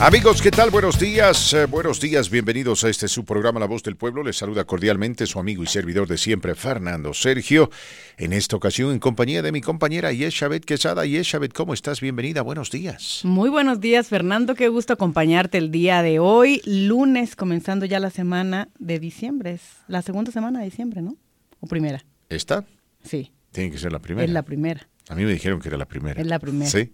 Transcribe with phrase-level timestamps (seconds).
[0.00, 0.70] Amigos, ¿qué tal?
[0.70, 4.24] Buenos días, eh, buenos días, bienvenidos a este su programa La Voz del Pueblo.
[4.24, 7.70] Les saluda cordialmente su amigo y servidor de siempre, Fernando Sergio.
[8.18, 11.06] En esta ocasión, en compañía de mi compañera Yeshabet Quesada.
[11.06, 12.00] Yeshabet, ¿cómo estás?
[12.00, 13.20] Bienvenida, buenos días.
[13.22, 14.56] Muy buenos días, Fernando.
[14.56, 19.52] Qué gusto acompañarte el día de hoy, lunes, comenzando ya la semana de diciembre.
[19.52, 21.16] Es la segunda semana de diciembre, ¿no?
[21.60, 22.04] ¿O primera?
[22.28, 22.64] ¿Esta?
[23.04, 23.32] Sí.
[23.52, 24.26] Tiene que ser la primera.
[24.26, 24.88] Es la primera.
[25.08, 26.20] A mí me dijeron que era la primera.
[26.20, 26.68] Es la primera.
[26.70, 26.92] Sí.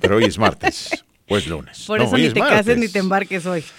[0.00, 1.04] Pero hoy es martes.
[1.30, 1.84] Pues lunes.
[1.86, 3.62] Por eso ni te cases ni te embarques hoy.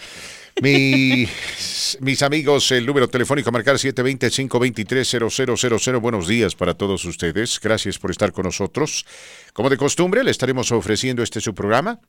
[0.61, 5.99] Mis, mis amigos, el número telefónico a marcar 720-523-0000.
[5.99, 7.59] Buenos días para todos ustedes.
[7.59, 9.05] Gracias por estar con nosotros.
[9.53, 11.99] Como de costumbre, le estaremos ofreciendo este su programa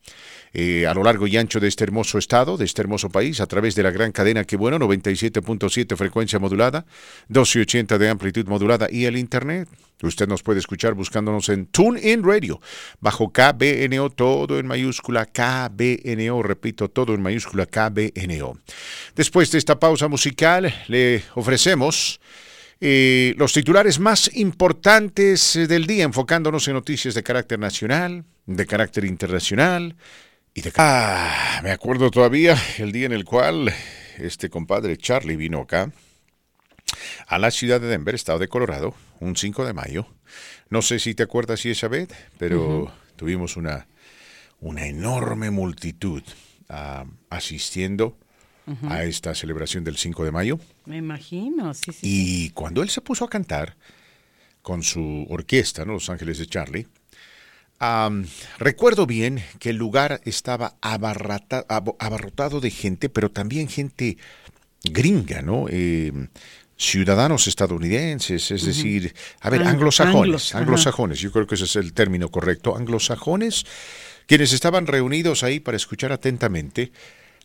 [0.55, 3.47] eh, a lo largo y ancho de este hermoso estado, de este hermoso país, a
[3.47, 6.85] través de la gran cadena que bueno, 97.7 frecuencia modulada,
[7.29, 9.69] 1280 de amplitud modulada y el internet.
[10.03, 12.61] Usted nos puede escuchar buscándonos en TuneIn Radio,
[13.01, 18.59] bajo KBNO, todo en mayúscula, KBNO, repito, todo en mayúscula, KBNO.
[19.15, 22.21] Después de esta pausa musical, le ofrecemos
[22.81, 28.67] eh, los titulares más importantes eh, del día, enfocándonos en noticias de carácter nacional, de
[28.67, 29.95] carácter internacional
[30.55, 30.63] y.
[30.77, 33.73] Ah, me acuerdo todavía el día en el cual
[34.19, 35.93] este compadre Charlie vino acá
[37.27, 40.07] a la ciudad de Denver, estado de Colorado, un 5 de mayo.
[40.71, 42.09] No sé si te acuerdas, Isabel,
[42.39, 43.87] pero tuvimos una,
[44.61, 46.23] una enorme multitud
[46.69, 48.17] ah, asistiendo
[48.89, 50.59] a esta celebración del 5 de mayo.
[50.87, 52.01] Me imagino, sí, sí.
[52.03, 53.77] Y cuando él se puso a cantar
[54.63, 55.95] con su orquesta, ¿no?
[55.95, 56.87] Los Ángeles de Charlie,
[58.59, 64.19] recuerdo bien que el lugar estaba abarrata- abarrotado de gente, pero también gente
[64.85, 65.67] gringa, ¿no?
[65.69, 66.13] Eh,
[66.77, 70.59] ciudadanos estadounidenses, es decir, a ver, Ang- anglosajones, anglos, ajá.
[70.63, 73.65] anglosajones, yo creo que ese es el término correcto, anglosajones,
[74.27, 76.91] quienes estaban reunidos ahí para escuchar atentamente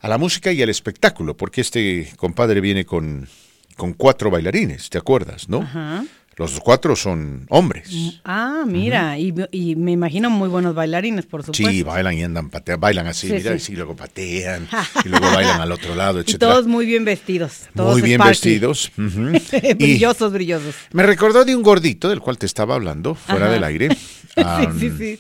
[0.02, 3.28] a la música y al espectáculo, porque este compadre viene con,
[3.76, 5.62] con cuatro bailarines, ¿te acuerdas, no?
[5.62, 6.06] Ajá.
[6.38, 7.90] Los cuatro son hombres.
[8.24, 11.68] Ah, mira, y, y me imagino muy buenos bailarines, por supuesto.
[11.72, 13.74] Sí, bailan y andan, patean, bailan así, Sí, mira, sí.
[13.74, 14.68] y luego patean,
[15.06, 16.52] y luego bailan al otro lado, y etcétera.
[16.54, 17.62] todos muy bien vestidos.
[17.76, 18.92] Todos Muy bien vestidos.
[18.98, 19.32] ujú.
[19.64, 20.76] Y brillosos, brillosos.
[20.94, 23.54] me recordó de un gordito del cual te estaba hablando, fuera Ajá.
[23.56, 25.20] del aire, sí, sí, sí.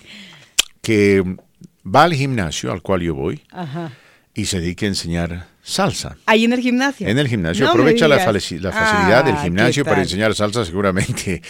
[0.82, 1.24] que
[1.84, 3.92] va al gimnasio al cual yo voy Ajá.
[4.36, 6.16] y se dedica a enseñar salsa.
[6.26, 7.08] Ahí en el gimnasio.
[7.08, 7.66] En el gimnasio.
[7.66, 11.42] No Aprovecha la, facilidad del Ah, gimnasio ¿qué para enseñar salsa, seguramente.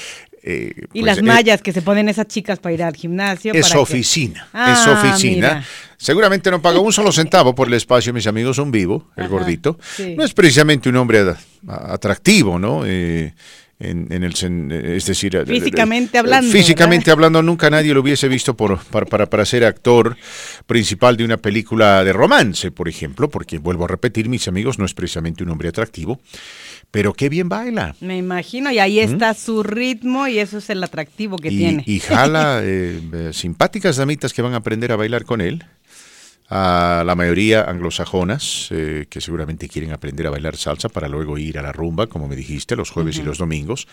[0.44, 3.54] eh, Y pues, las eh, mallas que se ponen esas chicas para ir al gimnasio.
[3.54, 5.36] Es para que- oficina, Ah, es oficina.
[5.36, 5.64] mira.
[5.98, 9.32] Seguramente no paga un solo centavo por el espacio, mis amigos, un vivo, el Ajá,
[9.32, 9.78] gordito.
[9.96, 10.16] sí.
[10.18, 11.24] No es precisamente un hombre
[11.68, 12.84] atractivo, ¿no?
[12.86, 13.34] Eh,
[13.80, 17.14] en, en el, es decir, eh, Físicamente eh, hablando, Físicamente ¿verdad?
[17.14, 20.18] hablando, nunca nadie lo hubiese visto por, para, para, para ser actor
[20.66, 24.86] principal de una película de romance, por ejemplo, porque vuelvo a repetir, mis amigos, no
[24.86, 26.20] es precisamente un hombre atractivo,
[26.90, 27.96] pero qué bien baila.
[28.02, 31.84] Me imagino, y ahí está su ritmo y eso es el atractivo que y, tiene.
[31.86, 35.64] y jala eh, eh, simpáticas damitas que van a aprender a bailar con él.
[36.50, 41.60] A la mayoría anglosajonas eh, que seguramente quieren aprender a bailar salsa para luego ir
[41.60, 43.86] a la rumba, como me dijiste, los jueves y los domingos.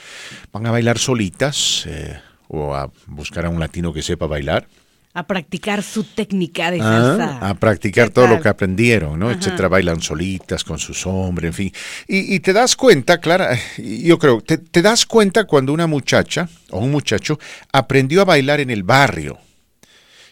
[0.53, 2.17] Van a bailar solitas eh,
[2.47, 4.69] o a buscar a un latino que sepa bailar.
[5.17, 7.49] A practicar su técnica de Ah, salsa.
[7.49, 9.31] a practicar ¿Qué todo lo que aprendieron, ¿no?
[9.31, 9.39] Ajá.
[9.39, 11.73] Etcétera, bailan solitas con sus hombres, en fin.
[12.09, 16.49] Y, y te das cuenta, Clara, yo creo, te, te das cuenta cuando una muchacha
[16.71, 17.39] o un muchacho
[17.73, 19.39] aprendió a bailar en el barrio.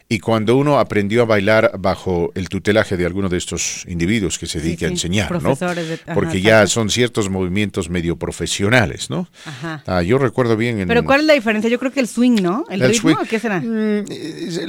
[0.09, 4.47] Y cuando uno aprendió a bailar bajo el tutelaje de alguno de estos individuos que
[4.47, 5.39] se Sí, dedica a enseñar, ¿no?
[5.41, 9.27] profesores de- ajá, Porque ya son ciertos movimientos medio profesionales, ¿no?
[9.47, 9.83] Ajá.
[9.87, 10.89] Ah, yo recuerdo bien en...
[10.89, 11.71] Pero ¿cuál es la diferencia?
[11.71, 12.65] Yo creo que el swing, ¿no?
[12.69, 13.15] ¿El, El ritmo?
[13.17, 13.27] swing.
[13.29, 13.61] ¿Qué será?
[13.61, 14.05] Mm,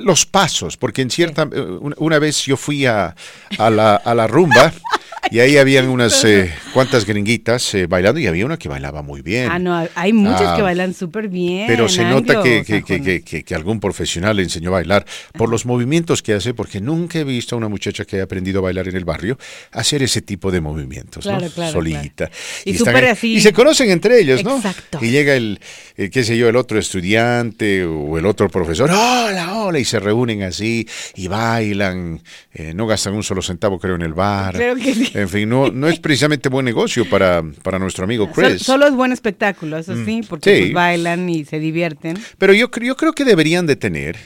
[0.05, 3.13] los pasos, porque en cierta eh, una, una vez yo fui a,
[3.57, 4.71] a la, a la rumba
[5.31, 9.21] y ahí habían unas eh, cuantas gringuitas eh, bailando y había una que bailaba muy
[9.21, 9.49] bien.
[9.51, 11.65] Ah, no, hay muchos Ah, que bailan súper bien.
[11.67, 15.65] Pero se nota que, que, que, que- algún profesional le enseñó a bailar por los
[15.65, 18.87] movimientos que hace, porque nunca he visto a una muchacha que haya aprendido a bailar
[18.87, 19.37] en el barrio
[19.71, 21.37] hacer ese tipo de movimientos, ¿no?
[21.37, 22.29] Claro, claro, Solita.
[22.65, 23.35] Y están así.
[23.35, 24.57] y se conocen entre ellos, ¿no?
[24.57, 24.99] Exacto.
[25.01, 25.59] Y llega el,
[25.97, 29.99] eh, qué sé yo, el otro estudiante o el otro profesor, hola, hola, y se
[29.99, 32.21] reúnen así y bailan,
[32.53, 34.55] eh, no gastan un solo centavo, creo, en el bar.
[34.55, 35.12] Creo que sí.
[35.13, 38.63] En fin, no, no es precisamente buen negocio para, para nuestro amigo Chris.
[38.63, 40.61] solo es buen espectáculo, eso sí, porque Sí.
[40.63, 42.17] pues, bailan y se divierten.
[42.37, 44.17] Pero yo, yo creo que deberían de tener,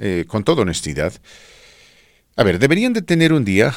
[0.00, 1.12] eh, con toda honestidad,
[2.36, 3.74] a ver, deberían de tener un día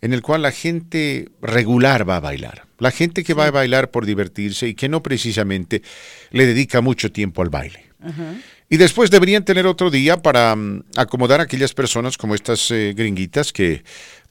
[0.00, 2.64] en el cual la gente regular va a bailar.
[2.78, 5.80] La gente que va a bailar por divertirse y que no precisamente
[6.32, 7.84] le dedica mucho tiempo al baile.
[8.68, 12.92] Y después deberían tener otro día para mm, acomodar a aquellas personas como estas eh,
[12.94, 13.82] gringuitas que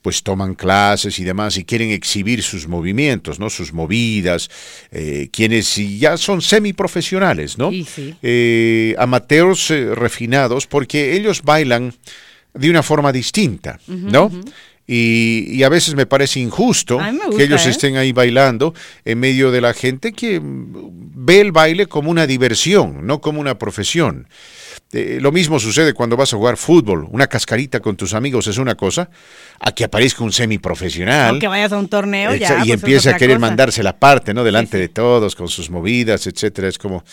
[0.03, 3.49] pues toman clases y demás y quieren exhibir sus movimientos, ¿no?
[3.49, 4.49] Sus movidas,
[4.91, 7.71] eh, quienes ya son semiprofesionales, ¿no?
[8.21, 11.93] Eh, amateurs eh, refinados, porque ellos bailan
[12.53, 14.29] de una forma distinta, ¿no?
[14.85, 16.99] Y, a veces me parece injusto
[17.37, 18.73] que ellos estén ahí bailando
[19.05, 23.57] en medio de la gente que ve el baile como una diversión, no como una
[23.57, 24.27] profesión.
[24.91, 27.07] Eh, lo mismo sucede cuando vas a jugar fútbol.
[27.11, 29.09] Una cascarita con tus amigos es una cosa,
[29.59, 31.37] a que aparezca un semiprofesional.
[31.37, 34.33] O que vayas a un torneo ya, Y pues empiece a querer mandarse la parte,
[34.33, 34.43] ¿no?
[34.43, 36.67] Delante de todos, con sus movidas, etcétera.
[36.67, 37.03] Es como,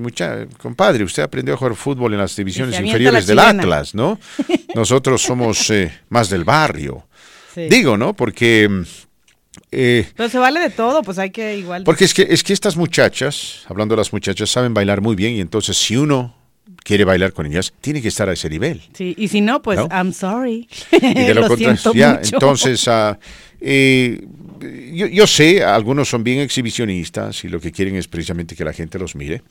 [0.00, 4.18] mucha, compadre, usted aprendió a jugar fútbol en las divisiones inferiores del Atlas, ¿no?
[4.74, 7.06] Nosotros somos eh, más del barrio.
[7.54, 8.14] Digo, ¿no?
[8.14, 8.68] Porque
[9.70, 11.84] eh, Pero se vale de todo, pues hay que igual.
[11.84, 15.34] Porque es que, es que estas muchachas, hablando de las muchachas, saben bailar muy bien
[15.34, 16.35] y entonces si uno
[16.86, 18.80] quiere bailar con ellas, tiene que estar a ese nivel.
[18.94, 20.68] Sí, y si no, pues I'm sorry.
[20.92, 23.16] Y de lo, siento entonces, uh,
[23.60, 24.24] eh,
[24.92, 28.72] yo, yo, sé, algunos son bien exhibicionistas y lo que quieren es precisamente que la
[28.72, 29.42] gente los mire.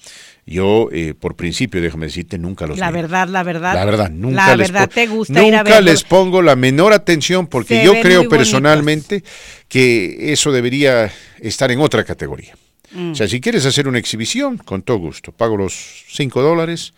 [0.46, 3.74] Yo, eh, por principio, déjame decirte, nunca los La verdad, la verdad.
[3.74, 7.48] La verdad, nunca la verdad te gusta ir a Nunca les pongo la menor atención
[7.48, 9.26] porque yo creo personalmente
[9.68, 11.12] que eso debería
[11.42, 12.56] estar en otra categoría.
[12.92, 13.12] Mm.
[13.12, 16.94] O sea, si quieres hacer una exhibición, con todo gusto, pago los 5 dólares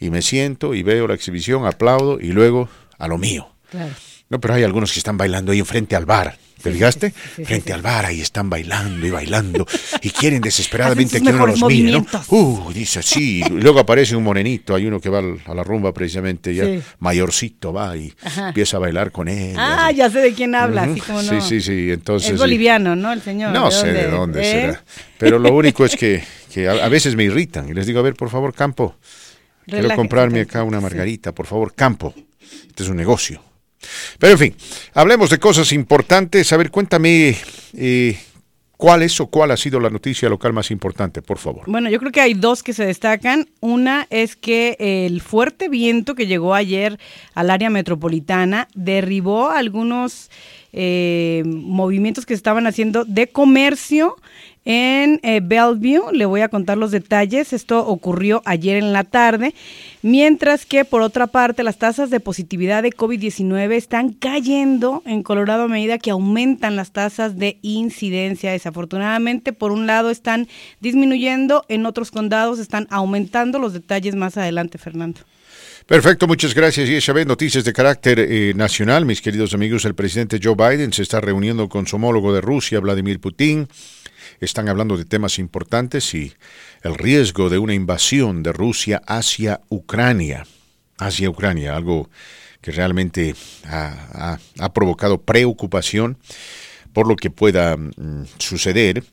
[0.00, 2.68] y me siento y veo la exhibición, aplaudo y luego
[2.98, 3.48] a lo mío.
[4.28, 6.36] No, pero hay algunos que están bailando ahí enfrente al bar.
[6.62, 7.10] ¿Te fijaste?
[7.10, 9.66] Frente al bar ahí están bailando y bailando
[10.02, 12.06] y quieren desesperadamente que uno los mire, ¿no?
[12.28, 13.42] Uh, dice sí.
[13.46, 16.66] Y luego aparece un morenito, hay uno que va a la rumba precisamente, ya
[16.98, 19.56] mayorcito va y empieza a bailar con él.
[19.58, 21.40] Ah, ya sé de quién habla, así como no.
[21.40, 22.32] Sí, sí, sí, entonces...
[22.32, 23.12] Es boliviano, ¿no?
[23.12, 23.52] El señor.
[23.52, 24.52] No sé de dónde ¿Eh?
[24.52, 24.84] será.
[25.16, 28.14] Pero lo único es que, que a, veces me irritan y les digo, a ver,
[28.14, 28.96] por favor, Campo,
[29.70, 32.14] quiero comprarme acá una margarita, por favor, Campo.
[32.68, 33.42] Este es un negocio.
[34.18, 34.54] Pero en fin,
[34.94, 36.52] hablemos de cosas importantes.
[36.52, 37.36] A ver, cuéntame
[37.74, 38.18] eh,
[38.76, 41.62] cuál es o cuál ha sido la noticia local más importante, por favor.
[41.66, 43.48] Bueno, yo creo que hay dos que se destacan.
[43.60, 46.98] Una es que el fuerte viento que llegó ayer
[47.34, 50.30] al área metropolitana derribó algunos
[50.72, 54.16] eh, movimientos que se estaban haciendo de comercio
[54.64, 56.12] en eh, Bellevue.
[56.12, 57.52] Le voy a contar los detalles.
[57.52, 59.54] Esto ocurrió ayer en la tarde.
[60.02, 65.64] Mientras que, por otra parte, las tasas de positividad de COVID-19 están cayendo en Colorado
[65.64, 68.52] a medida que aumentan las tasas de incidencia.
[68.52, 70.48] Desafortunadamente, por un lado, están
[70.80, 73.58] disminuyendo, en otros condados están aumentando.
[73.58, 75.20] Los detalles más adelante, Fernando.
[75.90, 76.88] Perfecto, muchas gracias.
[76.88, 79.84] Y esa vez noticias de carácter eh, nacional, mis queridos amigos.
[79.84, 83.66] El presidente Joe Biden se está reuniendo con su homólogo de Rusia, Vladimir Putin.
[84.40, 86.32] Están hablando de temas importantes y
[86.82, 90.46] el riesgo de una invasión de Rusia hacia Ucrania.
[90.98, 92.08] Hacia Ucrania, algo
[92.60, 93.34] que realmente
[93.66, 94.38] ha,
[94.72, 96.18] provocado preocupación
[96.92, 99.04] por lo que pueda mm, suceder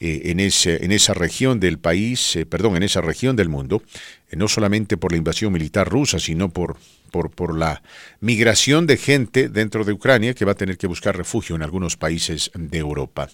[0.00, 3.82] eh, en, ese, en esa región del país, eh, perdón, en esa región del mundo,
[4.30, 6.76] eh, no solamente por la invasión militar rusa, sino por,
[7.12, 7.82] por, por, la
[8.18, 11.96] migración de gente dentro de Ucrania que va a tener que buscar refugio en algunos
[11.96, 13.28] países de Europa.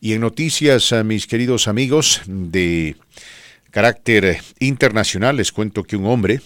[0.00, 2.94] Y en noticias, mis queridos amigos, de
[3.72, 6.40] carácter internacional, les cuento que un hombre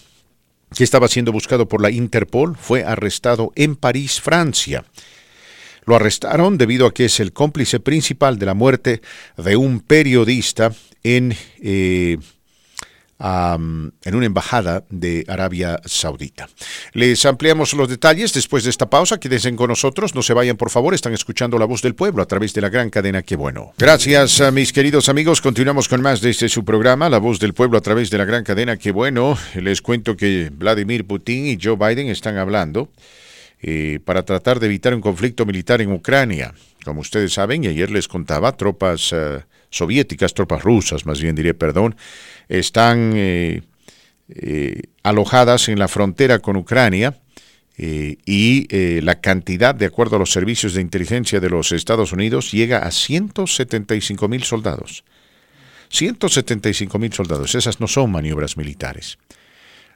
[0.75, 4.85] que estaba siendo buscado por la Interpol fue arrestado en París, Francia.
[5.85, 9.03] Lo arrestaron debido a que es el cómplice principal de la muerte
[9.37, 10.73] de un periodista
[11.05, 12.19] en, eh,
[13.19, 16.49] en una embajada de Arabia Saudita.
[16.93, 19.19] Les ampliamos los detalles después de esta pausa.
[19.19, 22.27] Quédense con nosotros, no se vayan por favor, están escuchando la voz del pueblo a
[22.27, 23.73] través de la gran cadena Qué Bueno.
[23.79, 27.55] Gracias a mis queridos amigos, continuamos con más de este su programa, La voz del
[27.55, 29.39] pueblo a través de la gran cadena Qué Bueno.
[29.55, 32.91] Les cuento que Vladimir Putin y Joe Biden están hablando.
[33.63, 36.53] Eh, para tratar de evitar un conflicto militar en Ucrania.
[36.85, 41.55] Como ustedes saben, y ayer les contaba, tropas eh, soviéticas, tropas rusas, más bien diré,
[41.55, 41.97] perdón,
[42.49, 43.63] están eh,
[45.03, 47.19] alojadas en la frontera con Ucrania.
[47.79, 52.79] y la cantidad, de acuerdo a los servicios de inteligencia de los Estados Unidos, llega
[52.79, 55.05] a 175 mil soldados.
[55.91, 59.19] 175 mil soldados, esas no son maniobras militares.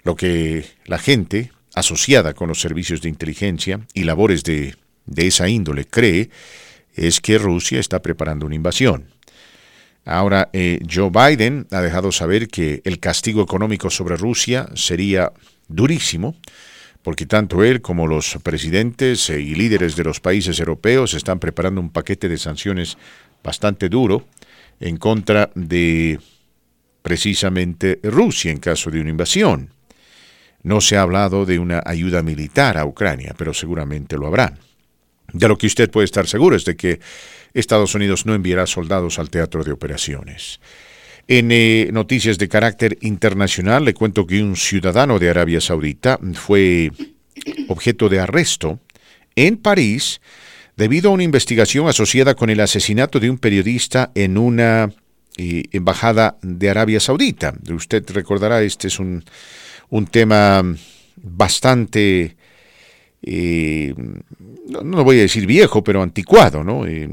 [0.02, 4.76] Lo que la gente, asociada con los servicios de inteligencia y labores de,
[5.16, 6.30] esa índole cree
[6.94, 9.06] es que Rusia está preparando una invasión.
[10.04, 15.32] Ahora, eh, Joe Biden ha dejado saber que el castigo económico sobre Rusia sería
[15.68, 16.36] durísimo,
[17.02, 21.80] porque tanto él como los presidentes eh, y líderes de los países europeos están preparando
[21.80, 22.96] un paquete de sanciones
[23.42, 24.26] bastante duro
[24.80, 26.18] en contra de
[27.02, 29.70] precisamente Rusia en caso de una invasión.
[30.62, 34.58] no se ha hablado de una ayuda militar a Ucrania, pero seguramente lo habrá.
[35.32, 37.00] De lo que usted puede estar seguro es de que
[37.54, 40.60] Estados Unidos no enviará soldados al teatro de operaciones.
[41.28, 46.90] En eh, noticias de carácter internacional le cuento que un ciudadano de Arabia Saudita fue
[47.68, 48.80] objeto de arresto
[49.36, 50.20] en París
[50.76, 54.92] debido a una investigación asociada con el asesinato de un periodista en una
[55.36, 57.54] eh, embajada de Arabia Saudita.
[57.70, 59.24] Usted recordará, este es un,
[59.88, 60.64] un tema
[61.16, 62.36] bastante,
[63.22, 63.94] eh,
[64.68, 66.64] no, voy a decir viejo, pero anticuado.
[66.64, 66.86] ¿no?
[66.86, 67.08] Eh,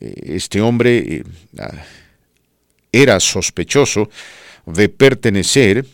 [0.00, 1.22] este hombre
[2.90, 4.10] era sospechoso
[4.66, 5.86] de pertenecer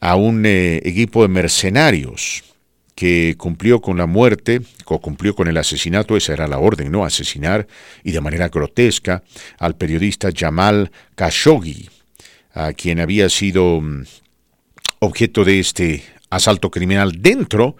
[0.00, 2.44] a un equipo de mercenarios
[2.94, 7.04] que cumplió con la muerte, o cumplió con el asesinato, esa era la orden, ¿no?
[7.04, 7.66] Asesinar
[8.04, 9.24] y de manera grotesca
[9.58, 11.88] al periodista Jamal Khashoggi,
[12.52, 14.04] a quien había sido mm,
[15.00, 17.76] objeto de este asalto criminal dentro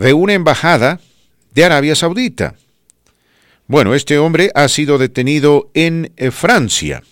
[0.00, 1.00] de una embajada
[1.54, 2.56] de Arabia Saudita.
[3.66, 7.02] Bueno, este hombre ha sido detenido en eh, Francia.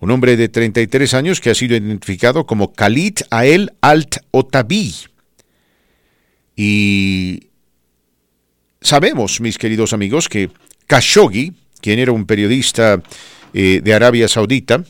[0.00, 4.94] Un hombre de 33 años que ha sido identificado como Khalid Ael Alt-Otabi
[6.56, 7.48] y
[8.80, 10.50] sabemos, mis queridos amigos, que
[10.86, 13.02] Khashoggi, quien era un periodista
[13.52, 14.84] eh, de Arabia Saudita,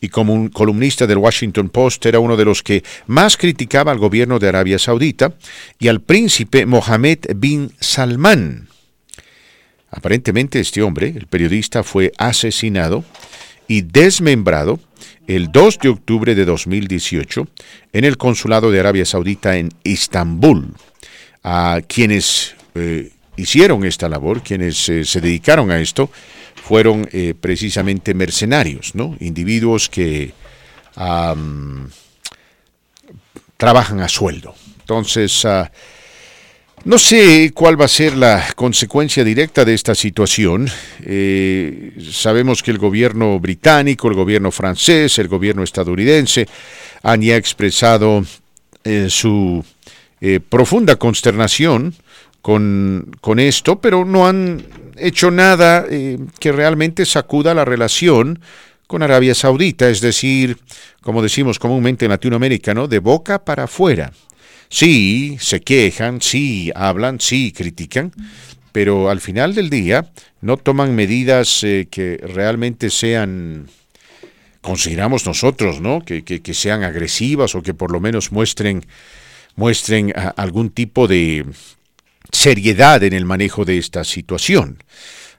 [0.00, 3.98] y como un columnista del Washington Post era uno de los que más criticaba al
[3.98, 5.34] gobierno de Arabia Saudita
[5.78, 8.68] y al príncipe Mohammed bin Salman.
[9.90, 13.04] Aparentemente este hombre, el periodista, fue asesinado
[13.68, 14.78] y desmembrado
[15.26, 17.48] el 2 de octubre de 2018
[17.92, 20.74] en el consulado de Arabia Saudita en Estambul
[21.42, 26.10] a quienes eh, hicieron esta labor, quienes eh, se dedicaron a esto,
[26.66, 29.16] fueron eh, precisamente mercenarios, ¿no?
[29.20, 30.32] Individuos que
[33.56, 34.54] trabajan a sueldo.
[34.80, 35.70] Entonces, ah,
[36.84, 40.68] no sé cuál va a ser la consecuencia directa de esta situación.
[42.10, 46.48] sabemos que el gobierno británico, el gobierno francés, el gobierno estadounidense
[47.02, 48.24] han ya expresado
[49.08, 49.64] su
[50.20, 51.94] eh, profunda consternación
[52.40, 54.64] con, con, esto, pero no han
[54.98, 58.40] hecho nada eh, que realmente sacuda la relación
[58.86, 60.58] con Arabia Saudita, es decir,
[61.00, 62.86] como decimos comúnmente en Latinoamérica, ¿no?
[62.86, 64.12] De boca para afuera.
[64.68, 68.12] Sí, se quejan, sí, hablan, sí, critican,
[68.72, 70.10] pero al final del día
[70.40, 73.66] no toman medidas eh, que realmente sean,
[74.60, 76.04] consideramos nosotros, ¿no?
[76.04, 78.84] Que, que, que sean agresivas o que por lo menos muestren
[79.56, 81.44] muestren algún tipo de
[82.36, 84.82] seriedad en el manejo de esta situación.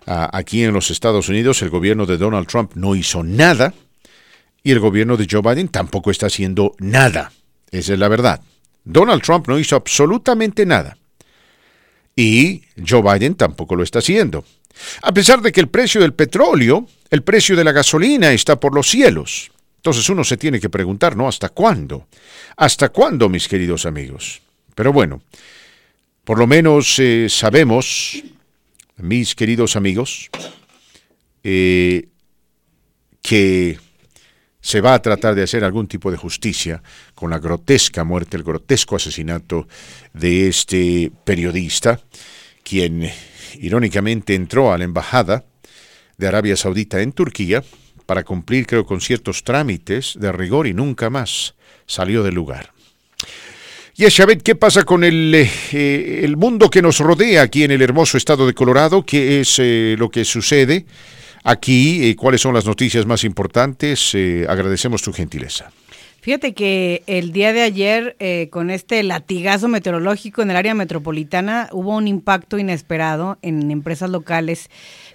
[0.05, 3.73] aquí en los Estados Unidos el gobierno de Donald Trump no hizo nada
[4.63, 7.31] y el gobierno de Joe Biden tampoco está haciendo nada.
[7.71, 8.41] Esa es la verdad.
[8.83, 10.97] Donald Trump no hizo absolutamente nada.
[12.15, 14.43] Y Joe Biden tampoco lo está haciendo.
[15.01, 18.73] A pesar de que el precio del petróleo, el precio de la gasolina está por
[18.73, 19.51] los cielos.
[19.77, 21.27] Entonces uno se tiene que preguntar, ¿no?
[21.27, 22.07] ¿Hasta cuándo?
[22.55, 24.41] ¿Hasta cuándo, mis queridos amigos?
[24.73, 25.21] Pero bueno,
[26.27, 28.21] por lo menos eh, sabemos,
[28.97, 30.29] mis queridos amigos,
[31.41, 32.09] eh,
[33.21, 33.79] que
[34.59, 36.83] se va a tratar de hacer algún tipo de justicia
[37.15, 39.69] con la grotesca muerte, el grotesco asesinato
[40.11, 42.01] de este periodista,
[42.61, 43.09] quien
[43.61, 45.45] irónicamente entró a la embajada
[46.17, 47.63] de Arabia Saudita en Turquía
[48.05, 51.55] para cumplir, creo, con ciertos trámites de rigor y nunca más
[51.85, 52.73] salió del lugar.
[53.99, 57.81] Y es ¿qué pasa con el, eh, el, mundo que nos rodea aquí en el
[57.81, 59.03] hermoso estado de Colorado?
[59.03, 60.85] ¿Qué es eh, lo que sucede
[61.43, 62.07] aquí?
[62.07, 64.15] Eh, ¿Cuáles son las noticias más importantes?
[64.47, 65.71] agradecemos tu gentileza.
[66.27, 68.17] Fíjate que el día de ayer,
[68.49, 74.69] con este latigazo meteorológico en el área metropolitana, hubo un impacto inesperado en empresas locales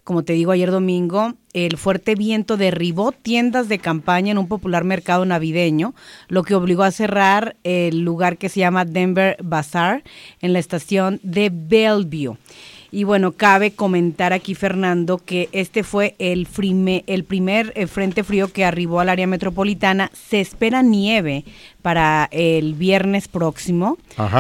[0.04, 4.82] como te digo, ayer domingo, el fuerte viento derribó tiendas de campaña en un popular
[4.82, 5.94] mercado navideño,
[6.26, 10.02] lo que obligó a cerrar el lugar que se llama Denver Bazaar
[10.40, 12.36] en la estación de Bellevue.
[12.94, 16.46] Y bueno, cabe comentar aquí, Fernando, que este fue el,
[17.06, 20.10] el primer eh, frente frío que arribó al área metropolitana.
[20.12, 21.46] Se espera nieve
[21.82, 23.98] para el viernes próximo.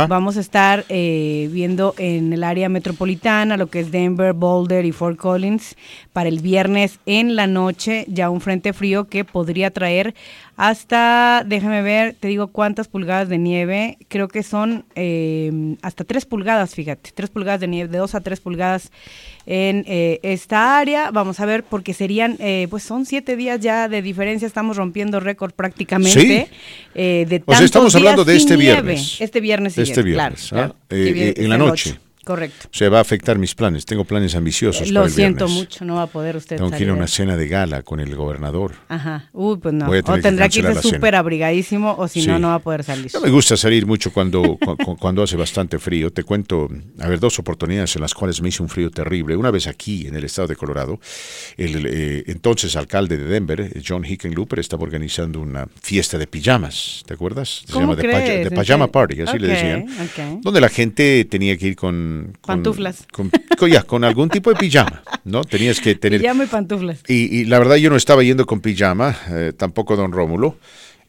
[0.08, 4.92] Vamos a estar eh, viendo en el área metropolitana lo que es Denver, Boulder y
[4.92, 5.76] Fort Collins
[6.12, 10.14] para el viernes en la noche, ya un frente frío que podría traer
[10.56, 16.26] hasta, déjame ver, te digo cuántas pulgadas de nieve, creo que son eh, hasta tres
[16.26, 18.92] pulgadas, fíjate, tres pulgadas de nieve, de dos a tres pulgadas
[19.46, 21.10] en eh, esta área.
[21.10, 22.38] Vamos a ver, porque serían,
[22.70, 26.48] pues son siete días ya de diferencia, estamos rompiendo récord prácticamente
[26.94, 28.82] de O sea, estamos hablando de este nieve.
[28.82, 29.20] viernes.
[29.20, 30.76] Este viernes siguiente, Este viernes, claro, ¿ah?
[30.88, 31.00] claro.
[31.02, 31.90] Eh, Sí, viene- eh, en la noche.
[31.92, 32.00] 8.
[32.24, 32.68] Correcto.
[32.70, 33.84] Se va a afectar mis planes.
[33.84, 35.64] Tengo planes ambiciosos Lo para el siento viernes.
[35.70, 36.92] mucho, no va a poder usted Tengo que ir a salir.
[36.92, 38.74] una cena de gala con el gobernador.
[38.88, 39.28] Ajá.
[39.32, 39.88] Uy, pues no.
[39.88, 42.40] O que tendrá que cancelar irse súper abrigadísimo o si no, Sí.
[42.42, 43.10] no va a poder salir.
[43.12, 46.12] No me gusta salir mucho cuando, cu- cu- cuando hace bastante frío.
[46.12, 46.68] Te cuento,
[47.00, 49.36] a ver, dos oportunidades en las cuales me hizo un frío terrible.
[49.36, 51.00] Una vez aquí, en el estado de Colorado,
[51.56, 57.02] el eh, entonces alcalde de Denver, John Hickenlooper, estaba organizando una fiesta de pijamas.
[57.06, 57.62] ¿Te acuerdas?
[57.66, 58.24] Se ¿Cómo llama crees?
[58.24, 58.86] The ¿En Pajama?
[58.86, 59.82] Party, así le Ok, decían.
[60.36, 60.42] ok.
[60.42, 62.11] Donde la gente tenía que ir con...
[62.40, 63.06] con- Pantuflas.
[63.12, 65.42] Con, con- ya, con algún tipo de pijama, ¿no?
[65.44, 66.20] Tenías que tener...
[66.20, 67.02] Pijama y pantuflas.
[67.08, 70.56] Y, y la verdad yo no estaba yendo con pijama, eh, tampoco don Rómulo.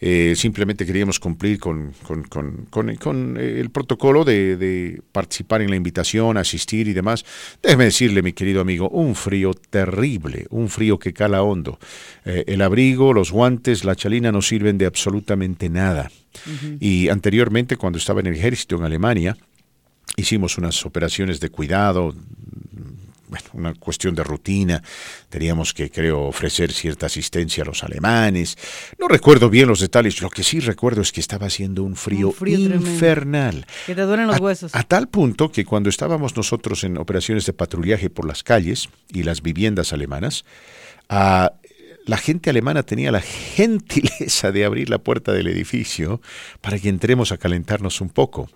[0.05, 5.77] Eh, simplemente queríamos cumplir con, con- con- con- el protocolo de, de participar en la
[5.77, 7.23] invitación, asistir y demás.
[7.61, 11.79] Déjeme decirle, mi querido amigo, un frío terrible, un frío que cala hondo.
[12.25, 16.11] Eh, el abrigo, los guantes, la chalina no sirven de absolutamente nada.
[16.81, 19.37] Y anteriormente, cuando estaba en el ejército en Alemania,
[20.15, 22.13] hicimos unas operaciones de cuidado,
[23.27, 24.83] bueno, una cuestión de rutina.
[25.29, 28.55] Teníamos que, creo, ofrecer cierta asistencia a los alemanes.
[28.99, 30.21] No recuerdo bien los detalles.
[30.21, 32.89] Lo que sí recuerdo es que estaba haciendo un frío, Un frío tremendo.
[32.91, 33.65] infernal.
[33.87, 34.75] Que te duelen los A- huesos.
[34.75, 39.23] A, tal punto que cuando estábamos nosotros en operaciones de patrullaje por las calles y
[39.23, 40.45] las viviendas alemanas,
[41.09, 43.21] la gente alemana tenía la
[43.55, 46.21] gentileza de abrir la puerta del edificio
[46.61, 48.49] para que entremos a calentarnos un poco,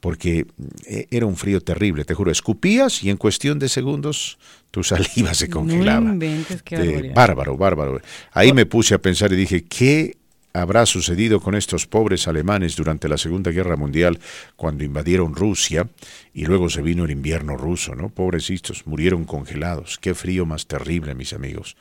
[0.00, 0.46] porque
[0.86, 4.38] eh, era un frío terrible, te juro, escupías y en cuestión de segundos
[4.70, 6.00] tu saliva se congelaba.
[6.00, 8.00] No inventes, qué Eh, bárbaro, bárbaro.
[8.32, 10.16] Ahí me puse a pensar y dije, ¿qué
[10.52, 14.18] habrá sucedido con estos pobres alemanes durante la Segunda Guerra Mundial
[14.56, 15.86] cuando invadieron Rusia
[16.32, 18.08] y luego se vino el invierno ruso, ¿no?
[18.08, 19.98] Pobrecitos, murieron congelados.
[20.00, 21.76] Qué frío más terrible, mis amigos.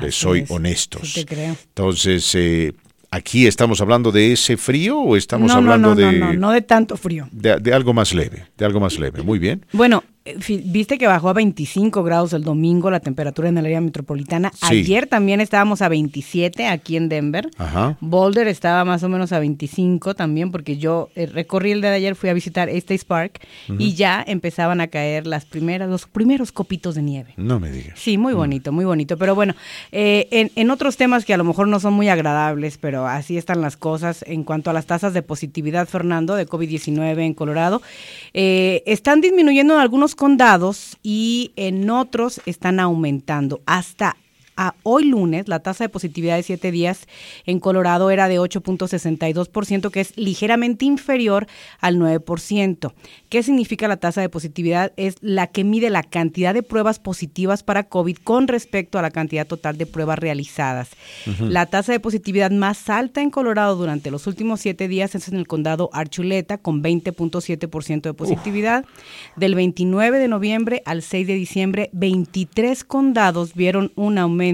[0.00, 1.12] Les Así soy es, honestos.
[1.14, 1.56] te creo.
[1.68, 2.72] Entonces, eh,
[3.10, 6.40] ¿aquí estamos hablando de ese frío o estamos no, hablando no, no, de, no, no,
[6.40, 7.28] no de tanto frío.
[7.32, 8.46] de, de algo más leve?
[8.56, 9.22] De algo más leve.
[9.22, 9.64] Muy bien.
[9.72, 10.04] Bueno,
[10.64, 14.50] viste que bajó a 25 grados el domingo la temperatura en el área metropolitana.
[14.54, 14.66] Sí.
[14.78, 17.50] Ayer también estábamos a 27 aquí en Denver.
[17.58, 17.96] Ajá.
[18.00, 21.96] Boulder estaba más o menos a 25 también, porque yo eh, recorrí el día de
[21.96, 23.40] ayer, fui a visitar Estes Park
[23.78, 27.34] y ya empezaban a caer las primeras, los primeros copitos de nieve.
[27.36, 27.98] No me digas.
[27.98, 29.16] Sí, muy bonito, muy bonito.
[29.16, 29.54] Pero bueno,
[29.92, 33.36] eh, en, en otros temas que a lo mejor no son muy agradables, pero así
[33.36, 37.82] están las cosas en cuanto a las tasas de positividad, Fernando, de COVID-19 en Colorado,
[38.34, 43.62] eh, están disminuyendo en algunos condados y en otros están aumentando.
[43.64, 44.16] Hasta
[44.58, 47.06] a hoy lunes, la tasa de positividad de siete días
[47.46, 51.46] en Colorado era de 8.62%, que es ligeramente inferior
[51.78, 52.92] al 9%.
[53.28, 54.92] ¿Qué significa la tasa de positividad?
[54.96, 59.12] Es la que mide la cantidad de pruebas positivas para COVID con respecto a la
[59.12, 60.90] cantidad total de pruebas realizadas.
[61.38, 65.36] La tasa de positividad más alta en Colorado durante los últimos siete días es en
[65.36, 68.84] el condado Archuleta, con 20.7% de positividad.
[69.36, 74.47] Del 29 de noviembre al 6 de diciembre, 23 condados vieron un aumento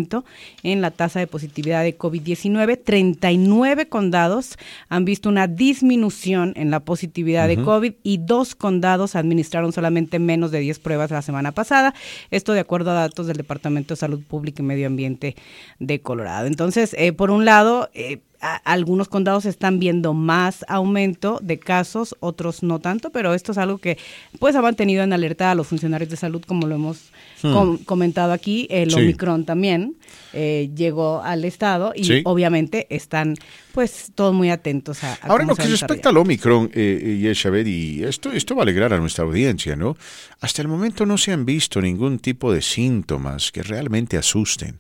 [0.63, 2.81] en la tasa de positividad de COVID-19.
[2.83, 4.57] 39 condados
[4.89, 10.51] han visto una disminución en la positividad de COVID y dos condados administraron solamente menos
[10.51, 11.95] de 10 pruebas la semana pasada.
[12.31, 15.37] Esto de acuerdo a datos del Departamento de Salud Pública y Medio Ambiente
[15.79, 16.47] de Colorado.
[16.47, 18.21] Entonces, eh, por un lado, eh,
[18.65, 23.79] algunos condados están viendo más aumento de casos, otros no tanto, pero esto es algo
[23.79, 23.97] que
[24.39, 27.11] pues ha mantenido en alerta a los funcionarios de salud, como lo hemos
[27.53, 28.67] com- comentado aquí.
[28.71, 28.97] El Sí.
[29.01, 29.97] Omicron también
[30.33, 32.23] eh, llegó al estado y Sí.
[32.25, 33.35] obviamente están
[33.73, 37.67] pues todos muy atentos a, a Ahora, lo que respecta al Omicron, eh, y Shabed,
[37.67, 39.97] y esto, esto va a alegrar a nuestra audiencia, ¿no?
[40.41, 44.79] Hasta el momento no se han visto ningún tipo de síntomas que realmente asusten.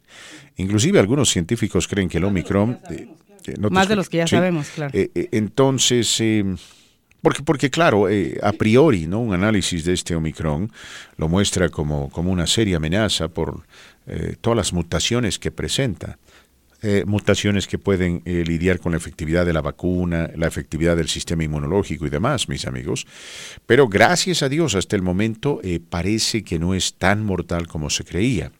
[0.56, 2.78] Inclusive algunos científicos creen que el Omicron...
[2.90, 3.08] eh,
[3.46, 4.96] eh, no Más de los que ya sabemos, claro.
[4.96, 6.44] Eh, eh, entonces, eh,
[7.24, 9.18] porque, porque claro, eh, a priori, ¿no?
[9.18, 10.70] Un análisis de este Omicron
[11.16, 13.62] lo muestra como, como una seria amenaza por
[14.06, 16.18] eh, todas las mutaciones que presenta.
[16.82, 21.42] Eh, mutaciones que pueden lidiar con la efectividad de la vacuna, la efectividad del sistema
[21.42, 23.06] inmunológico y demás, mis amigos.
[23.64, 28.04] Pero gracias a Dios, hasta el momento parece que no es tan mortal como se
[28.04, 28.52] creía.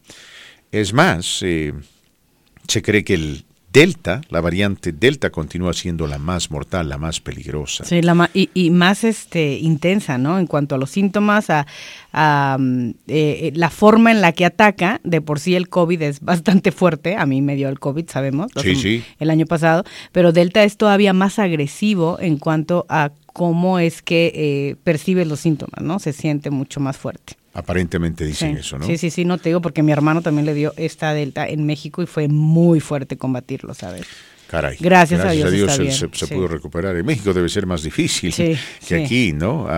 [0.72, 3.44] Es más, se cree que el
[3.75, 7.85] Delta, la variante Delta, continúa siendo la más mortal, la más peligrosa.
[7.85, 10.39] Sí, la ma- y, y más este intensa, ¿no?
[10.39, 11.67] En cuanto a los síntomas, a,
[12.13, 16.21] a, mm, eh, la forma en la que ataca, de por sí el COVID es
[16.21, 19.03] bastante fuerte, a mí me dio el COVID, sabemos, Sí, sí.
[19.19, 19.83] el año pasado,
[20.13, 25.41] pero Delta es todavía más agresivo en cuanto a cómo es que eh, percibe los
[25.41, 25.99] síntomas, ¿no?
[25.99, 27.35] Se siente mucho más fuerte.
[27.55, 28.61] Aparentemente dicen sí.
[28.61, 28.87] eso, ¿no?
[28.87, 31.64] Sí, sí, sí, no te digo porque mi hermano también le dio esta Delta en
[31.67, 34.03] México y fue muy fuerte combatirlo, ¿sabes?
[34.49, 34.77] Caray.
[34.81, 36.35] Gracias, a Dios, Dios está se, bien, se- se sí.
[36.35, 36.97] pudo recuperar.
[36.97, 39.69] En México debe ser más difícil Sí, que aquí, ¿no?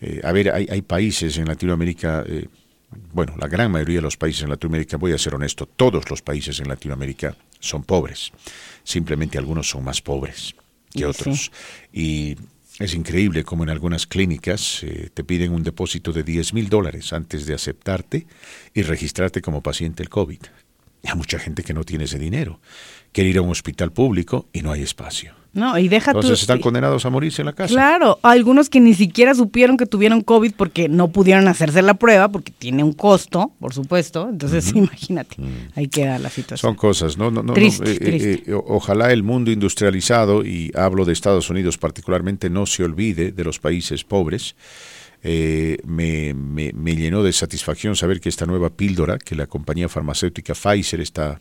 [0.00, 2.46] Eh, a ver, hay, hay países en Latinoamérica, eh,
[3.12, 6.20] bueno, la gran mayoría de los países en Latinoamérica, voy a ser honesto, todos los
[6.22, 8.32] países en Latinoamérica son pobres.
[8.82, 10.54] Simplemente algunos son más pobres
[10.92, 11.50] que otros.
[11.92, 12.36] Y
[12.78, 17.12] es increíble como en algunas clínicas eh, te piden un depósito de 10 mil dólares
[17.12, 18.26] antes de aceptarte
[18.72, 20.40] y registrarte como paciente del COVID.
[21.04, 22.60] Hay mucha gente que no tiene ese dinero.
[23.12, 25.43] Quiere ir a un hospital público y no hay espacio.
[25.54, 26.42] No, y deja Entonces tú.
[26.42, 27.72] están condenados a morirse en la casa.
[27.72, 32.28] Claro, algunos que ni siquiera supieron que tuvieron COVID porque no pudieron hacerse la prueba,
[32.28, 34.28] porque tiene un costo, por supuesto.
[34.28, 35.36] Entonces, imagínate,
[35.76, 36.70] ahí queda la situación.
[36.72, 37.30] Son cosas, ¿no?
[37.30, 38.42] no, no, Triste, eh, eh, triste.
[38.50, 43.32] eh, o- ojalá el mundo industrializado, y hablo de Estados Unidos particularmente, no se olvide
[43.32, 44.56] de los países pobres.
[45.22, 49.88] Eh, me, me- me llenó de satisfacción saber que esta nueva píldora que la compañía
[49.88, 51.40] farmacéutica Pfizer está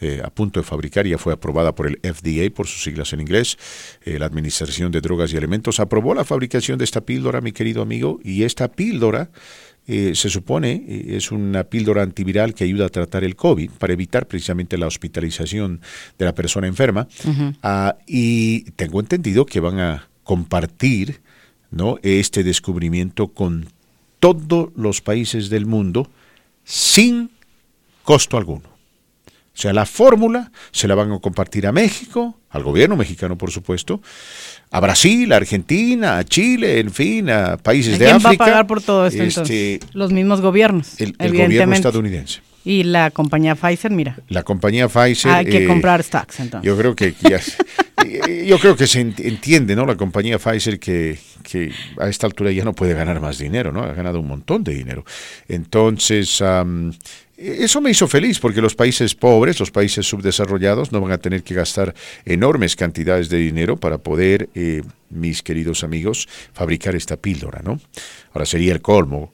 [0.00, 3.20] eh, a punto de fabricar, ya fue aprobada por el FDA, por sus siglas en
[3.20, 3.58] inglés,
[4.04, 7.82] eh, la Administración de Drogas y Alimentos, aprobó la fabricación de esta píldora, mi querido
[7.82, 9.30] amigo, y esta píldora
[9.90, 13.94] eh, se supone eh, es una píldora antiviral que ayuda a tratar el COVID para
[13.94, 15.80] evitar precisamente la hospitalización
[16.18, 17.08] de la persona enferma.
[17.62, 21.22] Ah, y tengo entendido que van a compartir
[21.70, 21.98] ¿no?
[22.02, 23.66] este descubrimiento con
[24.20, 26.10] todos los países del mundo
[26.64, 27.30] sin
[28.02, 28.77] costo alguno.
[29.58, 33.50] O sea, la fórmula se la van a compartir a México, al gobierno mexicano, por
[33.50, 34.00] supuesto,
[34.70, 38.28] a Brasil, a Argentina, a Chile, en fin, a países de ¿Quién África.
[38.28, 39.94] va a pagar por todo esto Este, entonces?
[39.94, 42.40] Los mismos gobiernos, el, el gobierno estadounidense.
[42.64, 45.30] Y la compañía Pfizer, mira, La compañía Pfizer.
[45.32, 46.64] hay que eh, comprar stocks entonces.
[46.64, 47.40] Yo creo que ya-
[48.46, 49.86] yo creo que se ent- entiende, ¿no?
[49.86, 53.82] La compañía Pfizer que, que a esta altura ya no puede ganar más dinero, ¿no?
[53.82, 55.04] Ha ganado un montón de dinero.
[55.48, 56.40] Entonces,
[57.38, 61.44] eso me hizo feliz porque los países pobres, los países subdesarrollados, no van a tener
[61.44, 67.60] que gastar enormes cantidades de dinero para poder, eh, mis queridos amigos, fabricar esta píldora,
[67.62, 67.80] ¿no?
[68.32, 69.32] Ahora sería el colmo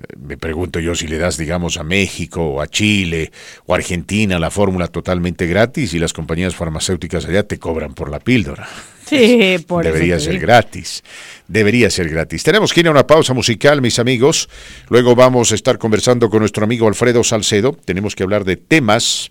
[0.00, 3.32] eh, me pregunto yo si le das, digamos, a México o a Chile
[3.66, 8.10] o a Argentina la fórmula totalmente gratis y las compañías farmacéuticas allá te cobran por
[8.10, 8.68] la píldora.
[9.10, 10.46] Sí, por Debería ser digo.
[10.46, 11.02] gratis.
[11.48, 12.42] Debería ser gratis.
[12.44, 14.48] Tenemos que ir a una pausa musical, mis amigos.
[14.88, 17.76] Luego vamos a estar conversando con nuestro amigo Alfredo Salcedo.
[17.84, 19.30] Tenemos que hablar de temas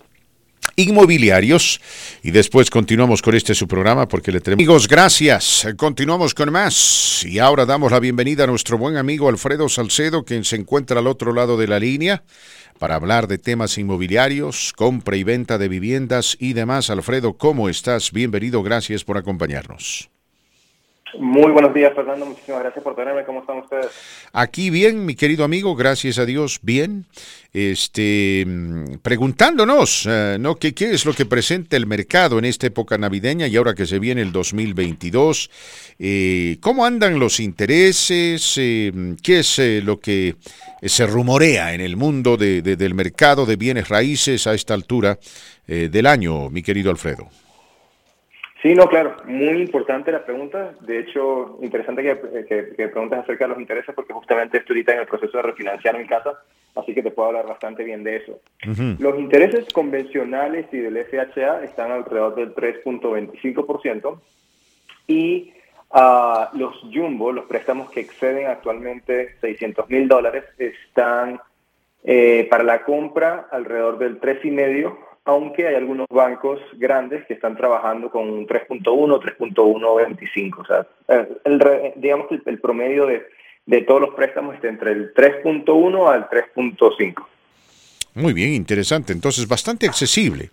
[0.76, 1.82] inmobiliarios
[2.24, 7.24] y después continuamos con este su programa porque le tenemos amigos gracias continuamos con más
[7.26, 11.08] y ahora damos la bienvenida a nuestro buen amigo Alfredo Salcedo quien se encuentra al
[11.08, 12.24] otro lado de la línea
[12.80, 18.12] para hablar de temas inmobiliarios compra y venta de viviendas y demás Alfredo cómo estás
[18.12, 20.10] bienvenido gracias por acompañarnos
[21.18, 22.26] Muy buenos días, Fernando.
[22.26, 23.26] Muchísimas gracias por tenerme.
[23.26, 23.88] ¿Cómo están ustedes?
[24.32, 27.06] Aquí bien, mi querido amigo, gracias a Dios, bien.
[27.52, 30.56] Este, mm, preguntándonos, eh, ¿no?
[30.56, 33.88] ¿Qué, ¿Qué es lo que presenta el mercado en esta época navideña y ahora que
[33.88, 35.50] se viene el 2022?
[35.98, 38.54] Eh, ¿Cómo andan los intereses?
[38.58, 40.36] Eh, ¿Qué es eh, lo que
[40.82, 45.18] se rumorea en el mundo de- de- del mercado de bienes raíces a esta altura
[45.68, 47.28] eh, del año, mi querido Alfredo?
[48.62, 49.16] Sí, no, claro.
[49.26, 50.74] Muy importante la pregunta.
[50.82, 54.94] De hecho, interesante que, que, que preguntes acerca de los intereses porque justamente estoy ahorita
[54.96, 56.34] en el proceso de refinanciar mi casa,
[56.76, 58.40] así que te puedo hablar bastante bien de eso.
[59.00, 64.20] Los intereses convencionales y del FHA están alrededor del 3.25%
[65.08, 65.54] y
[65.92, 71.40] ah, los jumbo, los préstamos que exceden actualmente 600 mil dólares, están
[72.04, 78.10] eh, para la compra alrededor del 3,5%, aunque hay algunos bancos grandes que están trabajando
[78.10, 80.58] con un 3.1, 3.125.
[80.58, 80.88] O sea,
[81.44, 83.28] el digamos que el, el promedio de,
[83.66, 87.26] de todos los préstamos está entre el 3.1 al 3.5.
[88.20, 89.14] Muy bien, interesante.
[89.14, 90.50] Entonces, bastante accesible,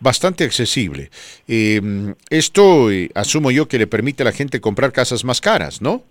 [0.00, 1.08] bastante accesible.
[1.48, 1.80] Eh,
[2.30, 6.02] esto eh, asumo yo que le permite a la gente comprar casas más caras, ¿no?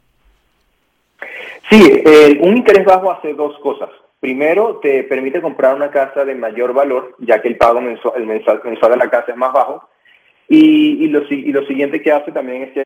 [1.69, 3.89] Sí, eh, un interés bajo hace dos cosas.
[4.19, 8.25] Primero, te permite comprar una casa de mayor valor, ya que el pago mensual, el
[8.25, 9.87] mensual, mensual de la casa es más bajo.
[10.47, 12.83] Y, y, lo, y lo siguiente que hace también es que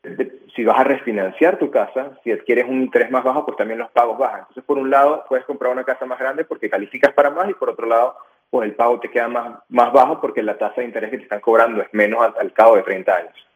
[0.54, 3.90] si vas a refinanciar tu casa, si adquieres un interés más bajo, pues también los
[3.90, 4.40] pagos bajan.
[4.40, 7.54] Entonces, por un lado, puedes comprar una casa más grande porque calificas para más y
[7.54, 8.16] por otro lado,
[8.48, 11.22] pues el pago te queda más, más bajo porque la tasa de interés que te
[11.24, 13.49] están cobrando es menos al, al cabo de 30 años.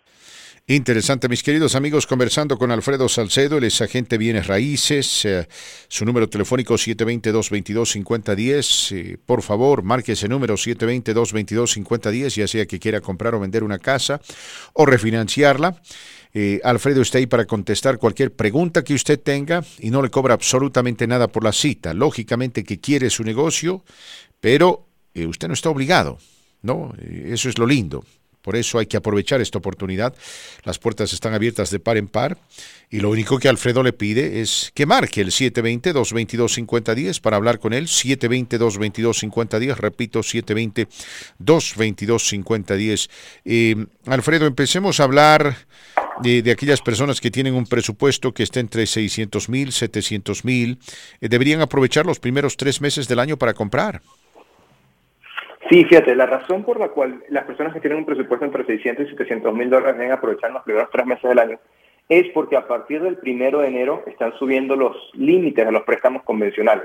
[0.66, 5.46] Interesante, mis queridos amigos, conversando con Alfredo Salcedo, él es agente bienes raíces, eh,
[5.88, 13.02] su número telefónico 720-222-5010, eh, por favor, marque ese número 720-222-5010, ya sea que quiera
[13.02, 14.22] comprar o vender una casa
[14.72, 15.82] o refinanciarla.
[16.32, 20.32] Eh, Alfredo está ahí para contestar cualquier pregunta que usted tenga y no le cobra
[20.32, 21.92] absolutamente nada por la cita.
[21.92, 23.84] Lógicamente que quiere su negocio,
[24.40, 26.16] pero eh, usted no está obligado,
[26.62, 26.94] ¿no?
[27.02, 28.02] Eso es lo lindo
[28.44, 30.14] Por eso hay que aprovechar esta oportunidad.
[30.64, 32.36] Las puertas están abiertas de par en par
[32.90, 37.72] y lo único que Alfredo le pide es que marque el 720-222-5010 para hablar con
[37.72, 37.86] él.
[37.86, 43.08] 720-222-5010, repito, 720-222-5010.
[43.46, 45.56] Eh, Alfredo, empecemos a hablar
[46.20, 50.78] de, aquellas personas que tienen un presupuesto que está entre 600 mil, 700 mil.
[51.22, 54.02] Eh, deberían aprovechar los primeros tres meses del año para comprar.
[55.74, 59.06] Sí, fíjate, la razón por la cual las personas que tienen un presupuesto entre 600
[59.06, 61.58] y 700 mil dólares deben aprovechar los primeros tres meses del año
[62.08, 66.22] es porque a partir del primero de enero están subiendo los límites de los préstamos
[66.22, 66.84] convencionales.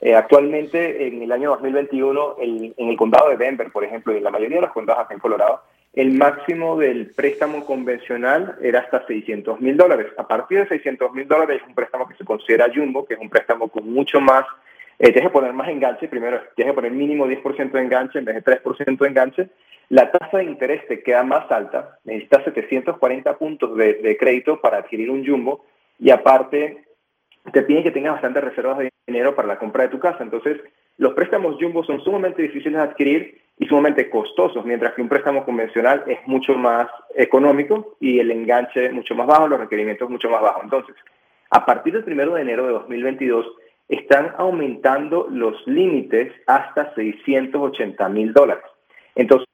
[0.00, 4.24] Eh, actualmente, en el año 2021, en el condado de Denver, por ejemplo, y en
[4.24, 5.60] la mayoría de los condados acá en Colorado,
[5.92, 10.06] el máximo del préstamo convencional era hasta 600 mil dólares.
[10.16, 13.20] A partir de 600 mil dólares es un préstamo que se considera jumbo, que es
[13.20, 14.46] un préstamo con mucho más
[14.98, 18.24] eh, tienes que poner más enganche, primero tienes que poner mínimo 10% de enganche en
[18.24, 19.48] vez de 3% de enganche,
[19.88, 25.10] la tasa de interés te queda más alta, necesitas 740 puntos de, crédito para adquirir
[25.10, 25.66] un jumbo
[25.98, 26.84] y aparte
[27.52, 30.22] te piden que tengas bastantes reservas de dinero para la compra de tu casa.
[30.22, 30.60] Entonces,
[30.96, 35.44] los préstamos jumbo son sumamente difíciles de adquirir y sumamente costosos, mientras que un préstamo
[35.44, 40.40] convencional es mucho más económico y el enganche mucho más bajo, los requerimientos mucho más
[40.40, 40.64] bajos.
[40.64, 40.96] Entonces,
[41.50, 43.46] a partir del 1 de enero de 2022,
[43.92, 48.64] están aumentando los límites hasta 680 mil dólares.
[49.14, 49.46] Entonces,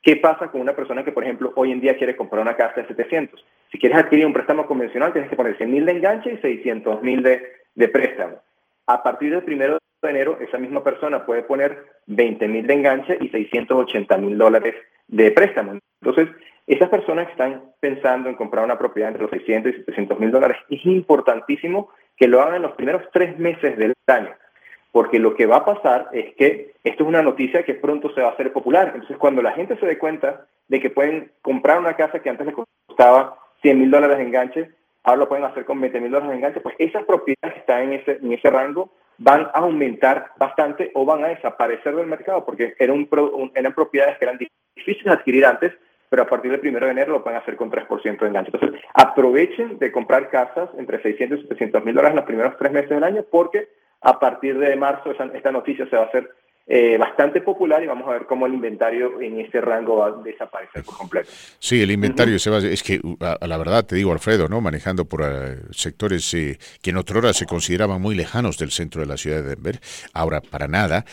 [0.00, 2.82] ¿qué pasa con una persona que, por ejemplo, hoy en día quiere comprar una casa
[2.82, 3.44] de 700?
[3.72, 7.02] Si quieres adquirir un préstamo convencional, tienes que poner 100 mil de enganche y 600
[7.02, 8.36] mil de, préstamo.
[8.86, 13.18] A partir del primero de enero, esa misma persona puede poner 20 mil de enganche
[13.20, 14.76] y 680 mil dólares
[15.08, 15.80] de préstamo.
[16.00, 16.28] Entonces,
[16.68, 20.30] esas personas que están pensando en comprar una propiedad entre los 600 y 700 mil
[20.30, 24.34] dólares, es importantísimo que lo hagan en los primeros tres meses del año.
[24.92, 28.20] Porque lo que va a pasar es que esto es una noticia que pronto se
[28.20, 28.92] va a hacer popular.
[28.94, 32.46] Entonces, cuando la gente se dé cuenta de que pueden comprar una casa que antes
[32.46, 32.54] les
[32.86, 34.70] costaba 100 mil dólares de enganche,
[35.02, 37.82] ahora lo pueden hacer con 20 mil dólares de enganche, pues esas propiedades que están
[37.82, 42.44] en ese, en ese rango van a aumentar bastante o van a desaparecer del mercado,
[42.44, 43.08] porque eran,
[43.54, 45.72] eran propiedades que eran difíciles de adquirir antes,
[46.14, 48.52] pero a partir del 1 de enero lo pueden hacer con 3% de enganche.
[48.54, 52.70] Entonces, aprovechen de comprar casas entre 600 y 700 mil dólares en los primeros tres
[52.70, 53.66] meses del año, porque
[54.00, 56.30] a partir de marzo esta noticia se va a hacer
[56.66, 60.12] eh, bastante popular y vamos a ver cómo el inventario en ese rango va a
[60.22, 61.28] desaparecer por completo.
[61.58, 64.62] Sí, el inventario se va, es que a, la verdad te digo Alfredo, ¿no?
[64.62, 69.02] Manejando por eh, sectores eh, que en otra hora se consideraban muy lejanos del centro
[69.02, 69.78] de la ciudad de Denver,
[70.14, 71.04] ahora para nada,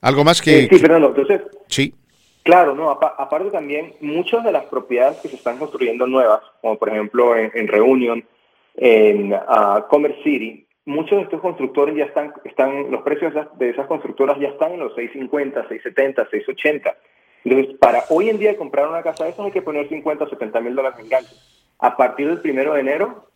[0.00, 0.64] ¿Algo más que...?
[0.64, 1.42] Eh, sí, Fernando, entonces...
[1.68, 1.94] Sí.
[2.42, 6.88] Claro, no, aparte también, muchas de las propiedades que se están construyendo nuevas, como por
[6.88, 8.24] ejemplo en, Reunion,
[8.74, 13.86] en uh, Commerce City, muchos de estos constructores ya están, están los precios de esas
[13.86, 16.96] constructoras ya están en los 650, 670, 680.
[17.44, 20.28] Entonces, para hoy en día comprar una casa de esas hay que poner 50 o
[20.28, 21.34] 70 mil dólares de enganche.
[21.78, 23.26] A partir del primero de enero,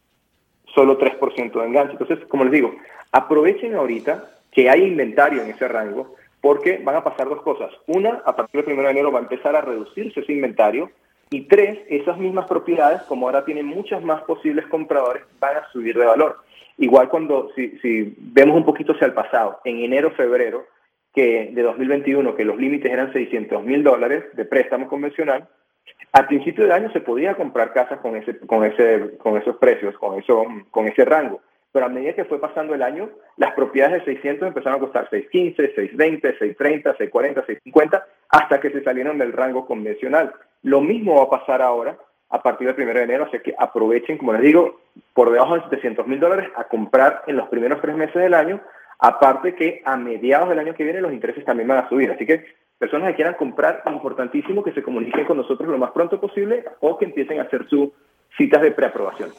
[0.75, 1.93] solo 3% de enganche.
[1.93, 2.75] Entonces, como les digo,
[3.13, 7.71] aprovechen ahorita que hay inventario en ese rango, porque van a pasar dos cosas.
[7.87, 10.91] Una, a partir del primero de enero va a empezar a reducirse ese inventario.
[11.29, 15.99] Y tres, esas mismas propiedades, como ahora tienen muchas más posibles compradores, van a subir
[15.99, 16.39] de valor.
[16.79, 20.67] Igual cuando, si, si vemos un poquito hacia el pasado, en enero, febrero,
[21.17, 25.49] que de 2021, que los límites eran 600 mil dólares de préstamo convencional,
[26.13, 29.97] al principio de año se podía comprar casas con, ese, con, ese, con esos precios,
[29.97, 31.41] con, eso, con ese rango.
[31.73, 35.09] Pero a medida que fue pasando el año, las propiedades de 600 empezaron a costar
[35.09, 40.35] 615, 620, 630, 640, 650, hasta que se salieron del rango convencional.
[40.63, 41.97] Lo mismo va a pasar ahora
[42.29, 44.81] a partir del 1 de enero, así que aprovechen, como les digo,
[45.15, 48.61] por debajo de 700 mil dólares a comprar en los primeros tres meses del año
[48.99, 52.11] Aparte que a mediados del año que viene los intereses también van a subir.
[52.11, 52.45] Así que
[52.79, 56.99] personas que quieran comprar, importantísimo que se comuniquen con nosotros lo más pronto posible o
[56.99, 57.91] que empiecen a hacer sus
[58.37, 59.31] citas de preaprobación.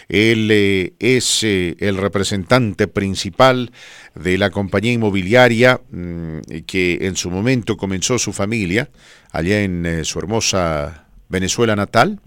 [0.08, 3.72] él eh, es eh, el representante principal
[4.14, 8.90] de la compañía inmobiliaria mm, que en su momento comenzó su familia
[9.32, 12.20] allá en eh, su hermosa Venezuela natal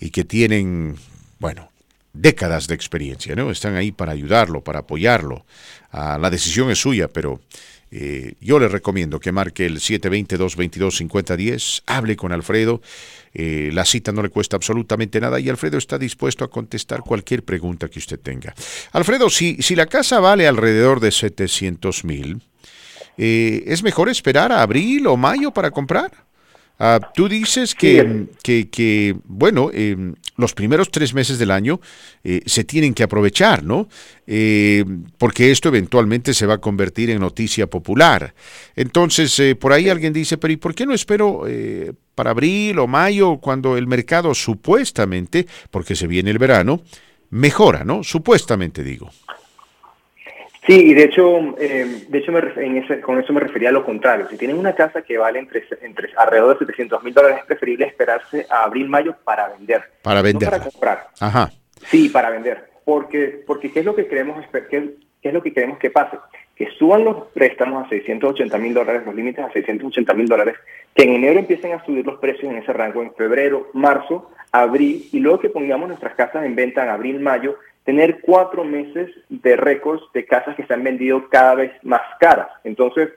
[0.00, 0.96] y que tienen,
[1.38, 1.70] bueno,
[2.12, 3.50] décadas de experiencia, ¿no?
[3.50, 5.44] Están ahí para ayudarlo, para apoyarlo.
[5.92, 7.40] Ah, la decisión es suya, pero
[7.90, 12.80] eh, yo le recomiendo que marque el 720-222-5010, hable con Alfredo,
[13.34, 17.44] eh, la cita no le cuesta absolutamente nada y Alfredo está dispuesto a contestar cualquier
[17.44, 18.54] pregunta que usted tenga.
[18.92, 22.42] Alfredo, si, si la casa vale alrededor de 700 mil,
[23.16, 26.27] eh, ¿es mejor esperar a abril o mayo para comprar?
[26.80, 31.80] Ah, tú dices que, que, bueno, em, los primeros tres meses del año
[32.22, 33.88] eh, se tienen que aprovechar, ¿no?
[34.28, 34.84] Eh,
[35.18, 38.32] porque esto eventualmente se va a convertir en noticia popular.
[38.76, 41.44] Entonces, eh, por ahí alguien dice, pero ¿y por qué no espero
[42.14, 46.82] para abril o mayo cuando el mercado supuestamente, porque se viene el verano,
[47.30, 48.04] mejora, ¿no?
[48.04, 49.10] Supuestamente digo.
[50.68, 52.30] Sí, y de hecho, eh, de hecho
[53.00, 54.28] con eso me refería a lo contrario.
[54.28, 57.86] Si tienen una casa que vale entre, entre alrededor de 700 mil dólares, es preferible
[57.86, 59.84] esperarse a abril-mayo para vender.
[60.02, 60.46] Para vender.
[60.46, 61.06] No para comprar.
[61.20, 61.50] Ajá.
[61.86, 62.68] Sí, para vender.
[62.84, 66.18] Porque, porque ¿qué, es lo que queremos, qué, es lo que queremos que pase?
[66.54, 70.56] Que suban los préstamos a 680 mil dólares, los límites a 680 mil dólares,
[70.94, 75.08] que en enero empiecen a subir los precios en ese rango, en febrero, marzo, abril,
[75.12, 77.56] y luego que pongamos nuestras casas en venta en abril-mayo,
[77.88, 82.48] tener cuatro meses de récords de casas que se han vendido cada vez más caras.
[82.62, 83.08] Entonces,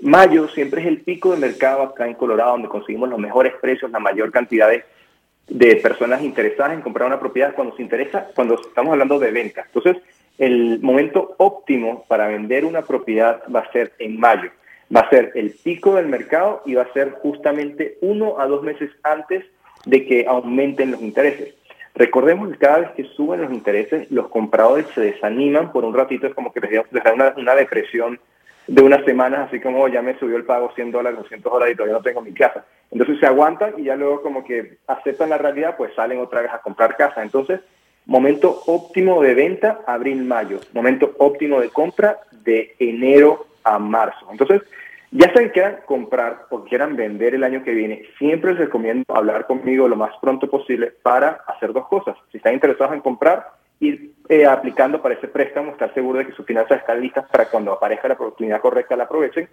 [0.00, 3.90] mayo siempre es el pico de mercado acá en Colorado, donde conseguimos los mejores precios,
[3.90, 8.92] la mayor cantidad de, personas interesadas en comprar una propiedad cuando se interesa, cuando estamos
[8.92, 9.64] hablando de venta.
[9.66, 10.00] Entonces,
[10.38, 14.52] el momento óptimo para vender una propiedad va a ser en mayo.
[14.94, 18.62] Va a ser el pico del mercado y va a ser justamente uno a dos
[18.62, 19.44] meses antes
[19.86, 21.52] de que aumenten los intereses.
[21.94, 26.26] Recordemos que cada vez que suben los intereses, los compradores se desaniman por un ratito,
[26.26, 28.18] es como que les da una, una depresión
[28.66, 31.74] de unas semanas, así como oh, ya me subió el pago 100 dólares, 200 dólares
[31.74, 32.64] y todavía no tengo mi casa.
[32.92, 36.52] Entonces se aguantan y ya luego como que aceptan la realidad, pues salen otra vez
[36.52, 37.22] a comprar casa.
[37.22, 37.60] Entonces,
[38.06, 40.60] momento óptimo de venta, abril-mayo.
[40.72, 44.26] Momento óptimo de compra de enero a marzo.
[44.30, 44.62] Entonces,
[45.12, 49.04] ya sea que quieran comprar o quieran vender el año que viene, siempre les recomiendo
[49.14, 52.16] hablar conmigo lo más pronto posible para hacer dos cosas.
[52.30, 53.48] Si están interesados en comprar,
[53.80, 57.46] ir eh, aplicando para ese préstamo, estar seguro de que sus finanzas están listas para
[57.46, 59.48] cuando aparezca la oportunidad correcta la aprovechen.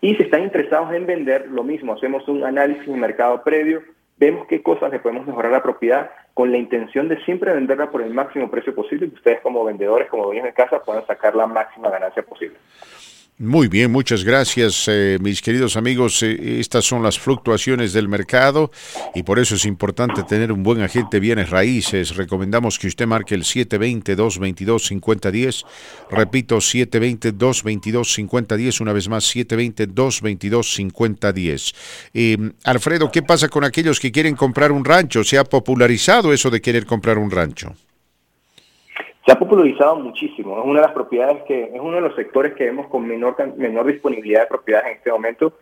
[0.00, 3.82] Y si están interesados en vender, lo mismo, hacemos un análisis de mercado previo,
[4.18, 8.02] vemos qué cosas le podemos mejorar la propiedad con la intención de siempre venderla por
[8.02, 11.34] el máximo precio posible y que ustedes como vendedores, como dueños de casa, puedan sacar
[11.34, 12.56] la máxima ganancia posible.
[13.38, 16.22] Muy bien, muchas gracias, eh, mis queridos amigos.
[16.22, 18.70] Eh, estas son las fluctuaciones del mercado
[19.14, 22.16] y por eso es importante tener un buen agente bienes raíces.
[22.16, 25.66] Recomendamos que usted marque el 720-222-5010.
[26.10, 28.80] Repito, 720-222-5010.
[28.80, 31.74] Una vez más, 720-222-5010.
[32.14, 35.24] Eh, Alfredo, ¿qué pasa con aquellos que quieren comprar un rancho?
[35.24, 37.74] ¿Se ha popularizado eso de querer comprar un rancho?
[39.26, 40.58] Se ha popularizado muchísimo.
[40.58, 43.36] Es una de las propiedades que, es uno de los sectores que vemos con menor,
[43.56, 45.52] menor disponibilidad de propiedades en este momento.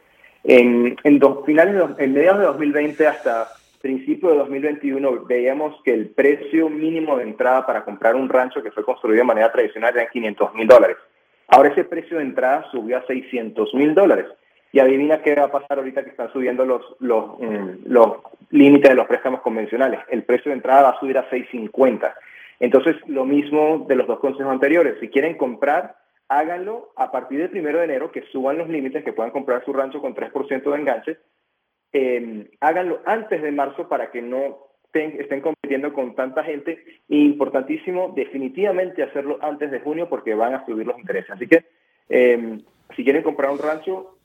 [0.45, 3.49] En, en dos, finales, en mediados de 2020 hasta
[3.81, 8.71] principio de 2021 veíamos que el precio mínimo de entrada para comprar un rancho que
[8.71, 10.97] fue construido de manera tradicional era 500 mil dólares.
[11.49, 14.27] Ahora ese precio de entrada subió a 600 mil dólares.
[14.73, 18.17] Y adivina qué va a pasar ahorita que están subiendo los, los, mm, los
[18.51, 20.01] límites de los préstamos convencionales.
[20.09, 22.15] El precio de entrada va a subir a 650.
[22.61, 24.97] Entonces, lo mismo de los dos consejos anteriores.
[25.01, 25.97] Si quieren comprar,
[26.29, 29.73] háganlo a partir del primero de enero, que suban los límites, que puedan comprar su
[29.73, 31.19] rancho con 3% de enganche.
[31.93, 34.59] Em, háganlo antes de marzo para que no
[34.93, 36.83] estén compitiendo con tanta gente.
[37.09, 41.31] importantísimo, definitivamente hacerlo antes de junio porque van a subir los intereses.
[41.31, 41.65] Así que,
[42.09, 42.61] em,
[42.97, 44.17] si quieren comprar un rancho,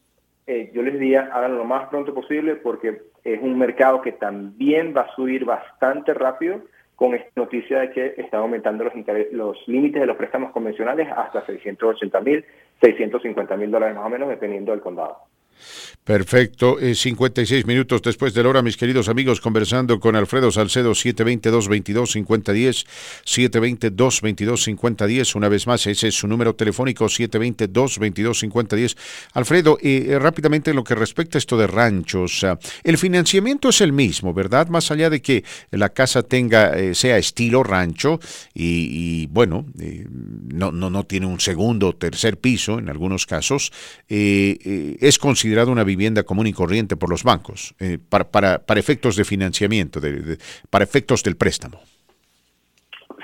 [0.48, 4.94] eh, yo les diría, háganlo lo más pronto posible porque es un mercado que también
[4.96, 6.62] va a subir bastante rápido
[7.00, 8.94] con esta noticia de que están aumentando los,
[9.32, 12.44] los límites de los préstamos convencionales hasta 680 mil,
[12.82, 15.20] 650 mil dólares más o menos, dependiendo del condado.
[16.10, 20.94] Perfecto, 56 eh, minutos después de la hora, mis queridos amigos, conversando con Alfredo Salcedo,
[20.94, 22.88] 720-222-5010,
[23.26, 28.98] 720-222-5010, una vez más, ese es su número telefónico, 720-222-5010.
[29.34, 33.70] Alfredo, eh, eh, rápidamente en lo que respecta a esto de ranchos, ah, el financiamiento
[33.70, 34.68] es el mismo, ¿verdad?
[34.70, 38.20] Más allá de que la casa tenga, sea estilo rancho
[38.56, 43.72] y, bueno, no, no, no tiene un segundo o tercer piso en algunos casos,
[44.08, 48.80] es considerado una vivienda vivienda común y corriente por los bancos, eh, para, para, para,
[48.80, 50.38] efectos de financiamiento, de,
[50.70, 51.80] para efectos del préstamo?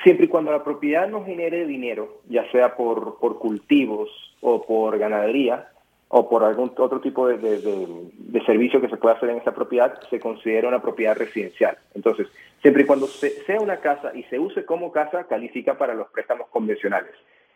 [0.04, 4.10] Siempre y cuando la propiedad no genere dinero, ya sea por, por cultivos
[4.42, 5.70] o por ganadería
[6.10, 9.98] o por algún otro tipo de, de, servicio que se pueda hacer en esa propiedad,
[10.10, 11.78] se considera una propiedad residencial.
[11.96, 12.28] Entonces,
[12.62, 16.48] siempre y cuando sea una casa y se use como casa, califica para los préstamos
[16.50, 17.12] convencionales.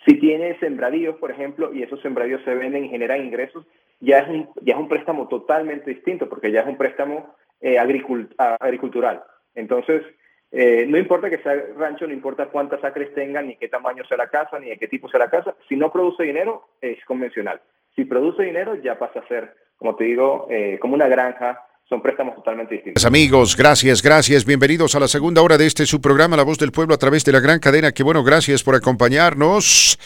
[0.05, 3.65] Si tiene sembradíos, por ejemplo, y esos sembradíos se venden y generan ingresos,
[3.99, 7.77] ya es un, ya es un préstamo totalmente distinto, porque ya es un préstamo eh,
[7.77, 9.23] agricultural.
[9.55, 10.03] Entonces,
[10.51, 14.17] eh, no importa que sea rancho, no importa cuántas acres tengan, ni qué tamaño sea
[14.17, 17.61] la casa, ni de qué tipo sea la casa, si no produce dinero, es convencional.
[17.95, 22.03] Si produce dinero, ya pasa a ser, como te digo, eh, como una granja son
[22.03, 23.03] préstamos totalmente distintos.
[23.03, 24.45] Amigos, gracias, gracias.
[24.45, 27.25] Bienvenidos a la segunda hora de este su programa La Voz del Pueblo a través
[27.25, 27.91] de la gran cadena.
[27.91, 29.97] Que bueno, gracias por acompañarnos.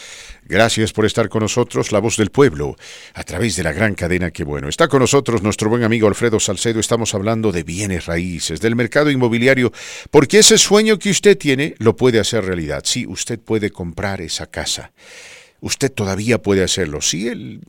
[0.45, 2.77] Gracias por estar con nosotros, La Voz del Pueblo,
[3.13, 4.31] a través de la gran cadena.
[4.31, 6.79] Que bueno, está con nosotros nuestro buen amigo Alfredo Salcedo.
[6.79, 9.73] Estamos hablando de bienes raíces, del mercado inmobiliario,
[10.09, 12.83] porque ese sueño que usted tiene lo puede hacer realidad.
[12.85, 14.93] Sí, usted puede comprar esa casa
[15.63, 17.01] usted todavía puede hacerlo.
[17.01, 17.61] Sí,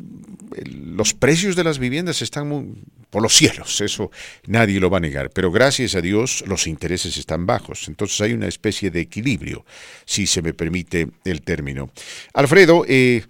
[0.66, 4.10] los precios de las viviendas están por los cielos, eso
[4.46, 8.32] nadie lo va a negar, pero gracias a Dios los intereses están bajos, entonces hay
[8.32, 9.64] una especie de equilibrio,
[10.04, 11.92] si se me permite el término.
[12.32, 13.24] Alfredo, eh,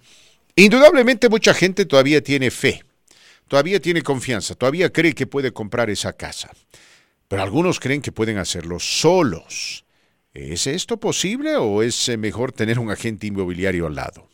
[0.55, 2.83] indudablemente mucha gente todavía tiene fe,
[3.47, 6.49] todavía tiene confianza, todavía cree que puede comprar esa casa,
[7.27, 9.85] pero algunos creen que pueden hacerlo solos.
[10.33, 14.27] ¿Es esto posible o es eh, mejor tener un agente inmobiliario al lado?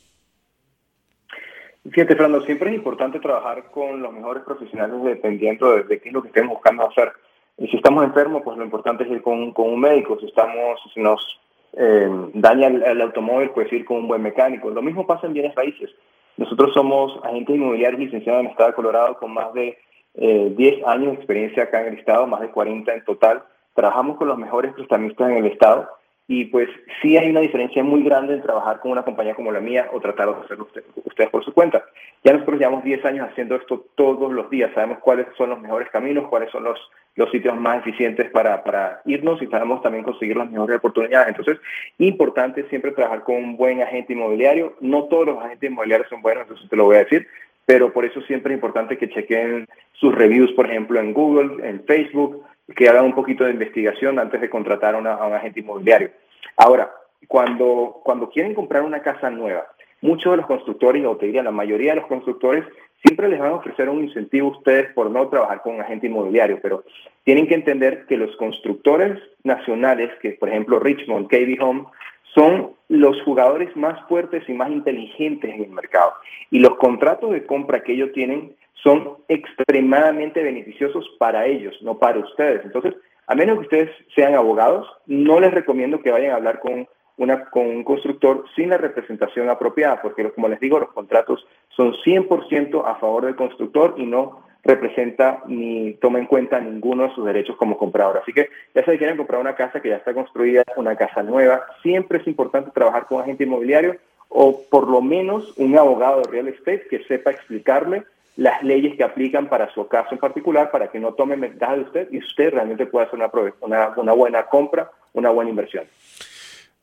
[1.90, 6.22] Fíjate, Fernando, siempre es importante trabajar con los mejores profesionales dependiendo de, qué es lo
[6.22, 7.12] que estemos buscando hacer.
[7.58, 10.18] Si estamos enfermos, pues lo importante es ir con, un médico.
[10.20, 11.40] Si estamos, si nos
[11.74, 14.70] eh, daña el, automóvil, pues ir con un buen mecánico.
[14.70, 15.90] Lo mismo pasa en bienes raíces.
[16.38, 19.78] Nosotros somos agentes inmobiliarios licenciados en el Estado de Colorado con más de
[20.14, 23.44] 10 eh, años de experiencia acá en el Estado, más de 40 en total.
[23.74, 25.90] Trabajamos con los mejores prestamistas en el Estado
[26.28, 26.70] y pues
[27.02, 30.00] sí hay una diferencia muy grande en trabajar con una compañía como la mía o
[30.00, 30.68] tratar de hacerlo
[31.04, 31.84] ustedes por su cuenta.
[32.24, 35.90] Ya nosotros llevamos 10 años haciendo esto todos los días, sabemos cuáles son los mejores
[35.90, 36.80] caminos, cuáles son los,
[37.16, 41.30] los sitios más eficientes para, para irnos y sabemos también conseguir las mejores oportunidades.
[41.30, 41.60] Entonces,
[41.98, 44.76] importante siempre trabajar con un buen agente inmobiliario.
[44.80, 47.28] No todos los agentes inmobiliarios son buenos, eso te lo voy a decir,
[47.66, 51.84] pero por eso siempre es importante que chequen sus reviews, por ejemplo, en Google, en
[51.86, 52.44] Facebook,
[52.76, 56.12] que hagan un poquito de investigación antes de contratar a, un agente inmobiliario.
[56.58, 56.92] Ahora,
[57.28, 59.68] cuando, cuando quieren comprar una casa nueva,
[60.02, 62.66] muchos de los constructores, o te diría la mayoría de los constructores,
[63.04, 66.08] siempre les van a ofrecer un incentivo a ustedes por no trabajar con un agente
[66.08, 66.84] inmobiliario, pero
[67.24, 71.86] tienen que entender que los constructores nacionales, que por ejemplo Richmond, KB Home,
[72.34, 76.14] son los jugadores más fuertes y más inteligentes en el mercado.
[76.50, 82.20] Y los contratos de compra que ellos tienen son extremadamente beneficiosos para ellos, no para
[82.20, 82.66] ustedes.
[82.66, 82.96] Entonces,
[83.28, 87.46] a menos que ustedes sean abogados, no les recomiendo que vayan a hablar con, una,
[87.46, 92.84] con un constructor sin la representación apropiada, porque como les digo, los contratos son 100%
[92.86, 97.56] a favor del constructor y no representa ni toma en cuenta ninguno de sus derechos
[97.58, 98.18] como comprador.
[98.18, 101.66] Así que ya se quieren comprar una casa que ya está construida, una casa nueva,
[101.82, 103.98] siempre es importante trabajar con un agente inmobiliario
[104.30, 108.04] o por lo menos un abogado de real estate que sepa explicarle
[108.42, 111.82] las leyes que aplican para su caso en particular para que no tome ventaja de
[111.82, 113.20] usted y usted realmente pueda hacer
[113.62, 115.84] una, una, buena compra, una buena inversión.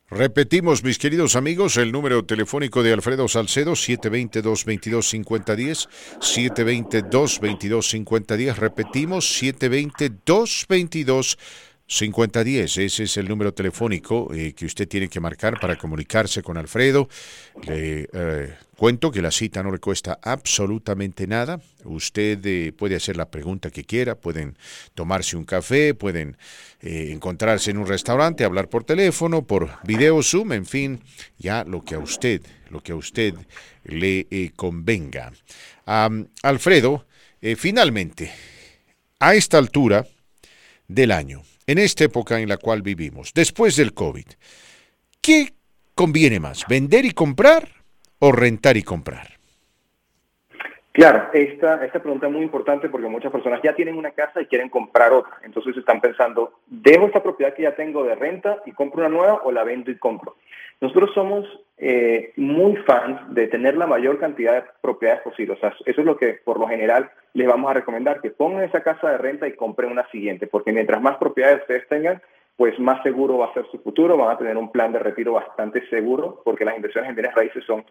[0.08, 5.88] Repetimos, mis queridos amigos, el número telefónico de Alfredo Salcedo, 720-222-5010,
[6.20, 11.38] 720-222-5010, repetimos, 720-222-5010.
[11.90, 16.58] 5010, ese es el número telefónico eh, que usted tiene que marcar para comunicarse con
[16.58, 17.08] Alfredo.
[17.66, 21.58] Le eh, cuento que la cita no le cuesta absolutamente nada.
[21.84, 24.58] Usted eh, puede hacer la pregunta que quiera, pueden
[24.94, 26.36] tomarse un café, pueden
[26.80, 31.00] encontrarse en un restaurante, hablar por teléfono, por video Zoom, en fin,
[31.38, 33.34] ya lo que a usted, lo que a usted
[33.82, 35.32] le convenga.
[36.42, 37.06] Alfredo,
[37.56, 38.30] finalmente,
[39.18, 40.06] a esta altura
[40.86, 44.24] del año, en esta época en la cual vivimos, después del COVID,
[45.20, 45.50] ¿qué
[45.94, 47.68] conviene más, vender y comprar
[48.18, 49.28] o rentar y comprar?
[50.92, 54.46] Claro, esta, esta pregunta es muy importante porque muchas personas ya tienen una casa y
[54.46, 55.34] quieren comprar otra.
[55.44, 59.42] Entonces están pensando, ¿dejo esta propiedad que ya tengo de renta y compro una nueva
[59.44, 60.36] o la vendo y compro?
[60.80, 61.46] Nosotros somos
[61.76, 65.52] eh, muy fans de tener la mayor cantidad de propiedades posible.
[65.52, 68.64] O sea, eso es lo que por lo general les vamos a recomendar, que pongan
[68.64, 72.20] esa casa de renta y compren una siguiente, porque mientras más propiedades ustedes tengan,
[72.58, 75.34] pues más seguro va a ser su futuro, van a tener un plan de retiro
[75.34, 77.84] bastante seguro, porque las inversiones en bienes raíces son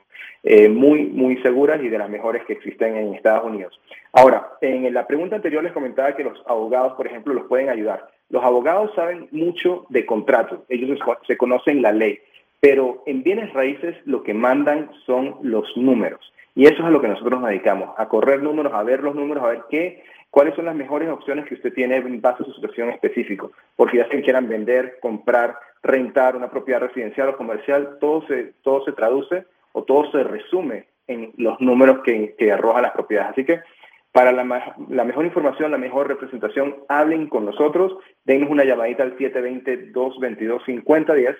[0.43, 3.79] eh, muy, muy seguras y de las mejores que existen en Estados Unidos.
[4.11, 8.09] Ahora, en la pregunta anterior les comentaba que los abogados, por ejemplo, los pueden ayudar.
[8.29, 12.19] Los abogados saben mucho de contratos, ellos se conocen la ley,
[12.59, 16.33] pero en bienes raíces lo que mandan son los números.
[16.58, 19.14] Y eso es a lo que nosotros nos dedicamos, a correr números, a ver los
[19.14, 22.47] números, a ver qué cuáles son las mejores opciones que usted tiene en base a
[22.47, 23.45] su situación específica.
[23.76, 28.84] Porque ya se quieran vender, comprar, rentar una propiedad residencial o comercial, todo se, todo
[28.86, 33.34] se traduce o todo se resume en los números que, que arrojan las propiedades.
[33.34, 33.60] Así que
[34.12, 37.95] para la, la, mejor información, la mejor representación, hablen con nosotros,
[38.26, 41.38] denos una llamadita al 720-222-5010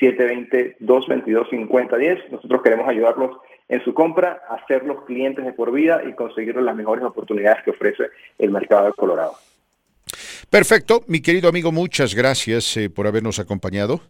[0.00, 2.30] 720-222-5010.
[2.30, 3.38] Nosotros queremos ayudarlos
[3.68, 8.04] en su compra, hacerlos clientes de por vida y conseguir las mejores oportunidades que ofrece
[8.38, 9.34] el mercado de Colorado.
[10.50, 14.00] Perfecto, mi querido amigo, muchas gracias eh, por habernos acompañado.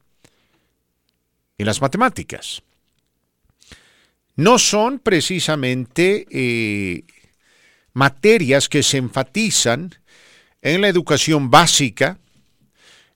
[1.57, 2.63] en las matemáticas.
[4.37, 7.03] No son precisamente eh,
[7.91, 9.93] materias que se enfatizan
[10.61, 12.19] en la educación básica,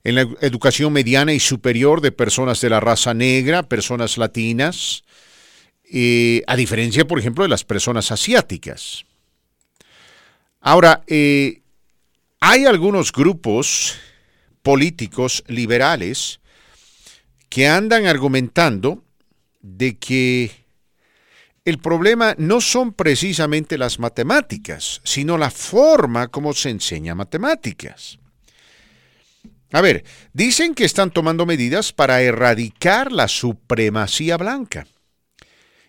[0.04, 5.02] en la educación mediana y superior de personas de la raza negra, personas latinas,
[5.90, 9.06] eh, a diferencia, por ejemplo, de las personas asiáticas.
[10.60, 11.62] Ahora, eh,
[12.38, 13.98] hay algunos grupos
[14.68, 16.40] políticos liberales
[17.48, 19.02] que andan argumentando
[19.62, 20.50] de que
[21.64, 28.18] el problema no son precisamente las matemáticas, sino la forma como se enseña matemáticas.
[29.72, 30.04] A ver,
[30.34, 34.86] dicen que están tomando medidas para erradicar la supremacía blanca.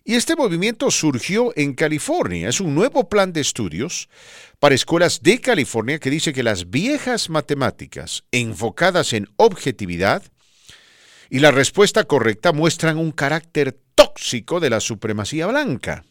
[0.04, 2.50] Y este movimiento surgió en California.
[2.50, 4.10] Es un nuevo plan de estudios
[4.60, 10.24] para escuelas de California que dice que las viejas matemáticas enfocadas en objetividad
[11.30, 16.04] y la respuesta correcta muestran un carácter tóxico de la supremacía blanca.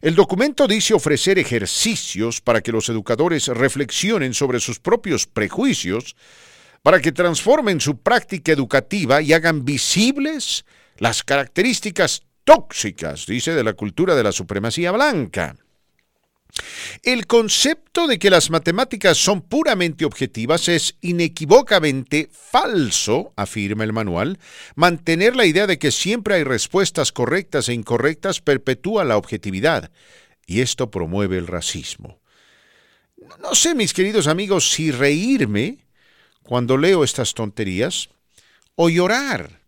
[0.00, 6.16] El documento dice ofrecer ejercicios para que los educadores reflexionen sobre sus propios prejuicios,
[6.82, 10.64] para que transformen su práctica educativa y hagan visibles
[10.98, 15.56] las características tóxicas, dice, de la cultura de la supremacía blanca.
[17.02, 24.38] El concepto de que las matemáticas son puramente objetivas es inequívocamente falso, afirma el manual.
[24.74, 29.90] Mantener la idea de que siempre hay respuestas correctas e incorrectas perpetúa la objetividad,
[30.46, 32.20] y esto promueve el racismo.
[33.40, 35.86] No sé, mis queridos amigos, si reírme
[36.42, 38.10] cuando leo estas tonterías
[38.74, 39.61] o llorar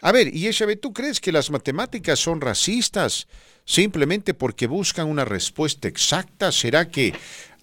[0.00, 3.26] A ver, y ¿tú crees que las matemáticas son racistas
[3.64, 6.52] simplemente porque buscan una respuesta exacta?
[6.52, 7.12] ¿Será que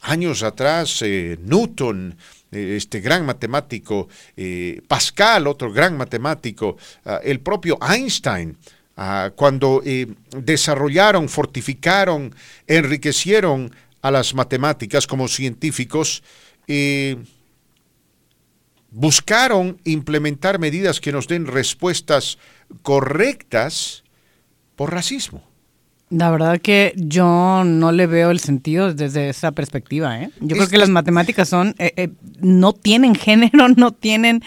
[0.01, 2.17] años atrás eh, Newton,
[2.51, 8.57] eh, este gran matemático, eh, Pascal, otro gran matemático, ah, el propio Einstein,
[8.97, 9.81] ah, cuando
[10.35, 12.35] desarrollaron, fortificaron,
[12.67, 16.21] enriquecieron a las matemáticas como científicos,
[18.95, 22.37] buscaron implementar medidas que nos den respuestas
[22.81, 24.05] correctas
[24.77, 25.43] por racismo.
[26.09, 30.21] La verdad que yo no le veo el sentido desde esa perspectiva.
[30.21, 30.29] ¿eh?
[30.39, 34.41] Yo creo que las matemáticas son, eh, eh, no tienen género, no tienen,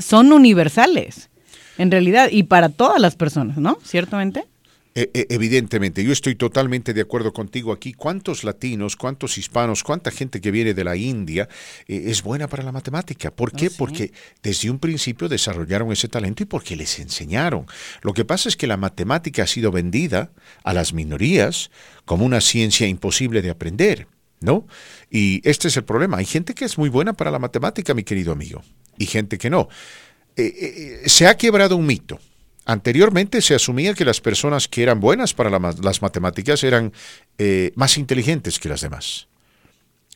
[0.00, 1.28] son universales
[1.76, 3.78] en realidad y para todas las personas, ¿no?
[3.84, 4.44] Ciertamente.
[4.92, 7.92] E, e, evidentemente, yo estoy totalmente de acuerdo contigo aquí.
[7.92, 11.48] ¿Cuántos latinos, cuántos hispanos, cuánta gente que viene de la India
[11.86, 13.30] eh, es buena para la matemática?
[13.30, 13.66] ¿Por qué?
[13.66, 14.12] Ah, porque
[14.42, 17.66] desde un principio desarrollaron ese talento y porque les enseñaron.
[18.02, 20.32] Lo que pasa es que la matemática ha sido vendida
[20.64, 21.70] a las minorías
[22.04, 24.08] como una ciencia imposible de aprender,
[24.40, 24.66] ¿no?
[25.08, 26.16] Y este es el problema.
[26.16, 28.64] Hay gente que es muy buena para la matemática, mi querido amigo,
[28.98, 29.68] y gente que no.
[30.36, 32.18] Eh, eh, se ha quebrado un mito
[32.70, 36.92] Anteriormente se asumía que las personas que eran buenas para las matemáticas eran
[37.36, 39.26] eh, más inteligentes que las demás.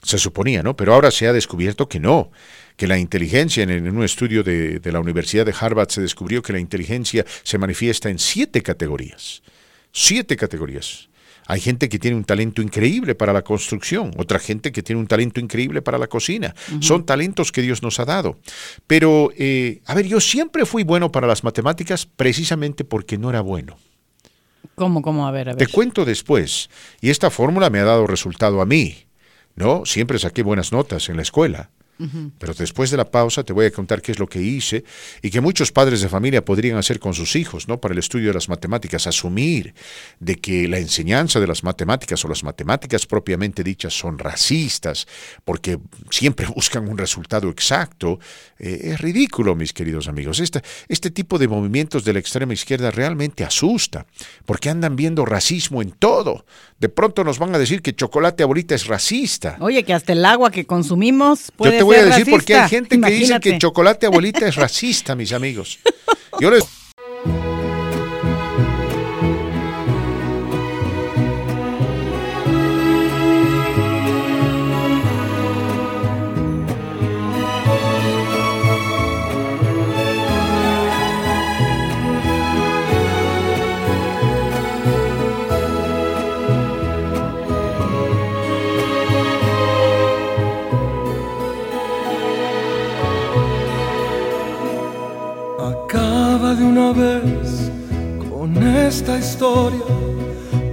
[0.05, 0.77] Se suponía, ¿no?
[0.77, 2.31] Pero ahora se ha descubierto que no,
[2.77, 6.53] que la inteligencia, en, un estudio de, de la Universidad de Harvard se descubrió que
[6.53, 9.43] la inteligencia se manifiesta en siete categorías.
[9.91, 11.09] Siete categorías.
[11.47, 15.07] Hay gente que tiene un talento increíble para la construcción, otra gente que tiene un
[15.07, 16.55] talento increíble para la cocina.
[16.81, 18.39] Son talentos que Dios nos ha dado.
[18.87, 23.41] Pero, eh, a ver, yo siempre fui bueno para las matemáticas precisamente porque no era
[23.41, 23.77] bueno.
[24.75, 25.27] ¿Cómo, cómo?
[25.27, 25.67] A ver, a ver.
[25.67, 26.71] Te cuento después.
[27.01, 29.07] Y esta fórmula me ha dado resultado a mí.
[29.57, 29.85] ¿No?
[29.85, 31.71] Siempre saqué buenas notas en la escuela.
[32.39, 34.85] Pero después de la pausa te voy a contar qué es lo que hice
[35.23, 37.81] y que muchos padres de familia podrían hacer con sus hijos, ¿no?
[37.81, 39.75] Para el estudio de las matemáticas, asumir
[40.19, 45.07] de que la enseñanza de las matemáticas o las matemáticas propiamente dichas son racistas,
[45.45, 45.79] porque
[46.11, 48.19] siempre buscan un resultado exacto,
[48.59, 50.41] eh, es ridículo, mis queridos amigos.
[50.41, 54.07] Este, este tipo de movimientos de la extrema izquierda realmente asusta,
[54.47, 56.45] porque andan viendo racismo en todo.
[56.81, 59.57] De pronto nos van a decir que chocolate abuelita es racista.
[59.61, 63.11] Oye, que hasta el agua que consumimos puede voy a decir porque hay gente que
[63.11, 65.79] dice que chocolate abuelita es racista, mis amigos.
[66.41, 66.65] Yo les...
[96.85, 97.71] una vez
[98.29, 99.81] con esta historia.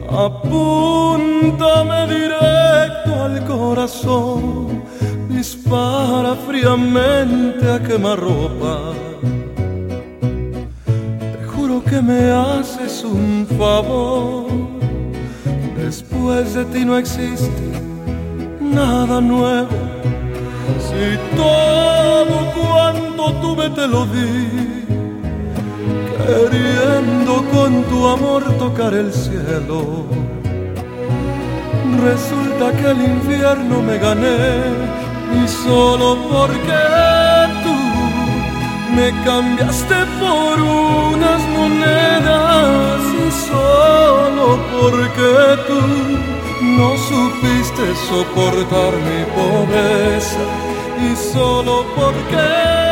[0.09, 4.83] Apúntame directo al corazón,
[5.29, 8.93] dispara fríamente a quemarropa.
[10.85, 14.47] Te juro que me haces un favor.
[15.77, 17.67] Después de ti no existe
[18.59, 19.77] nada nuevo.
[20.87, 24.80] Si todo cuanto tuve te lo di
[26.31, 29.79] queriendo con tu amor tocar el cielo.
[32.07, 34.39] Resulta que el infierno me gané
[35.39, 36.81] y solo porque
[37.63, 37.77] tú
[38.97, 45.31] me cambiaste por unas monedas y solo porque
[45.67, 45.81] tú
[46.77, 50.45] no supiste soportar mi pobreza
[51.07, 52.90] y solo porque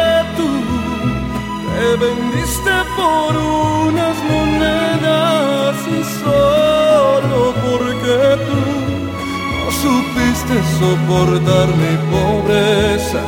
[1.79, 8.17] me vendiste por unas monedas y solo porque
[8.47, 8.61] tú
[9.57, 13.23] no supiste soportar mi pobreza.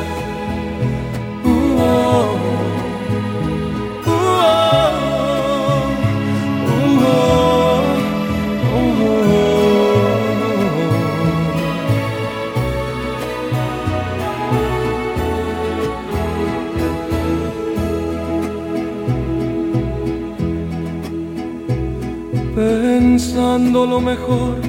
[23.32, 24.60] Pensando lo mejor,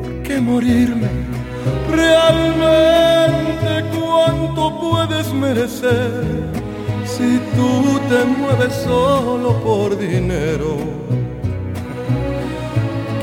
[0.00, 1.08] ¿por qué morirme?
[1.90, 6.22] Realmente cuánto puedes merecer
[7.04, 10.76] si tú te mueves solo por dinero.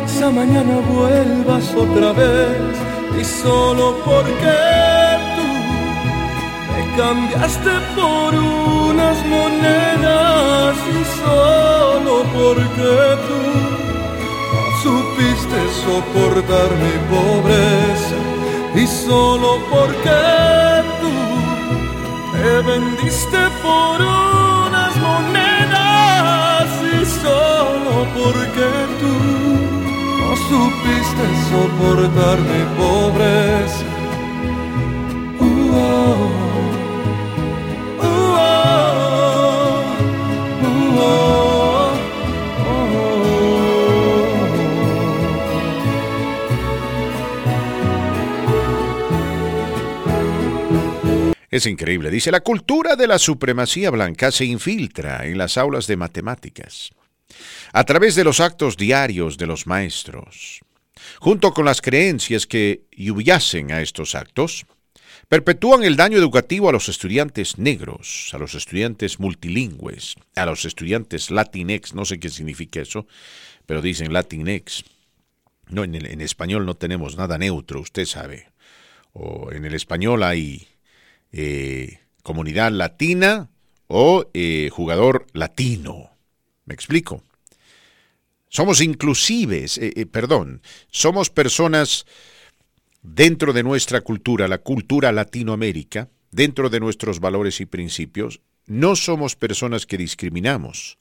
[0.06, 2.76] Quizá mañana vuelvas otra vez
[3.22, 4.58] y solo porque
[5.36, 5.48] tú
[6.74, 12.92] me cambiaste por unas monedas y solo porque
[13.28, 13.69] tú
[15.86, 18.18] soportar mi pobreza
[18.76, 20.20] y solo porque
[21.02, 21.14] tú
[22.34, 28.68] me vendiste por unas monedas y solo porque
[29.02, 29.16] tú
[30.20, 33.86] no supiste soportar mi pobreza.
[35.40, 36.39] Uh, oh.
[51.50, 52.12] Es increíble.
[52.12, 56.92] Dice, la cultura de la supremacía blanca se infiltra en las aulas de matemáticas,
[57.74, 60.62] a través de los actos diarios de los maestros,
[61.20, 64.66] junto con las creencias que yubyacen a estos actos,
[65.28, 71.30] perpetúan el daño educativo a los estudiantes negros, a los estudiantes multilingües, a los estudiantes
[71.32, 73.08] latinex, no sé qué significa eso,
[73.66, 74.84] pero dicen latinex.
[75.68, 78.52] No, en, en español no tenemos nada neutro, usted sabe.
[79.14, 80.68] O en el español hay
[81.32, 83.50] eh, comunidad latina
[83.88, 86.12] o eh, jugador latino.
[86.66, 87.24] ¿Me explico?
[88.50, 92.06] Somos inclusives, eh, perdón, somos personas
[93.02, 99.36] dentro de nuestra cultura, la cultura Latinoamérica, dentro de nuestros valores y principios, no somos
[99.36, 100.98] personas que discriminamos.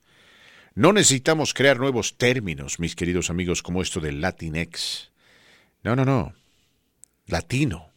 [0.75, 5.11] No necesitamos crear nuevos términos, mis queridos amigos, como esto del Latinex.
[5.83, 6.33] No, no, no.
[7.27, 7.89] Latino,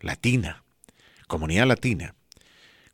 [0.00, 0.62] latina
[1.28, 2.16] comunidad latina.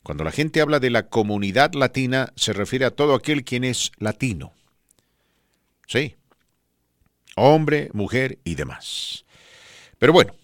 [0.03, 3.91] Cuando la gente habla de la comunidad latina, se refiere a todo aquel quien es
[3.97, 4.53] latino.
[5.87, 6.15] Sí.
[7.35, 9.25] Hombre, mujer y demás.
[9.97, 10.35] Pero bueno,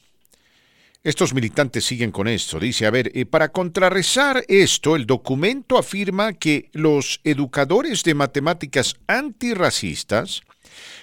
[1.03, 2.59] estos militantes siguen con esto.
[2.59, 8.95] Dice, a ver, eh, para contrarrestar esto, el documento afirma que los educadores de matemáticas
[9.07, 10.41] antirracistas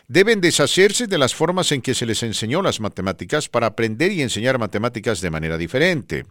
[0.06, 4.22] deben deshacerse de las formas en que se les enseñó las matemáticas para aprender y
[4.22, 6.24] enseñar matemáticas de manera diferente.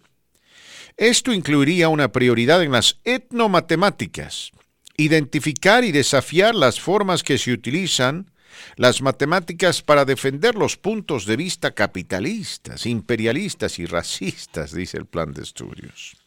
[0.98, 4.52] Esto incluiría una prioridad en las etnomatemáticas,
[4.98, 8.32] identificar y desafiar las formas que se utilizan
[8.78, 15.34] las matemáticas para defender los puntos de vista capitalistas, imperialistas y racistas, dice el plan
[15.34, 16.18] de estudios.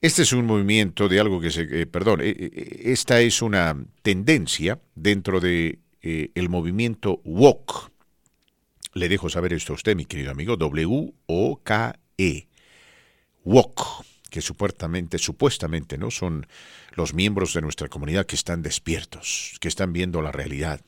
[0.00, 3.76] Este es un movimiento de algo que se, eh, perdón, eh, eh, esta es una
[4.02, 7.92] tendencia dentro de el movimiento WOK.
[8.94, 12.48] Le dejo saber esto a usted, mi querido amigo, W-O-K-E.
[13.44, 16.10] WOK, que supuestamente, supuestamente, ¿no?
[16.10, 16.46] Son
[16.92, 20.80] los miembros de nuestra comunidad que están despiertos, que están viendo la realidad.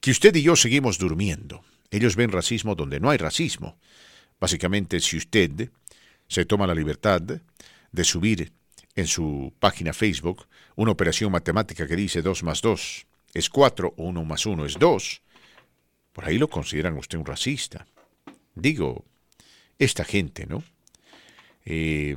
[0.00, 1.62] Que usted y yo seguimos durmiendo.
[1.90, 3.78] Ellos ven racismo donde no hay racismo.
[4.40, 5.70] Básicamente, si usted
[6.28, 8.52] se toma la libertad de subir
[8.94, 10.46] en su página Facebook
[10.76, 14.78] una operación matemática que dice 2 más 2 es 4 o 1 más 1 es
[14.78, 15.22] 2,
[16.12, 17.86] por ahí lo consideran usted un racista.
[18.54, 19.04] Digo,
[19.78, 20.64] esta gente, ¿no?
[21.70, 22.16] Eh,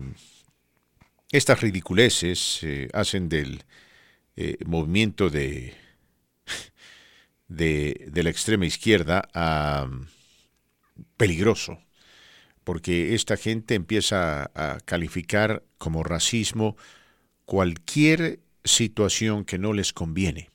[1.30, 3.66] estas ridiculeces eh, hacen del
[4.38, 5.74] eh, movimiento de,
[7.50, 9.90] de, la extrema izquierda a,
[11.18, 11.84] peligroso,
[12.64, 16.78] porque esta gente empieza a, calificar como racismo
[17.44, 20.50] cualquier situación que no les conviene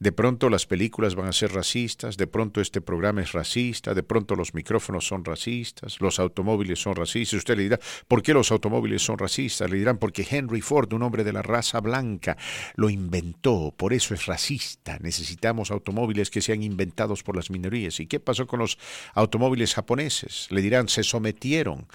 [0.00, 4.04] de pronto las películas van a ser racistas, de pronto este programa es racista, de
[4.04, 7.38] pronto los micrófonos son racistas, los automóviles son racistas.
[7.38, 9.68] Usted le dirá, ¿por qué los automóviles son racistas?
[9.68, 12.36] Le dirán, porque Henry Ford, un hombre de la raza blanca,
[12.76, 14.98] lo inventó, por eso es racista.
[15.00, 17.98] Necesitamos automóviles que sean inventados por las minorías.
[17.98, 18.78] ¿Y qué pasó con los
[19.14, 20.46] automóviles japoneses?
[20.50, 21.88] Le dirán, se sometieron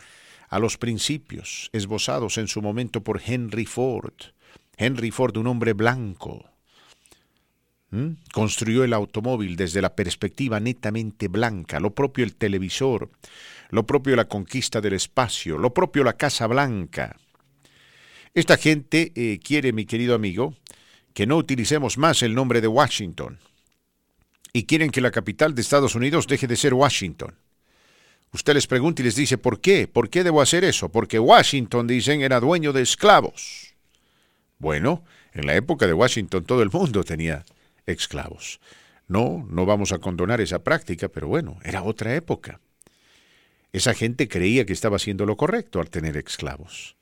[0.49, 4.13] a los principios esbozados en su momento por Henry Ford.
[4.75, 6.52] Henry Ford, un hombre blanco
[7.93, 8.15] ¿Mm?
[8.33, 13.11] Construyó el automóvil desde la perspectiva netamente blanca, lo propio el televisor,
[13.69, 17.15] lo propio la conquista del espacio, lo propio la Casa Blanca.
[18.33, 20.55] Esta gente eh, quiere, mi querido amigo,
[21.13, 23.37] que no utilicemos más el nombre de Washington.
[24.53, 27.35] Y quieren que la capital de Estados Unidos deje de ser Washington.
[28.31, 29.87] Usted les pregunta y les dice, ¿por qué?
[29.87, 30.89] ¿Por qué debo hacer eso?
[30.89, 33.75] Porque Washington, dicen, era dueño de esclavos.
[34.57, 37.45] Bueno, en la época de Washington todo el mundo tenía
[37.85, 38.59] esclavos.
[39.07, 42.59] No, no vamos a condonar esa práctica, pero bueno, era otra época.
[43.71, 46.95] Esa gente creía que estaba haciendo lo correcto al tener esclavos.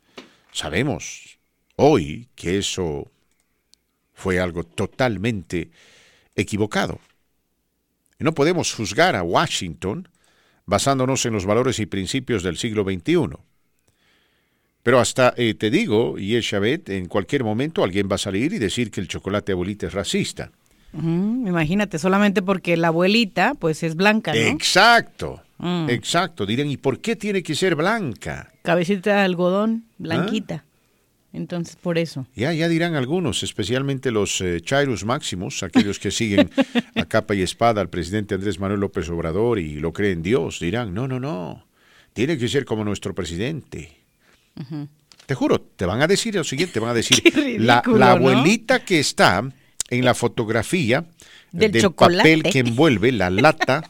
[0.52, 1.40] Sabemos
[1.76, 3.12] hoy que eso
[4.14, 5.72] fue algo totalmente
[6.36, 7.00] equivocado.
[8.20, 10.08] no podemos juzgar a Washington
[10.66, 13.38] basándonos en los valores y principios del siglo XXI.
[14.84, 18.54] Pero hasta eh, te digo, y es Chabet, en cualquier momento alguien va a salir
[18.54, 20.52] y decir que el chocolate abuelita es racista.
[20.94, 24.40] Imagínate, solamente porque la abuelita pues es blanca, ¿no?
[24.40, 25.90] Exacto, mm.
[25.90, 26.46] exacto.
[26.46, 28.52] Dirán, ¿y por qué tiene que ser blanca?
[28.62, 30.66] Cabecita de algodón, blanquita.
[31.34, 32.28] Entonces, por eso.
[32.36, 36.50] Ya, ya dirán algunos, especialmente los eh, Chairus Máximos, aquellos que siguen
[36.96, 40.94] a capa y espada al presidente Andrés Manuel López Obrador y lo creen Dios, dirán,
[40.94, 41.66] no, no, no,
[42.14, 43.98] tiene que ser como nuestro presidente.
[45.26, 47.24] Te juro, te van a decir lo siguiente, te van a decir,
[47.62, 49.50] la, abuelita que está
[49.92, 51.06] en la fotografía
[51.52, 53.84] del, papel que envuelve la lata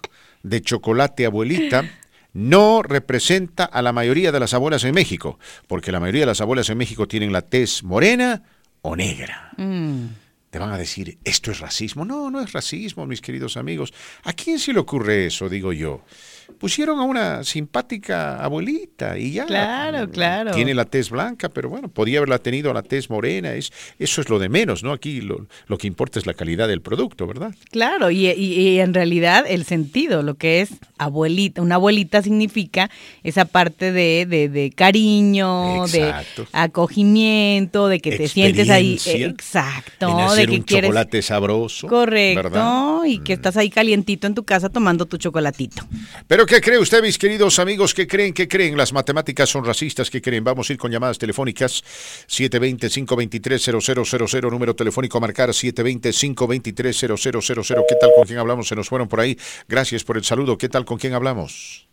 [0.43, 1.89] de chocolate abuelita,
[2.33, 6.41] no representa a la mayoría de las abuelas en México, porque la mayoría de las
[6.41, 8.43] abuelas en México tienen la tez morena
[8.81, 9.51] o negra.
[9.57, 10.05] Mm.
[10.49, 12.03] Te van a decir, ¿esto es racismo?
[12.03, 13.93] No, no es racismo, mis queridos amigos.
[14.23, 16.03] ¿A quién se le ocurre eso, digo yo?
[16.51, 19.45] Pusieron a una simpática abuelita y ya.
[19.45, 20.51] Claro, claro.
[20.51, 23.53] Tiene la tez blanca, pero bueno, podía haberla tenido la tez morena.
[23.53, 24.91] Es, eso es lo de menos, ¿no?
[24.93, 27.53] Aquí lo, lo que importa es la calidad del producto, ¿verdad?
[27.71, 32.89] Claro, y, y, en realidad el sentido, lo que es abuelita, una abuelita significa
[33.23, 36.13] esa parte de, de, cariño, de
[36.51, 38.99] acogimiento, de que te sientes ahí.
[39.05, 40.33] exacto.
[40.35, 41.87] de que un chocolate sabroso.
[41.87, 43.03] Correcto.
[43.05, 43.39] Y que mm.
[43.39, 45.83] estás ahí calientito en tu casa tomando tu chocolatito.
[46.27, 47.93] Pero ¿qué cree usted, mis queridos amigos?
[47.93, 48.33] ¿Qué creen?
[48.33, 48.77] ¿Qué creen?
[48.77, 50.09] Las matemáticas son racistas.
[50.09, 50.41] ¿Qué creen?
[50.43, 51.81] Vamos a ir con llamadas telefónicas.
[52.27, 57.85] 720-523-0000, número telefónico a marcar 720-523-0000.
[57.87, 58.11] ¿Qué tal?
[58.15, 58.67] ¿Con quién hablamos?
[58.67, 59.37] Se nos fueron por ahí.
[59.67, 60.57] Gracias por el saludo.
[60.57, 60.85] ¿Qué tal?
[60.85, 61.87] ¿Con quién hablamos?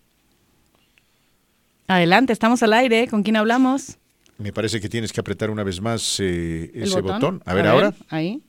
[1.87, 3.09] Adelante, estamos al aire.
[3.09, 3.99] ¿Con quién hablamos?
[4.39, 7.43] Me parece que tienes que apretar una vez más eh, ese botón?
[7.45, 7.93] A ver, ahora.
[8.09, 8.41] ahí.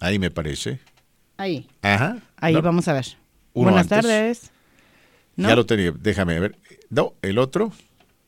[0.00, 0.78] Ahí me parece.
[1.36, 1.68] Ahí.
[1.82, 2.16] Ajá.
[2.36, 3.04] Ahí vamos a ver.
[3.52, 4.50] Buenas tardes.
[5.36, 6.58] Ya lo tenía, déjame ver.
[6.90, 7.72] No, el otro,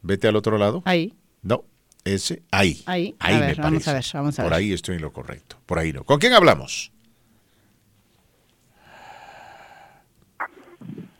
[0.02, 0.82] vete al otro lado.
[0.84, 1.14] Ahí.
[1.42, 1.64] No,
[2.04, 2.82] ese, ahí.
[2.86, 4.50] Ahí, ahí me vamos a ver, vamos a ver.
[4.50, 6.04] Por ahí estoy en lo correcto, por ahí no.
[6.04, 6.92] ¿Con quién hablamos?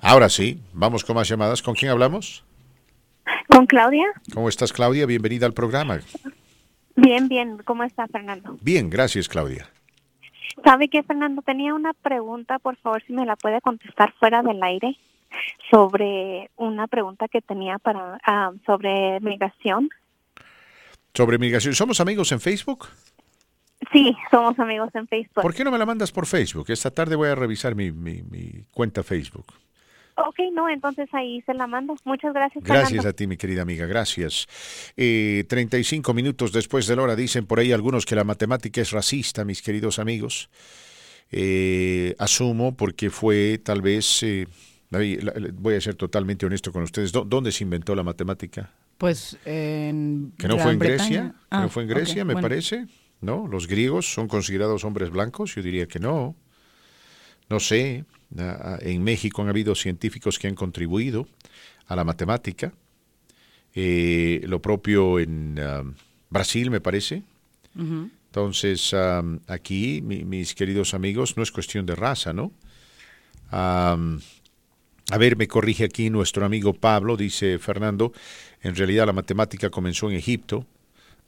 [0.01, 1.63] Ahora sí, vamos con más llamadas.
[1.63, 2.45] ¿Con quién hablamos?
[3.49, 4.07] Con Claudia.
[4.33, 5.05] ¿Cómo estás, Claudia?
[5.07, 5.99] Bienvenida al programa.
[6.95, 7.59] Bien, bien.
[7.65, 8.57] ¿Cómo está, Fernando?
[8.61, 9.69] Bien, gracias, Claudia.
[10.65, 11.43] ¿Sabe qué, Fernando?
[11.43, 14.97] Tenía una pregunta, por favor, si me la puede contestar fuera del aire
[15.71, 19.89] sobre una pregunta que tenía para ah, sobre migración.
[21.15, 21.75] Sobre migración.
[21.75, 22.89] ¿Somos amigos en Facebook?
[23.93, 25.43] Sí, somos amigos en Facebook.
[25.43, 26.67] ¿Por qué no me la mandas por Facebook?
[26.69, 28.23] Esta tarde voy a revisar mi, mi,
[28.73, 29.47] cuenta Facebook.
[30.17, 31.95] Ok, no, entonces ahí se la mando.
[32.05, 32.65] Muchas gracias.
[32.65, 34.47] Gracias a ti, mi querida amiga, gracias.
[34.97, 38.93] Eh, 35 minutos después de la hora dicen por ahí algunos que la matemática es
[38.93, 40.49] racista, mis queridos amigos.
[41.31, 44.23] Eh, asumo porque fue tal vez...
[44.23, 44.47] Eh,
[44.91, 47.13] voy a ser totalmente honesto con ustedes.
[47.13, 48.71] ¿Dónde se inventó la matemática?
[48.99, 50.33] Pues en.
[50.39, 51.35] ¿Que no fue en Grecia?
[51.51, 52.87] ¿Que no ah, fue en Grecia, me parece?
[53.21, 53.47] ¿No?
[53.47, 55.55] ¿Los griegos son considerados hombres blancos?
[55.55, 56.35] Yo diría que no.
[57.49, 58.05] No sé.
[58.81, 61.29] En México han habido científicos que han contribuido
[61.87, 62.73] a la matemática.
[63.75, 65.95] Eh, lo propio en um,
[66.31, 67.23] Brasil, me parece.
[67.77, 72.53] Entonces, um, aquí, mis queridos amigos, no es cuestión de raza, ¿no?
[73.53, 74.19] Um,
[75.11, 78.13] a ver, me corrige aquí nuestro amigo Pablo, dice Fernando,
[78.63, 80.67] en realidad la matemática comenzó en Egipto,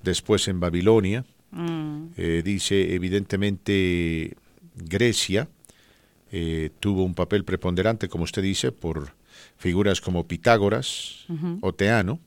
[0.03, 2.03] después en Babilonia, mm.
[2.17, 4.37] eh, dice evidentemente
[4.75, 5.49] Grecia
[6.31, 9.13] eh, tuvo un papel preponderante, como usted dice, por
[9.57, 11.27] figuras como Pitágoras
[11.61, 12.21] o Teano,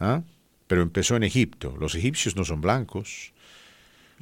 [0.00, 0.22] ¿ah?
[0.66, 1.76] pero empezó en Egipto.
[1.78, 3.32] Los egipcios no son blancos,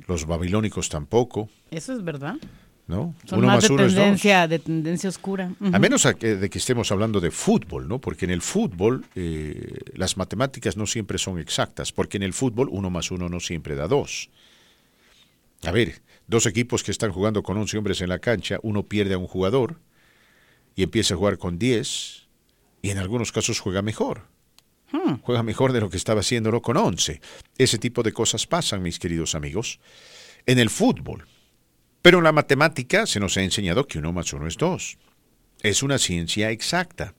[0.07, 1.49] los babilónicos tampoco.
[1.71, 2.37] Eso es verdad.
[2.87, 3.15] ¿No?
[3.33, 5.51] uno más, de, tendencia, de tendencia oscura.
[5.73, 7.99] A menos de que estemos hablando de fútbol, ¿no?
[7.99, 12.69] Porque en el fútbol eh, las matemáticas no siempre son exactas, porque en el fútbol
[12.71, 14.31] uno más uno no siempre da dos.
[15.65, 19.15] A ver, dos equipos que están jugando con 11 hombres en la cancha, uno pierde
[19.15, 19.81] a un jugador
[20.77, 22.29] y empieza a jugar con 10
[22.83, 24.27] y en algunos casos juega mejor.
[24.93, 25.15] Hmm.
[25.23, 27.21] Juega mejor de lo que estaba haciéndolo con 11.
[27.57, 29.81] Ese tipo de cosas pasan, mis queridos amigos.
[30.45, 31.27] En el fútbol,
[32.05, 34.99] pero en la matemática se nos ha enseñado que uno más uno es dos.
[35.63, 37.15] Es una ciencia exacta.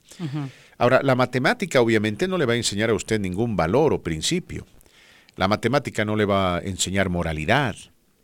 [0.77, 4.67] Ahora, la matemática obviamente no le va a enseñar a usted ningún valor o principio.
[5.37, 7.75] La matemática no le va a enseñar moralidad,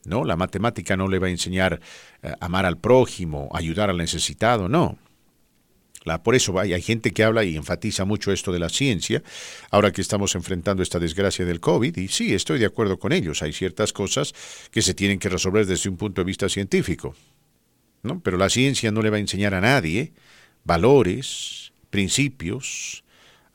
[0.05, 0.23] ¿no?
[0.23, 1.81] La matemática no le va a enseñar
[2.21, 4.99] eh, amar al prójimo, ayudar al necesitado, no
[6.23, 9.21] por eso hay, hay, gente que habla y enfatiza mucho esto de la ciencia,
[9.69, 13.41] ahora que estamos enfrentando esta desgracia del COVID, y sí, estoy de acuerdo con ellos,
[13.41, 14.33] hay ciertas cosas
[14.71, 17.15] que se tienen que resolver desde un punto de vista científico,
[18.03, 18.19] ¿no?
[18.21, 20.13] pero la ciencia no le va a enseñar a nadie
[20.63, 23.03] valores, principios,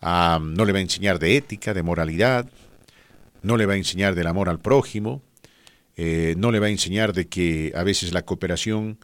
[0.01, 2.49] no le va a enseñar de ética, de moralidad,
[3.43, 5.23] no le va a enseñar del amor al prójimo,
[5.97, 8.99] eh, no le va a enseñar de que a veces la cooperación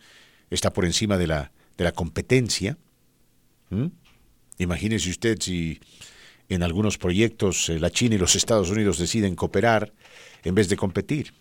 [0.50, 2.76] está por encima de la, de la competencia.
[4.58, 5.80] Imagínese usted si
[6.48, 9.92] en algunos proyectos eh, la China y los Estados Unidos deciden cooperar
[10.44, 11.34] en vez de competir.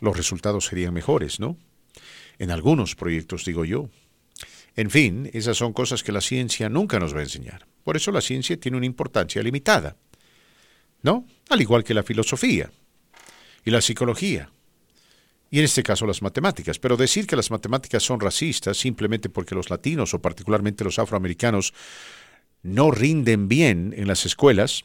[0.00, 1.56] Los resultados serían mejores, ¿no?
[2.38, 3.88] En algunos proyectos, digo yo.
[4.76, 7.66] En fin, esas son cosas que la ciencia nunca nos va a enseñar.
[7.82, 9.96] Por eso la ciencia tiene una importancia limitada.
[11.02, 11.26] ¿No?
[11.48, 12.70] Al igual que la filosofía
[13.64, 14.50] y la psicología.
[15.50, 16.78] Y en este caso las matemáticas.
[16.78, 21.72] Pero decir que las matemáticas son racistas simplemente porque los latinos o particularmente los afroamericanos
[22.62, 24.84] no rinden bien en las escuelas,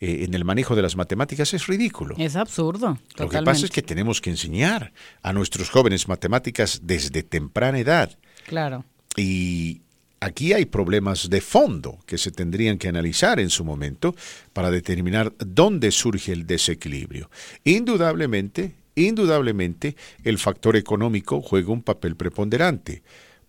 [0.00, 2.16] eh, en el manejo de las matemáticas es ridículo.
[2.18, 2.98] Es absurdo.
[3.16, 8.18] Lo que pasa es que tenemos que enseñar a nuestros jóvenes matemáticas desde temprana edad.
[8.46, 8.84] Claro.
[9.16, 9.82] Y
[10.18, 14.14] aquí hay problemas de fondo que se tendrían que analizar en su momento
[14.52, 17.30] para determinar dónde surge el desequilibrio.
[17.62, 23.02] Indudablemente, indudablemente, el factor económico juega un papel preponderante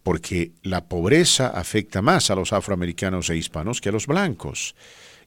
[0.04, 4.76] porque la pobreza afecta más a los afroamericanos e hispanos que a los blancos.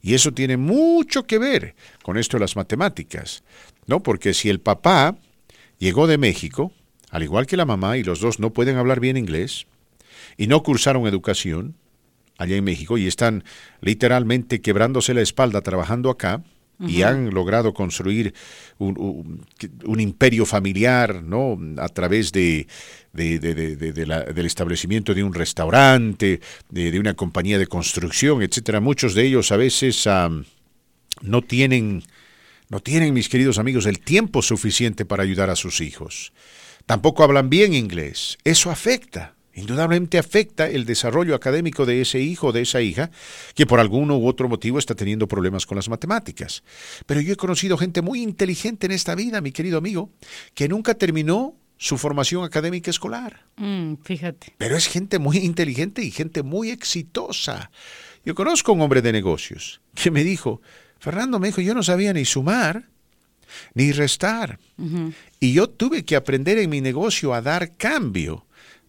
[0.01, 3.43] Y eso tiene mucho que ver con esto de las matemáticas,
[3.87, 4.03] ¿no?
[4.03, 5.17] Porque si el papá
[5.79, 6.71] llegó de México,
[7.09, 9.65] al igual que la mamá, y los dos no pueden hablar bien inglés,
[10.37, 11.75] y no cursaron educación
[12.37, 13.43] allá en México, y están
[13.81, 16.43] literalmente quebrándose la espalda trabajando acá,
[16.79, 18.33] y han logrado construir
[18.77, 21.57] un, imperio familiar ¿no?
[21.77, 22.67] a través de,
[23.13, 28.79] del establecimiento de un restaurante, de, una compañía de construcción, etcétera.
[28.79, 30.07] Muchos de ellos a veces
[31.21, 32.03] no tienen,
[32.69, 36.31] no tienen, mis queridos amigos, el tiempo suficiente para ayudar a sus hijos.
[36.85, 38.37] Tampoco hablan bien inglés.
[38.43, 43.09] Eso afecta indudablemente afecta el desarrollo académico de ese hijo o de esa hija
[43.55, 46.63] que por algún u otro motivo está teniendo problemas con las matemáticas.
[47.05, 50.11] Pero yo he conocido gente muy inteligente en esta vida, mi querido amigo,
[50.53, 53.45] que nunca terminó su formación académica escolar.
[53.57, 54.53] Mm, fíjate.
[54.57, 57.71] Pero es gente muy inteligente y gente muy exitosa.
[58.25, 60.61] Yo conozco a un hombre de negocios que me dijo,
[60.99, 62.89] Fernando me dijo, yo no sabía ni sumar
[63.73, 64.59] ni restar.
[65.39, 68.46] Y yo tuve que aprender en mi negocio a dar cambio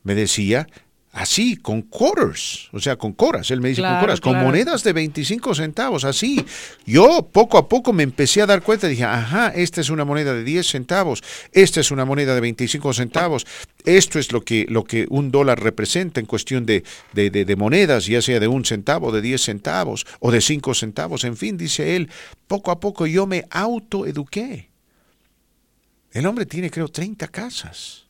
[0.09, 0.67] me decía,
[1.13, 4.95] así, con quarters, o sea, con coras, él me dice con coras, con monedas de
[4.95, 6.43] 25 centavos, así.
[6.87, 10.33] Yo poco a poco me empecé a dar cuenta, dije, ajá, esta es una moneda
[10.33, 13.47] de 10 centavos, esta es una moneda de 25 centavos,
[13.85, 17.57] esto es lo que, lo que un dólar representa en cuestión de, de, de, de
[17.57, 21.59] monedas, ya sea de un centavo, de 10 centavos o de 5 centavos, en fin,
[21.59, 22.09] dice él,
[22.47, 24.71] poco a poco yo me autoeduqué.
[26.13, 28.08] El hombre tiene, creo, 30 casas.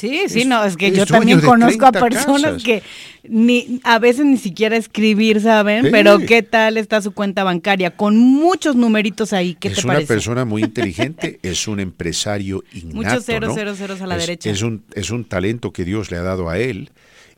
[0.00, 2.82] Sí, sí, no, es que yo también conozco a personas que
[3.22, 8.16] ni a veces ni siquiera escribir saben, pero qué tal está su cuenta bancaria con
[8.16, 10.04] muchos numeritos ahí, ¿qué es te parece?
[10.04, 14.16] Es una persona muy inteligente, es un empresario innato, Muchos ceros, ceros, ceros a la
[14.16, 14.48] derecha.
[14.48, 16.88] Es un, es un talento que Dios le ha dado a él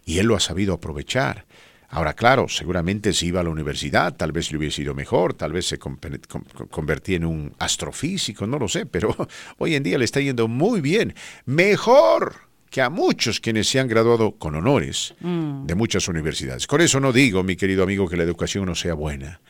[0.04, 1.46] y él lo ha sabido aprovechar.
[1.88, 5.52] Ahora, claro, seguramente si iba a la universidad, tal vez le hubiese ido mejor, tal
[5.52, 9.16] vez se convertía en un astrofísico, no lo sé, pero
[9.58, 11.12] hoy en día le está yendo muy bien.
[11.44, 15.66] Mejor que a muchos quienes se han graduado con honores mm.
[15.66, 16.66] de muchas universidades.
[16.66, 19.42] Con eso no digo, mi querido amigo, que la educación no sea buena,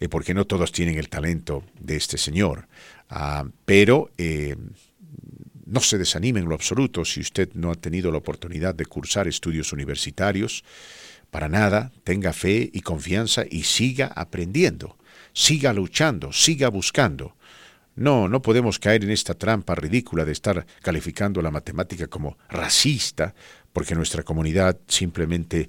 [0.00, 2.66] eh, porque no todos tienen el talento de este señor.
[3.10, 4.56] Ah, pero eh,
[5.66, 9.28] no se desanime en lo absoluto si usted no ha tenido la oportunidad de cursar
[9.28, 10.64] estudios universitarios.
[11.30, 14.96] Para nada, tenga fe y confianza y siga aprendiendo,
[15.34, 17.36] siga luchando, siga buscando.
[17.96, 23.34] No, no podemos caer en esta trampa ridícula de estar calificando la matemática como racista,
[23.72, 25.68] porque nuestra comunidad simplemente,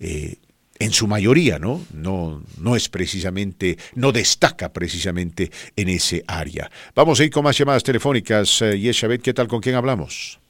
[0.00, 0.36] eh,
[0.78, 1.82] en su mayoría, ¿no?
[1.92, 2.42] ¿no?
[2.58, 6.70] No es precisamente, no destaca precisamente en ese área.
[6.94, 8.62] Vamos a ir con más llamadas telefónicas.
[8.62, 9.46] Eh, Yeshabet, ¿qué tal?
[9.46, 10.40] ¿Con quién hablamos?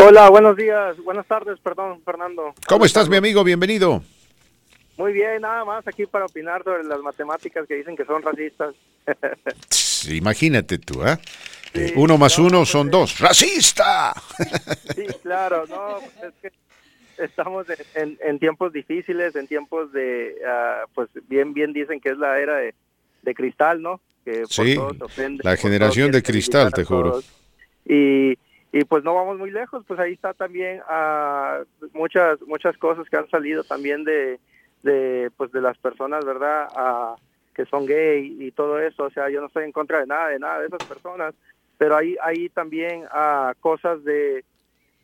[0.00, 2.54] Hola, buenos días, buenas tardes, perdón, Fernando.
[2.68, 3.42] ¿Cómo estás, mi amigo?
[3.42, 4.02] Bienvenido.
[4.96, 8.74] Muy bien, nada más aquí para opinar sobre las matemáticas que dicen que son racistas.
[10.10, 11.18] Imagínate tú, ¿eh?
[11.74, 13.18] eh uno más uno pues, son dos.
[13.18, 14.12] ¡Racista!
[14.94, 21.08] Sí, claro, no, pues, es que estamos en, tiempos difíciles, en tiempos de, ah, pues
[21.28, 22.74] bien, bien dicen que es la era de,
[23.34, 24.00] cristal, ¿no?
[24.24, 24.76] Que sí,
[25.42, 27.20] la generación de cristal, te juro.
[27.84, 28.38] Y,
[28.72, 33.16] y pues no vamos muy lejos, pues ahí está también uh, muchas, muchas cosas que
[33.16, 34.38] han salido también de
[34.82, 36.68] de pues de las personas verdad
[37.58, 40.28] que son gay y todo eso o sea yo no estoy en contra de nada
[40.28, 41.34] de nada de esas personas
[41.76, 44.44] pero hay hay también a cosas de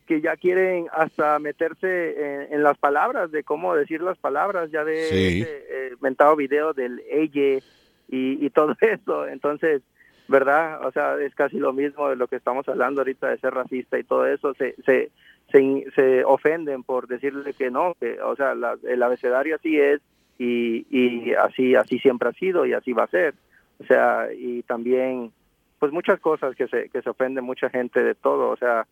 [0.07, 4.95] que ya quieren hasta meterse en, las palabras, de cómo decir las palabras, ya de
[5.09, 5.41] Sí.
[5.41, 7.63] ese, eh, mentado video del ella
[8.07, 9.27] y, y todo eso.
[9.27, 9.81] Entonces,
[10.27, 10.85] ¿verdad?
[10.85, 13.97] O sea, es casi lo mismo de lo que estamos hablando ahorita de ser racista
[13.97, 14.53] y todo eso.
[14.53, 15.09] Se, se,
[15.51, 20.01] se, se ofenden por decirle que no, que, o sea, la- el abecedario así es
[20.37, 23.33] y, y así, así siempre ha sido y así va a ser.
[23.79, 25.31] O sea, y también,
[25.79, 28.49] pues muchas cosas que se, que se ofende mucha gente de todo.
[28.49, 28.85] O sea,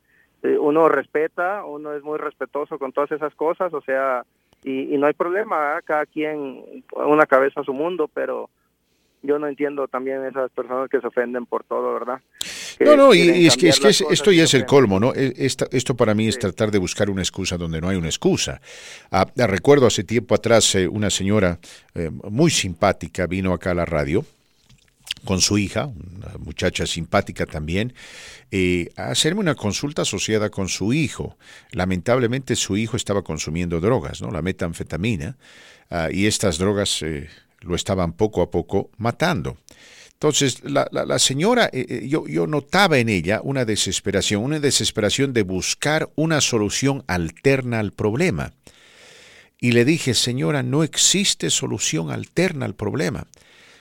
[0.44, 4.24] eh, uno respeta, uno es muy respetuoso con todas esas cosas, o sea,
[4.64, 5.84] y, y no hay problema, ¿verdad?
[5.86, 8.50] cada quien una cabeza a su mundo, pero
[9.22, 12.22] yo no entiendo también esas personas que se ofenden por todo, ¿verdad?
[12.80, 15.14] No, no, y, es que, es que es- esto ya es el colmo, ¿no?
[15.14, 16.42] E- Esta- esto para mí es Sí.
[16.42, 18.62] tratar de buscar una excusa donde no hay una excusa.
[19.12, 21.60] Ah, ah, recuerdo hace tiempo atrás eh, una señora
[21.96, 24.26] eh, muy simpática vino acá a la radio
[25.26, 27.94] con su hija, una muchacha simpática también,
[28.52, 31.38] eh, a hacerme una consulta asociada con su hijo.
[31.72, 34.32] Lamentablemente su hijo estaba consumiendo drogas, ¿no?
[34.32, 35.38] La metanfetamina,
[35.90, 37.04] ah, y estas drogas
[37.62, 39.56] lo estaban poco a poco matando.
[40.24, 46.10] Entonces, la, señora, eh, eh, yo notaba en ella una desesperación, una desesperación de buscar
[46.16, 48.54] una solución alterna al problema.
[49.60, 53.28] Y le dije, señora, no existe solución alterna al problema.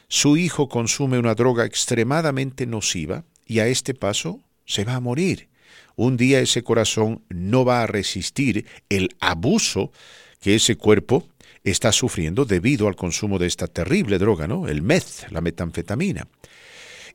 [0.09, 5.49] Su hijo consume una droga extremadamente nociva y a este paso se va a morir.
[5.95, 9.93] Un día ese corazón no va a resistir el abuso
[10.41, 11.29] que ese cuerpo
[11.65, 14.69] está sufriendo debido al consumo de esta terrible droga, ¿no?
[14.69, 16.27] El meth, la metanfetamina.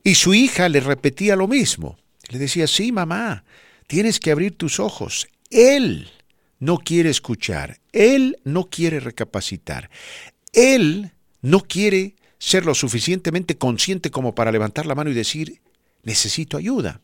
[0.02, 1.98] Y su hija le repetía lo mismo.
[2.28, 3.44] Le decía, sí, mamá,
[3.86, 5.28] tienes que abrir tus ojos.
[5.50, 6.10] Él
[6.58, 7.78] no quiere escuchar.
[7.92, 9.90] Él no quiere recapacitar.
[10.52, 15.60] Él no quiere ser lo suficientemente consciente como para levantar la mano y decir,
[16.04, 17.00] necesito ayuda.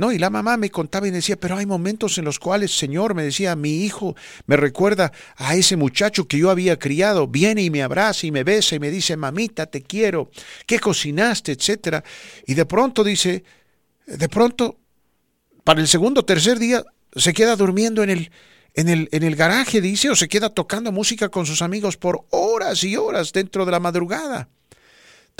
[0.00, 3.14] No, y la mamá me contaba y decía, pero hay momentos en los cuales, Señor,
[3.14, 7.68] me decía, mi hijo me recuerda a ese muchacho que yo había criado, viene y
[7.68, 10.30] me abraza y me besa y me dice, mamita, te quiero,
[10.64, 11.52] ¿qué cocinaste?
[11.52, 12.02] etcétera.
[12.46, 13.44] Y de pronto dice,
[14.06, 14.78] de pronto,
[15.64, 16.82] para el segundo o tercer día,
[17.14, 18.30] se queda durmiendo en el,
[18.72, 22.24] en el, en el garaje, dice, o se queda tocando música con sus amigos por
[22.30, 24.48] horas y horas dentro de la madrugada.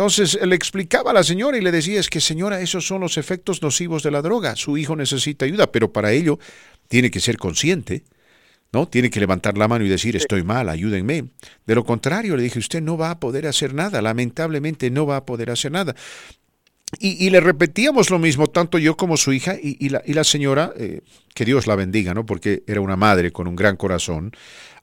[0.01, 3.19] Entonces le explicaba a la señora y le decía, es que señora, esos son los
[3.19, 4.57] efectos nocivos de la droga.
[4.57, 6.39] Su hijo necesita ayuda, pero para ello
[6.89, 8.05] tiene que ser consciente,
[8.73, 8.89] ¿no?
[8.89, 11.27] Tiene que levantar la mano y decir, estoy mal, ayúdenme.
[11.67, 15.17] De lo contrario, le dije, usted no va a poder hacer nada, lamentablemente no va
[15.17, 15.95] a poder hacer nada.
[16.99, 20.15] Y, y le repetíamos lo mismo, tanto yo como su hija y, y la, y
[20.15, 21.03] la señora, eh,
[21.35, 22.25] que Dios la bendiga, ¿no?
[22.25, 24.33] Porque era una madre con un gran corazón,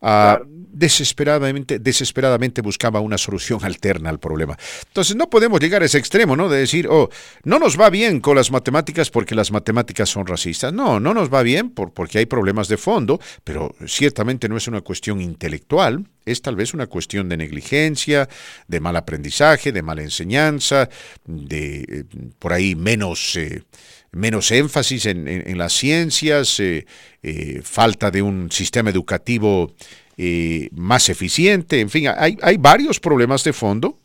[0.01, 0.39] ah,
[0.77, 4.57] desesperadamente, desesperadamente buscaba una solución alterna al problema.
[4.87, 6.49] Entonces no podemos llegar a ese extremo, ¿no?
[6.49, 7.09] De decir, oh,
[7.43, 10.71] no nos va bien con las matemáticas porque las matemáticas son racistas.
[10.71, 14.67] No, no nos va bien por, porque hay problemas de fondo, pero ciertamente no es
[14.67, 18.29] una cuestión intelectual, es tal vez una cuestión de negligencia,
[18.67, 20.89] de mal aprendizaje, de mala enseñanza,
[21.25, 22.03] de eh,
[22.37, 23.63] por ahí menos, eh,
[24.11, 26.85] menos énfasis en, en- las ciencias, eh,
[27.23, 29.73] eh, falta de un sistema educativo
[30.17, 33.99] eh, más eficiente, en fin, hay, hay varios problemas de fondo,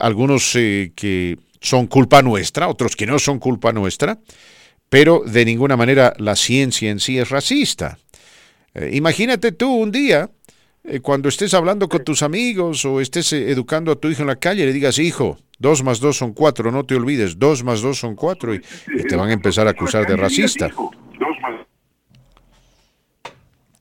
[0.00, 4.18] algunos que son culpa nuestra, otros que no son culpa nuestra,
[4.88, 7.98] pero de ninguna manera la ciencia en sí es racista.
[8.90, 10.28] Imagínate tú un día,
[10.84, 14.28] eh, cuando estés hablando con tus amigos o estés eh, educando a tu hijo en
[14.28, 17.80] la calle, le digas, hijo, dos más dos son cuatro, no te olvides, dos más
[17.80, 18.60] dos son cuatro, y,
[18.94, 20.70] y te van a empezar a acusar de racista.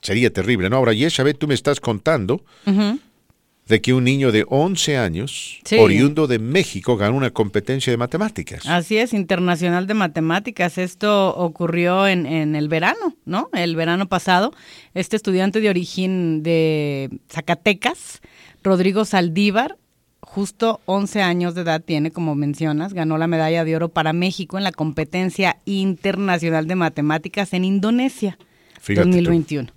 [0.01, 0.75] Sería terrible, ¿no?
[0.77, 2.43] Ahora, Yeshabet, tú me estás contando.
[3.67, 5.77] De que un niño de 11 años, Sí.
[5.77, 8.65] oriundo de México, ganó una competencia de matemáticas.
[8.67, 10.77] Así es, Internacional de Matemáticas.
[10.77, 13.49] Esto ocurrió en, en el verano, ¿no?
[13.53, 14.51] El verano pasado.
[14.93, 18.21] Este estudiante de origen de Zacatecas,
[18.63, 19.77] Rodrigo Saldívar,
[20.19, 24.57] justo 11 años de edad tiene, como mencionas, ganó la medalla de oro para México
[24.57, 28.37] en la competencia internacional de matemáticas en Indonesia.
[28.81, 29.15] Fíjate tú.
[29.15, 29.69] 2021.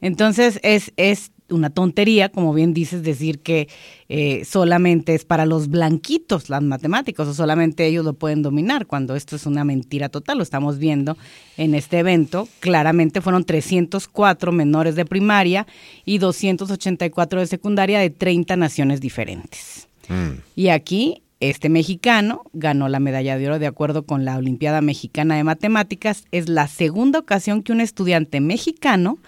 [0.00, 3.68] Entonces es, es una tontería, como bien dices, decir que
[4.08, 9.16] eh, solamente es para los blanquitos las matemáticas o solamente ellos lo pueden dominar, cuando
[9.16, 10.38] esto es una mentira total.
[10.38, 11.16] Lo estamos viendo
[11.56, 12.48] en este evento.
[12.60, 15.66] Claramente fueron 304 menores de primaria
[16.04, 19.88] y 284 de secundaria de 30 naciones diferentes.
[20.08, 20.40] Mm.
[20.56, 25.36] Y aquí, este mexicano ganó la medalla de oro de acuerdo con la Olimpiada Mexicana
[25.36, 26.24] de Matemáticas.
[26.32, 29.18] Es la segunda ocasión que un estudiante mexicano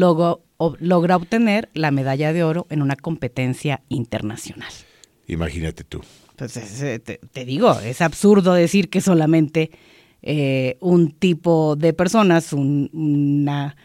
[0.00, 4.72] o- logra obtener la medalla de oro en una competencia internacional.
[5.26, 6.00] Imagínate tú.
[6.36, 9.70] Pues es, eh, te, te digo, es absurdo decir que solamente
[10.22, 13.76] eh, un tipo de personas, una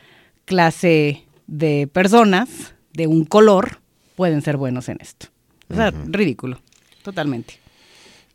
[0.45, 3.80] clase de personas de un color
[4.15, 5.27] pueden ser buenos en esto.
[5.69, 6.60] O sea, ridículo,
[7.01, 7.55] totalmente.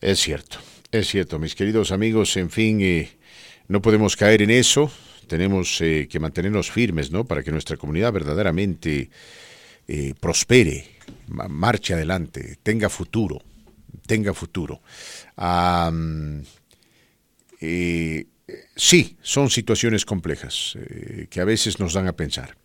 [0.01, 0.59] Es cierto,
[0.93, 3.19] es cierto, mis queridos amigos, en fin, eh,
[3.67, 4.93] no podemos caer en eso,
[5.27, 7.25] tenemos eh, que mantenernos firmes, ¿no?
[7.25, 9.11] Para que nuestra comunidad verdaderamente
[9.89, 10.87] eh, prospere,
[11.27, 13.43] marche adelante, tenga futuro,
[14.07, 14.83] tenga futuro.
[18.77, 20.79] sí, son situaciones complejas
[21.29, 22.57] que a veces nos dan a pensar.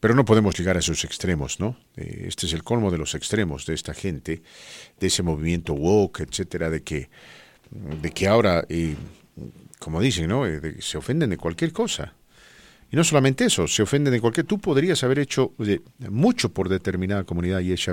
[0.00, 1.76] Pero no podemos llegar a esos extremos, ¿no?
[1.96, 4.42] Eh, este es el colmo de los extremos de esta gente,
[5.00, 7.08] de ese movimiento woke, etcétera, de que,
[8.02, 8.94] de que ahora, eh,
[9.78, 10.46] como dicen, ¿no?
[10.46, 12.12] Eh, se ofenden de cualquier cosa.
[12.92, 14.46] Y no solamente eso, se ofenden de cualquier...
[14.46, 15.54] Tú podrías haber hecho
[15.98, 17.88] mucho por determinada comunidad, y es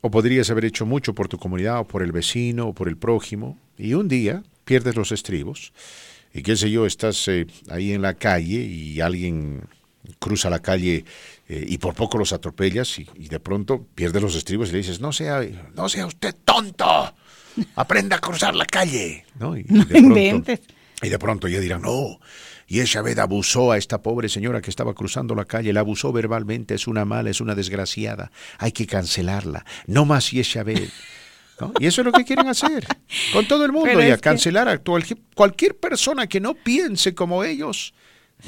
[0.00, 2.96] o podrías haber hecho mucho por tu comunidad, o por el vecino, o por el
[2.96, 5.74] prójimo, y un día pierdes los estribos,
[6.32, 7.28] y qué sé yo, estás
[7.68, 9.68] ahí en la calle y alguien
[10.18, 11.04] cruza la calle
[11.48, 15.00] eh, y por poco los atropellas y, de pronto pierde los estribos y le dices,
[15.00, 17.14] no sea, no sea usted tonto,
[17.76, 19.24] aprenda a cruzar la calle.
[19.38, 19.56] ¿no?
[19.56, 20.52] Y, de pronto,
[21.02, 22.18] y de pronto ya dirán, no,
[22.66, 26.12] y esa vez abusó a esta pobre señora que estaba cruzando la calle, la abusó
[26.12, 30.92] verbalmente, es una mala, es una desgraciada, hay que cancelarla, no más y esa vez.
[31.78, 32.86] Y eso es lo que quieren hacer
[33.32, 34.80] con todo el mundo, y a cancelar a
[35.34, 37.92] cualquier persona que no piense como ellos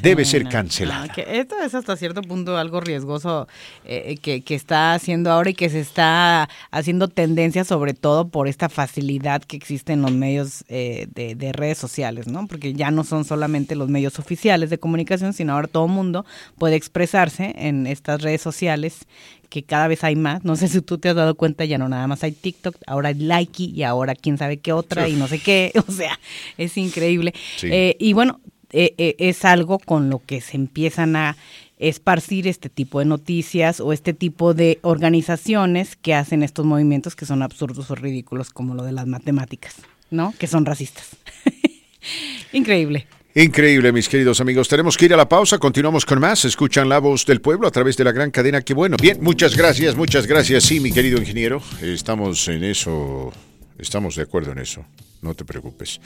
[0.00, 1.12] debe ser cancelada.
[1.16, 3.48] esto es hasta cierto punto algo riesgoso
[3.84, 8.68] eh, que, está haciendo ahora y que se está haciendo tendencia sobre todo por esta
[8.68, 12.46] facilidad que existe en los medios eh, de, redes sociales, ¿no?
[12.46, 16.24] Porque ya no son solamente los medios oficiales de comunicación, sino ahora todo el mundo
[16.56, 19.06] puede expresarse en estas redes sociales
[19.52, 20.44] que cada vez hay más.
[20.44, 23.10] No sé si tú te has dado cuenta, ya no nada más hay TikTok, ahora
[23.10, 25.72] hay Likey y ahora quién sabe qué otra y no sé qué.
[25.86, 26.18] O sea,
[26.56, 27.34] es increíble.
[27.62, 28.40] Eh, y bueno,
[28.72, 31.36] eh, eh, es algo con lo que se empiezan a
[31.78, 37.26] esparcir este tipo de noticias o este tipo de organizaciones que hacen estos movimientos que
[37.26, 39.74] son absurdos o ridículos, como lo de las matemáticas,
[40.10, 40.32] ¿no?
[40.38, 41.16] Que son racistas.
[42.52, 43.06] Increíble.
[43.34, 44.68] Increíble, mis queridos amigos.
[44.68, 45.58] Tenemos que ir a la pausa.
[45.58, 46.44] Continuamos con más.
[46.44, 48.60] Escuchan la voz del pueblo a través de la gran cadena.
[48.60, 48.96] Qué bueno.
[49.00, 50.64] Bien, muchas gracias, muchas gracias.
[50.64, 51.62] Sí, mi querido ingeniero.
[51.80, 53.32] Estamos en eso.
[53.78, 54.84] Estamos de acuerdo en eso
[55.22, 56.00] no te preocupes.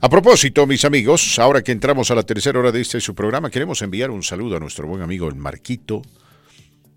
[0.00, 3.50] A propósito, mis amigos, ahora que entramos a la tercera hora de este su programa,
[3.50, 6.02] queremos enviar un saludo a nuestro buen amigo el Marquito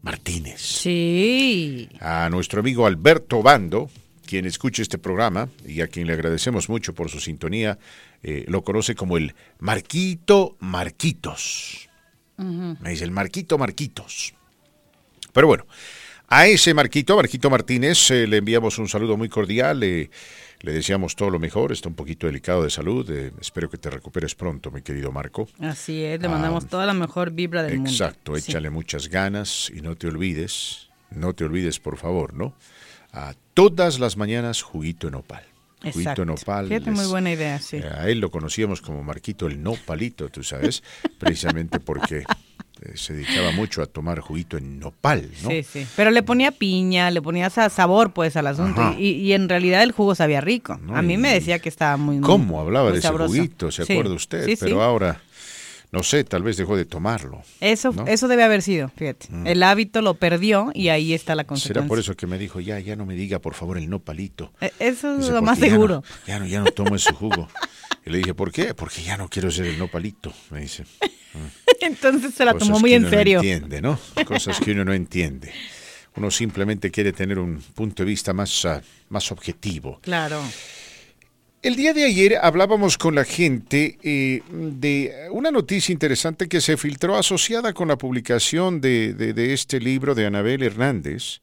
[0.01, 0.59] Martínez.
[0.59, 1.87] Sí.
[2.01, 3.89] A nuestro amigo Alberto Bando,
[4.25, 7.77] quien escucha este programa y a quien le agradecemos mucho por su sintonía,
[8.23, 11.87] eh, lo conoce como el Marquito Marquitos.
[12.37, 14.33] Me dice el Marquito Marquitos.
[15.33, 15.65] Pero bueno,
[16.27, 19.83] a ese Marquito, Marquito Martínez, eh, le enviamos un saludo muy cordial.
[19.83, 20.09] Eh,
[20.61, 23.09] le deseamos todo lo mejor, está un poquito delicado de salud.
[23.09, 25.47] Eh, espero que te recuperes pronto, mi querido Marco.
[25.59, 27.89] Así es, le mandamos toda la mejor vibra del mundo.
[27.89, 32.53] Exacto, échale muchas ganas y no te olvides, no te olvides, por favor, ¿no?
[33.11, 35.43] A todas las mañanas juguito en opal.
[35.81, 36.67] Juguito en opal.
[36.67, 37.77] Fíjate, muy buena idea, sí.
[37.77, 40.83] A él lo conocíamos como Marquito el Nopalito, tú sabes,
[41.19, 42.23] precisamente porque eh,
[42.95, 45.49] se dedicaba mucho a tomar juguito en nopal, ¿no?
[45.49, 45.87] Sí, sí.
[45.95, 48.95] Pero le ponía piña, le ponía sabor, pues, al asunto.
[48.97, 50.79] Y, en realidad el jugo sabía rico.
[50.93, 53.71] a mí me decía que estaba muy ¿Cómo hablaba de ese juguito?
[53.71, 54.57] ¿Se acuerda usted?
[54.59, 55.21] Pero ahora,
[55.91, 57.41] no sé, tal vez dejó de tomarlo.
[57.61, 59.27] Eso, eso debe haber sido, fíjate.
[59.29, 59.47] Mm.
[59.47, 61.81] El hábito lo perdió y ahí está la consecuencia.
[61.81, 64.53] Será por eso que me dijo, ya, ya no me diga, por favor, el nopalito.
[64.61, 66.03] E, eso es lo más seguro.
[66.27, 67.47] Ya no, ya no, tomo ese jugo.
[68.09, 68.73] y le dije, ¿por qué?
[68.73, 70.83] Porque ya no quiero ser el nopalito, me dice.
[71.81, 73.37] Entonces se la tomó muy en serio.
[73.37, 73.99] No entiende, ¿no?
[74.25, 75.53] Cosas que uno no entiende.
[76.15, 79.99] Uno simplemente quiere tener un punto de vista más, ah, más objetivo.
[80.01, 80.41] Claro.
[81.61, 86.77] El día de ayer hablábamos con la gente eh, de una noticia interesante que se
[86.77, 91.41] filtró asociada con la publicación de, este libro de Anabel Hernández,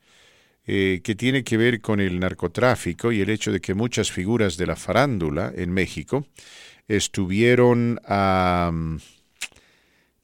[0.66, 4.56] eh, que tiene que ver con el narcotráfico y el hecho de que muchas figuras
[4.56, 6.26] de la farándula en México
[6.88, 8.00] estuvieron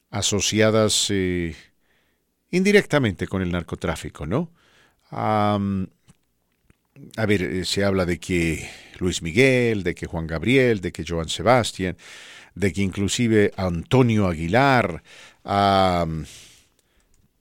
[0.09, 1.55] asociadas eh,
[2.51, 4.51] indirectamente con el narcotráfico, ¿no?
[7.17, 11.05] a ver, eh, se habla de que Luis Miguel, de que Juan Gabriel, de que
[11.07, 11.97] Joan Sebastián,
[12.55, 15.03] de que inclusive Antonio Aguilar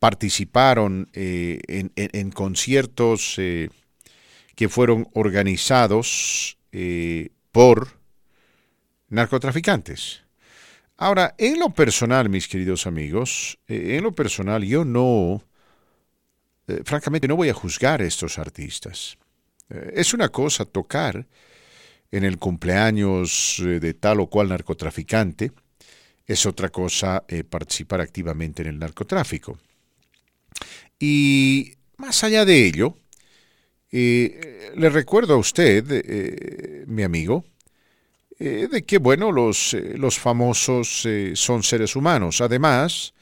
[0.03, 1.61] participaron eh,
[1.95, 6.59] en, conciertos que fueron organizados
[7.53, 8.01] por
[9.11, 10.25] narcotraficantes.
[10.97, 15.45] Ahora, en lo personal, mis queridos amigos, eh, en lo personal yo no,
[16.67, 19.17] eh, francamente no voy a juzgar a estos artistas.
[19.71, 21.27] Eh, es una cosa tocar
[22.11, 25.53] en el cumpleaños eh, de tal o cual narcotraficante,
[26.27, 29.59] es otra cosa eh, participar activamente en el narcotráfico.
[30.99, 32.97] Y más allá de ello,
[33.91, 37.45] eh, le recuerdo a usted, mi amigo,
[38.39, 42.41] de que, bueno, los, los famosos son seres humanos.
[42.41, 43.15] Además,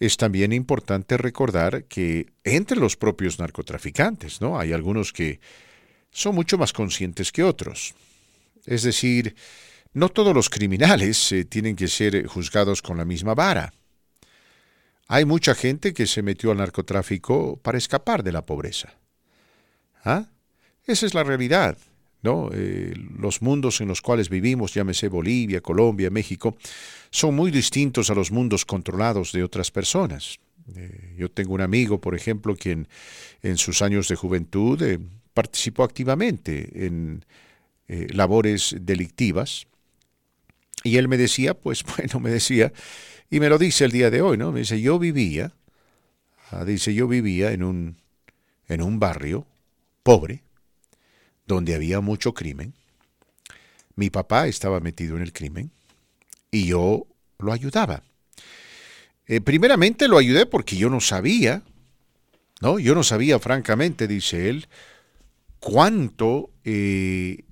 [0.00, 4.58] es también importante recordar que entre los propios narcotraficantes, ¿no?
[4.58, 5.40] Hay algunos que
[6.10, 7.94] son mucho más conscientes que otros.
[8.64, 9.34] Es decir,
[9.92, 13.72] no todos los criminales eh, tienen que ser juzgados con la misma vara.
[15.08, 18.94] Hay mucha gente que se metió al narcotráfico para escapar de la pobreza.
[20.04, 20.26] ¿Ah?
[20.86, 21.78] Esa es la realidad.
[22.22, 22.50] ¿no?
[22.52, 26.56] Eh, los mundos en los cuales vivimos, llámese Bolivia, Colombia, México,
[27.10, 30.38] son muy distintos a los mundos controlados de otras personas.
[30.76, 32.86] Eh, yo tengo un amigo, por ejemplo, quien
[33.42, 34.98] en sus años de juventud eh,
[35.32, 37.24] participó activamente en
[37.88, 39.66] labores delictivas
[40.84, 42.72] y él me decía, pues bueno, me decía,
[43.30, 44.52] y me lo dice el día de hoy, ¿no?
[44.52, 45.52] Me dice, yo vivía,
[46.50, 47.96] ah, dice, yo vivía en un,
[48.68, 49.46] en un barrio
[50.02, 50.42] pobre,
[51.46, 52.74] donde había mucho crimen.
[53.96, 55.70] Mi papá estaba metido en el crimen
[56.50, 57.06] y yo
[57.38, 58.02] lo ayudaba.
[59.26, 61.62] Eh, primeramente lo ayudé porque yo no sabía,
[62.60, 62.78] ¿no?
[62.78, 64.68] Yo no sabía, francamente, dice él,
[65.60, 67.44] cuánto, eh,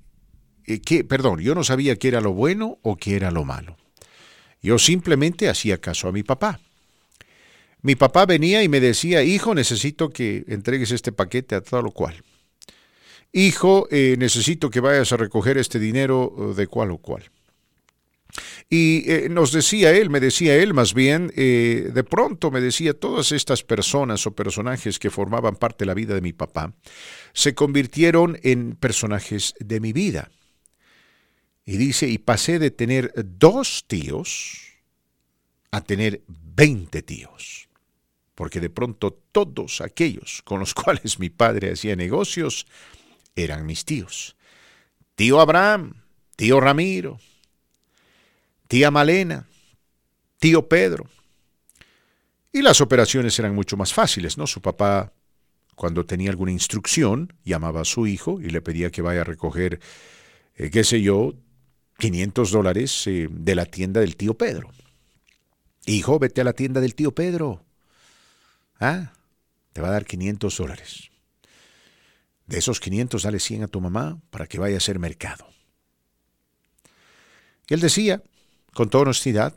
[0.67, 3.77] eh, perdón, yo no sabía qué era lo bueno o qué era lo malo.
[4.67, 6.61] Yo simplemente hacía caso a mi papá.
[7.83, 11.91] Mi papá venía y me decía, hijo, necesito que entregues este paquete a todo lo
[11.93, 12.23] cual
[13.37, 17.25] hijo, eh, necesito que vayas a recoger este dinero eh, de cual o cual.
[18.71, 23.33] Y eh, nos decía él, me decía él más bien, de pronto me decía, todas
[23.33, 26.73] estas personas o personajes que formaban parte de la vida de mi papá,
[27.33, 30.31] se convirtieron en personajes de mi vida.
[31.67, 34.77] Y dice, y pasé de tener dos tíos
[35.73, 37.69] a tener veinte tíos.
[38.37, 42.67] Porque de pronto todos aquellos con los cuales mi padre hacía negocios
[43.35, 44.37] eran mis tíos.
[45.17, 46.05] Tío Abraham,
[46.37, 47.19] tío Ramiro,
[48.69, 49.49] tía Malena,
[50.39, 51.09] tío Pedro.
[52.53, 54.47] Y las operaciones eran mucho más fáciles, ¿no?
[54.47, 55.13] Su papá,
[55.75, 59.81] cuando tenía alguna instrucción, llamaba a su hijo y le pedía que vaya a recoger,
[60.55, 61.35] eh, qué sé yo,
[61.99, 64.71] 500 dólares eh, de la tienda del tío Pedro.
[65.87, 67.65] Hijo, vete a la tienda del tío Pedro.
[68.79, 69.13] Ah,
[69.73, 71.11] te va a dar 500 dólares.
[72.47, 75.47] De esos 500 dale 100 a tu mamá para que vaya a hacer mercado.
[77.69, 78.23] Y él decía,
[78.73, 79.55] con toda honestidad,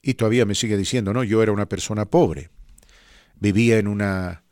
[0.00, 2.50] y todavía me sigue diciendo, no, yo era una persona pobre.
[3.36, 4.44] Vivía en, una,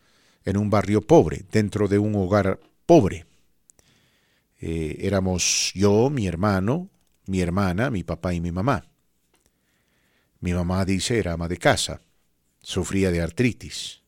[0.44, 3.26] en un barrio pobre, dentro de un hogar pobre.
[4.60, 6.88] Eh, éramos yo, mi hermano,
[7.32, 8.84] mi hermana, mi papá y mi mamá.
[10.40, 12.02] Mi mamá dice era ama de casa,
[12.60, 14.02] sufría de artritis.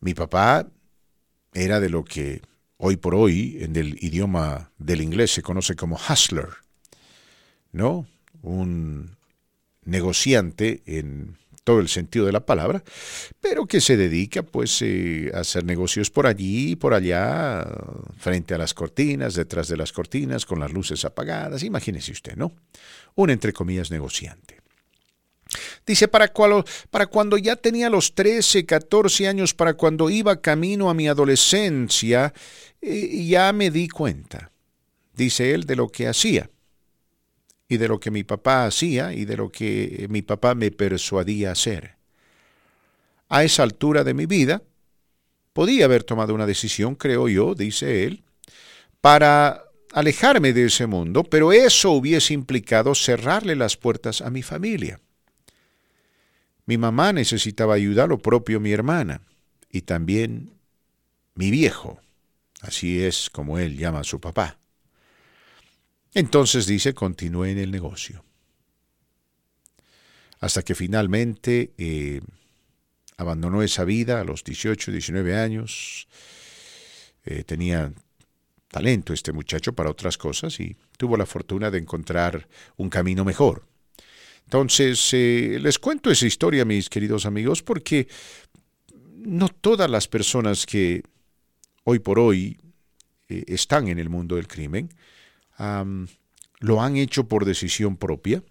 [0.00, 0.68] Mi papá
[1.54, 2.42] era de lo que
[2.76, 6.50] hoy por hoy en el idioma del inglés se conoce como hustler,
[7.72, 8.06] ¿no?
[8.42, 9.16] Un
[9.84, 12.84] negociante en todo el sentido de la palabra,
[13.40, 17.66] pero que se dedica pues eh, a hacer negocios por allí y por allá,
[18.18, 22.52] frente a las cortinas, detrás de las cortinas, con las luces apagadas, imagínese usted, ¿no?
[23.14, 24.60] Un entre comillas negociante.
[25.86, 26.32] Dice, para,
[26.90, 32.34] para cuando ya tenía los 13, 14 años, para cuando iba camino a mi adolescencia,
[32.80, 34.50] eh, ya me di cuenta,
[35.14, 36.50] dice él, de lo que hacía
[37.68, 41.52] y de lo que mi papá hacía y de lo que mi papá me persuadía
[41.52, 41.96] hacer.
[43.28, 44.62] A esa altura de mi vida,
[45.52, 48.22] podía haber tomado una decisión, creo yo, dice él,
[49.00, 55.00] para alejarme de ese mundo, pero eso hubiese implicado cerrarle las puertas a mi familia.
[56.66, 59.20] Mi mamá necesitaba ayuda, lo propio mi hermana,
[59.70, 60.50] y también
[61.34, 62.00] mi viejo.
[62.60, 64.58] Así es como él llama a su papá.
[66.14, 68.24] Entonces dice, continué en el negocio.
[70.38, 72.20] Hasta que finalmente eh,
[73.16, 76.06] abandonó esa vida a los 18, 19 años.
[77.24, 77.92] Eh, tenía
[78.68, 82.46] talento este muchacho para otras cosas y tuvo la fortuna de encontrar
[82.76, 83.66] un camino mejor.
[84.44, 88.06] Entonces, eh, les cuento esa historia, mis queridos amigos, porque
[89.16, 91.02] no todas las personas que
[91.82, 92.56] hoy por hoy
[93.26, 94.90] están en el mundo del crimen
[95.58, 98.42] lo han hecho por decisión propia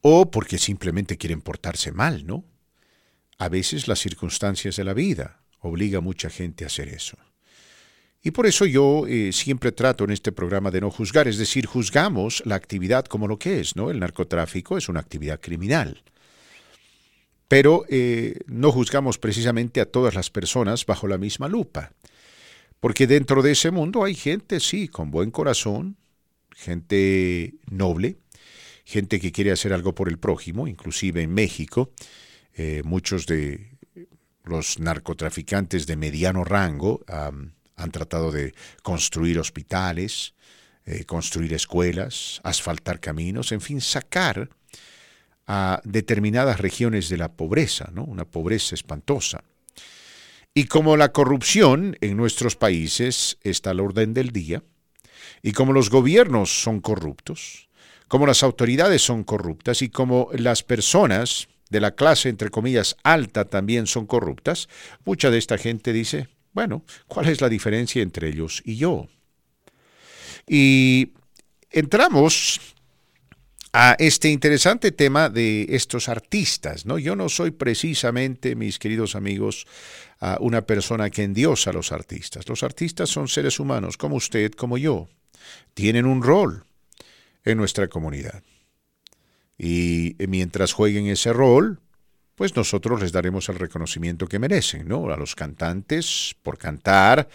[0.00, 2.44] o porque simplemente quieren portarse mal, ¿no?
[3.38, 7.16] A veces las circunstancias de la vida obligan a mucha gente a hacer eso.
[8.22, 11.66] Y por eso yo eh, siempre trato en este programa de no juzgar, es decir,
[11.66, 13.90] juzgamos la actividad como lo que es, ¿no?
[13.90, 16.02] El narcotráfico es una actividad criminal.
[17.48, 21.92] Pero eh, no juzgamos precisamente a todas las personas bajo la misma lupa.
[22.82, 25.96] Porque dentro de ese mundo hay gente, sí, con buen corazón,
[26.50, 28.16] gente noble,
[28.84, 31.92] gente que quiere hacer algo por el prójimo, inclusive en México,
[32.54, 33.78] eh, muchos de
[34.42, 38.52] los narcotraficantes de mediano rango han tratado de
[38.82, 40.34] construir hospitales,
[40.84, 44.50] eh, construir escuelas, asfaltar caminos, en fin, sacar
[45.46, 48.02] a determinadas regiones de la pobreza, ¿no?
[48.02, 49.44] una pobreza espantosa.
[50.54, 54.62] Y como la corrupción en nuestros países está al orden del día,
[55.42, 57.68] y como los gobiernos son corruptos,
[58.08, 63.46] como las autoridades son corruptas y como las personas de la clase, entre comillas, alta
[63.46, 64.68] también son corruptas,
[65.06, 69.08] mucha de esta gente dice, bueno, ¿cuál es la diferencia entre ellos y yo?
[70.46, 71.12] Y
[71.70, 72.60] entramos
[73.72, 76.98] a este interesante tema de estos artistas, ¿no?
[76.98, 79.66] Yo no soy precisamente, mis queridos amigos,
[80.40, 82.48] una persona que endiosa a los artistas.
[82.48, 85.08] Los artistas son seres humanos, como usted, como yo.
[85.74, 86.64] Tienen un rol
[87.44, 88.42] en nuestra comunidad.
[89.58, 91.80] Y mientras jueguen ese rol,
[92.34, 95.08] pues nosotros les daremos el reconocimiento que merecen, ¿no?
[95.10, 97.28] A los cantantes por cantar,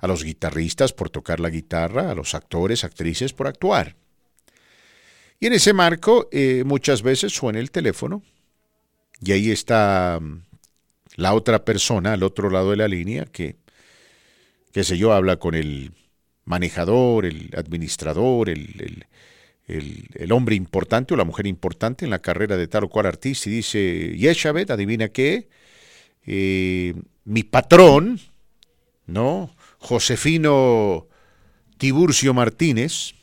[0.00, 3.96] a los guitarristas por tocar la guitarra, a los actores, actrices por actuar.
[5.40, 8.22] Y en ese marco eh, muchas veces suena el teléfono
[9.20, 10.45] y ahí está mm,
[11.16, 13.56] la otra persona al otro lado de la línea que,
[14.72, 15.92] qué sé yo, habla con el
[16.44, 19.06] manejador, el administrador, el,
[19.66, 23.48] el, hombre importante o la mujer importante en la carrera de tal o cual artista
[23.48, 25.48] y dice, Yeshabet, adivina qué,
[26.26, 26.94] eh,
[27.24, 28.20] mi patrón,
[29.06, 29.54] ¿no?
[29.78, 31.08] Josefino
[31.78, 33.14] Tiburcio Martínez,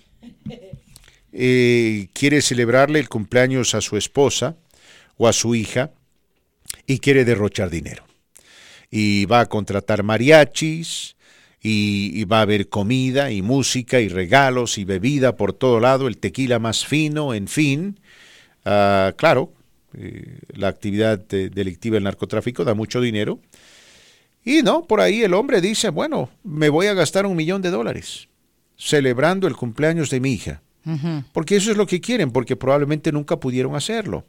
[1.31, 4.55] eh, quiere celebrarle el cumpleaños a su esposa
[5.17, 5.91] o a su hija
[6.87, 8.03] y quiere derrochar dinero.
[8.89, 11.15] Y va a contratar mariachis,
[11.65, 16.17] y, va a haber comida y música y regalos y bebida por todo lado, el
[16.17, 17.99] tequila más fino, en fin.
[18.65, 19.53] Ah, claro,
[19.97, 23.39] eh, la actividad delictiva del narcotráfico da mucho dinero.
[24.43, 27.71] Y no, por ahí el hombre dice, bueno, me voy a gastar un millón de
[27.71, 28.27] dólares
[28.75, 30.61] celebrando el cumpleaños de mi hija.
[31.31, 34.25] Porque eso es lo que quieren, porque probablemente nunca pudieron hacerlo.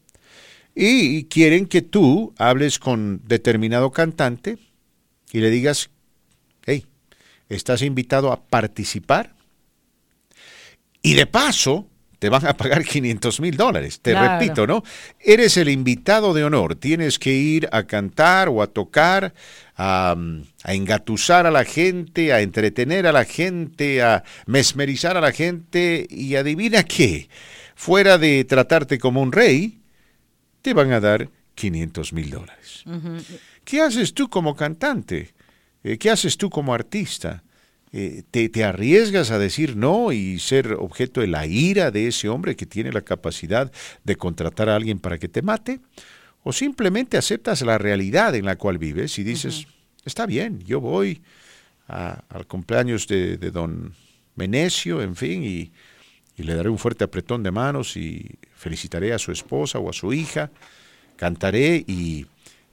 [0.74, 4.58] Y quieren que tú hables con determinado cantante
[5.30, 5.90] y le digas,
[6.66, 6.86] hey,
[7.48, 9.34] estás invitado a participar
[11.02, 11.86] y de paso
[12.18, 14.00] te van a pagar 500 mil dólares.
[14.00, 14.82] Te repito, ¿no?
[15.20, 16.74] Eres el invitado de honor.
[16.74, 19.34] Tienes que ir a cantar o a tocar,
[19.76, 20.16] a,
[20.62, 26.06] a, engatusar a la gente, a entretener a la gente, a mesmerizar a la gente.
[26.08, 27.28] Y adivina qué,
[27.74, 29.83] fuera de tratarte como un rey,
[30.64, 32.84] te van a dar 500 mil dólares.
[33.64, 35.34] ¿Qué haces tú como cantante?
[35.84, 37.44] Eh, ¿Qué haces tú como artista?
[37.92, 42.56] Eh, te, arriesgas a decir no y ser objeto de la ira de ese hombre
[42.56, 43.70] que tiene la capacidad
[44.04, 45.80] de contratar a alguien para que te mate?
[46.42, 49.66] ¿O simplemente aceptas la realidad en la cual vives y dices,
[50.06, 51.22] está bien, yo voy
[51.88, 53.92] al cumpleaños de, don
[54.34, 55.72] Menecio, en fin, y,
[56.38, 59.92] y le daré un fuerte apretón de manos y felicitaré a su esposa o a
[59.92, 60.50] su hija,
[61.16, 62.24] cantaré y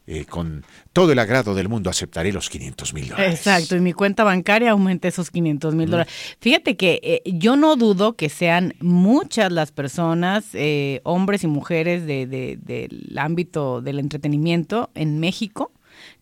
[0.08, 0.64] eh, con
[0.94, 3.36] todo el agrado del mundo aceptaré los 500 mil dólares.
[3.36, 6.14] Exacto, y mi cuenta bancaria aumente esos 500 mil dólares.
[6.40, 12.06] Fíjate que eh, yo no dudo que sean muchas las personas, eh, hombres y mujeres
[12.06, 15.74] de, del ámbito del entretenimiento en México,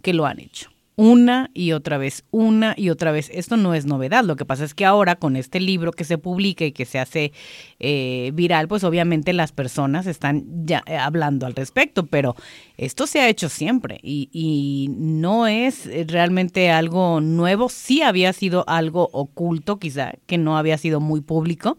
[0.01, 3.31] que lo han hecho una y otra vez, una y otra vez.
[3.33, 4.25] Esto no es novedad.
[4.25, 6.99] Lo que pasa es que ahora con este libro que se publica y que se
[6.99, 7.31] hace
[7.79, 12.35] eh, viral, pues obviamente las personas están ya eh, hablando al respecto, pero
[12.75, 17.69] esto se ha hecho siempre y, y no es realmente algo nuevo.
[17.69, 21.77] Sí había sido algo oculto, quizá, que no había sido muy público.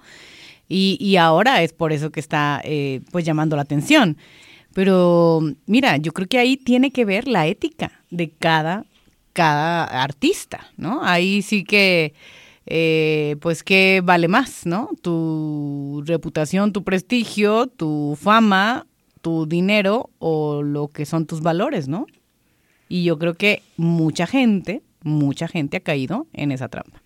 [0.66, 4.16] Y, y ahora es por eso que está eh, pues llamando la atención.
[4.72, 8.86] Pero mira, yo creo que ahí tiene que ver la ética de cada
[9.40, 11.00] cada artista, ¿no?
[11.02, 12.12] Ahí sí que,
[12.66, 14.90] eh, pues, ¿qué vale más, ¿no?
[15.00, 18.86] Tu reputación, tu prestigio, tu fama,
[19.22, 22.04] tu dinero o lo que son tus valores, ¿no?
[22.90, 27.02] Y yo creo que mucha gente, mucha gente ha caído en esa trampa.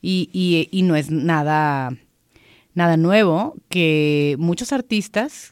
[0.00, 1.90] Y, y, y no es nada,
[2.74, 5.50] nada nuevo que muchos artistas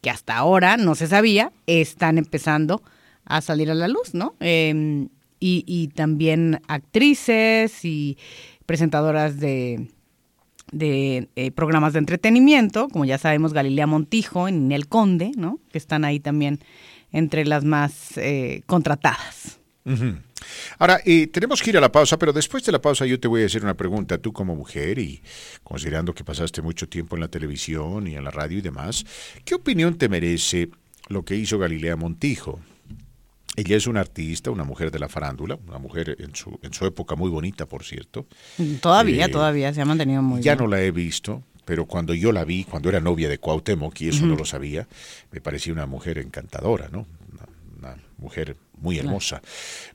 [0.00, 2.84] que hasta ahora no se sabía, están empezando
[3.24, 4.36] a salir a la luz, ¿no?
[4.38, 5.08] Eh,
[5.40, 8.18] y, también actrices y
[8.66, 9.88] presentadoras de,
[10.72, 15.58] eh, programas de entretenimiento, como ya sabemos Galilea Montijo y Ninel Conde, ¿no?
[15.72, 16.60] que están ahí también
[17.10, 19.58] entre las más eh, contratadas.
[20.78, 21.00] Ahora,
[21.32, 23.46] tenemos que ir a la pausa, pero después de la pausa yo te voy a
[23.46, 24.18] hacer una pregunta.
[24.18, 25.22] Tú como mujer y
[25.62, 29.04] considerando que pasaste mucho tiempo en la televisión y en la radio y demás,
[29.44, 30.70] ¿qué opinión te merece
[31.08, 32.60] lo que hizo Galilea Montijo?
[33.56, 36.86] Ella es una artista, una mujer de la farándula, una mujer en su, en su
[36.86, 38.26] época muy bonita, por cierto.
[38.80, 42.32] Todavía, eh, todavía, se ha mantenido muy Ya no la he visto, pero cuando yo
[42.32, 44.86] la vi, cuando era novia de Cuauhtémoc, y eso no lo sabía,
[45.32, 47.06] me parecía una mujer encantadora, ¿no?
[47.78, 49.40] Una, mujer muy hermosa.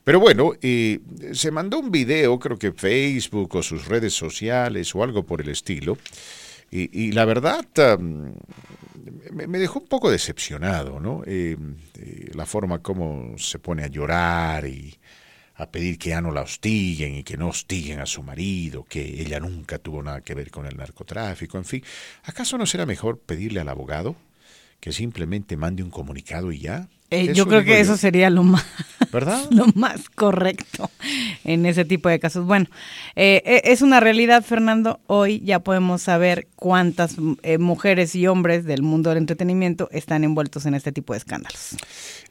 [0.02, 0.98] Pero bueno, eh,
[1.32, 5.48] se mandó un video, creo que Facebook o sus redes sociales o algo por el
[5.48, 5.96] estilo,
[6.70, 7.64] y, la verdad
[7.98, 11.22] me, dejó un poco decepcionado, ¿no?
[11.26, 11.56] Eh,
[11.98, 14.96] eh, la forma como se pone a llorar y
[15.56, 19.00] a pedir que ya no la hostiguen y que no hostiguen a su marido, que
[19.02, 21.82] ella nunca tuvo nada que ver con el narcotráfico, en fin.
[22.24, 24.16] ¿Acaso no será mejor pedirle al abogado
[24.80, 26.88] que simplemente mande un comunicado y ya?
[27.10, 28.66] Eh, yo creo que eso sería lo más,
[29.12, 29.46] ¿verdad?
[29.50, 30.90] lo más correcto
[31.44, 32.44] en ese tipo de casos.
[32.44, 32.66] Bueno,
[33.14, 34.98] eh, eh, es una realidad, Fernando.
[35.06, 37.16] Hoy ya podemos saber cuántas
[37.60, 41.76] mujeres y hombres del mundo del entretenimiento están envueltos en este tipo de escándalos.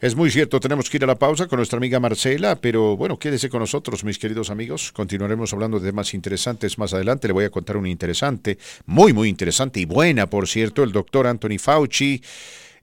[0.01, 3.17] Es muy cierto, tenemos que ir a la pausa con nuestra amiga Marcela, pero bueno,
[3.17, 4.91] quédese con nosotros, mis queridos amigos.
[4.91, 7.27] Continuaremos hablando de temas interesantes más adelante.
[7.27, 11.27] Le voy a contar una interesante, muy, muy interesante y buena, por cierto, el doctor
[11.27, 12.21] Anthony Fauci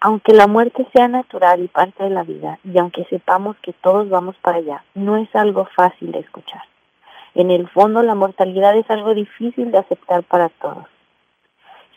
[0.00, 4.10] Aunque la muerte sea natural y parte de la vida, y aunque sepamos que todos
[4.10, 6.64] vamos para allá, no es algo fácil de escuchar.
[7.34, 10.84] En el fondo, la mortalidad es algo difícil de aceptar para todos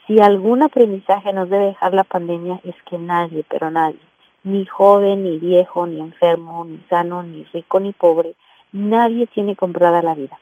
[0.10, 4.00] si algún aprendizaje nos debe dejar la pandemia es que nadie, pero nadie,
[4.44, 8.34] ni joven, ni viejo, ni enfermo, ni sano, ni rico, ni pobre,
[8.72, 10.40] nadie tiene comprada la vida.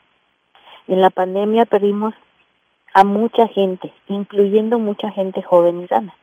[0.87, 2.13] En la pandemia perdimos
[2.93, 6.15] a mucha gente, incluyendo mucha gente joven y sana,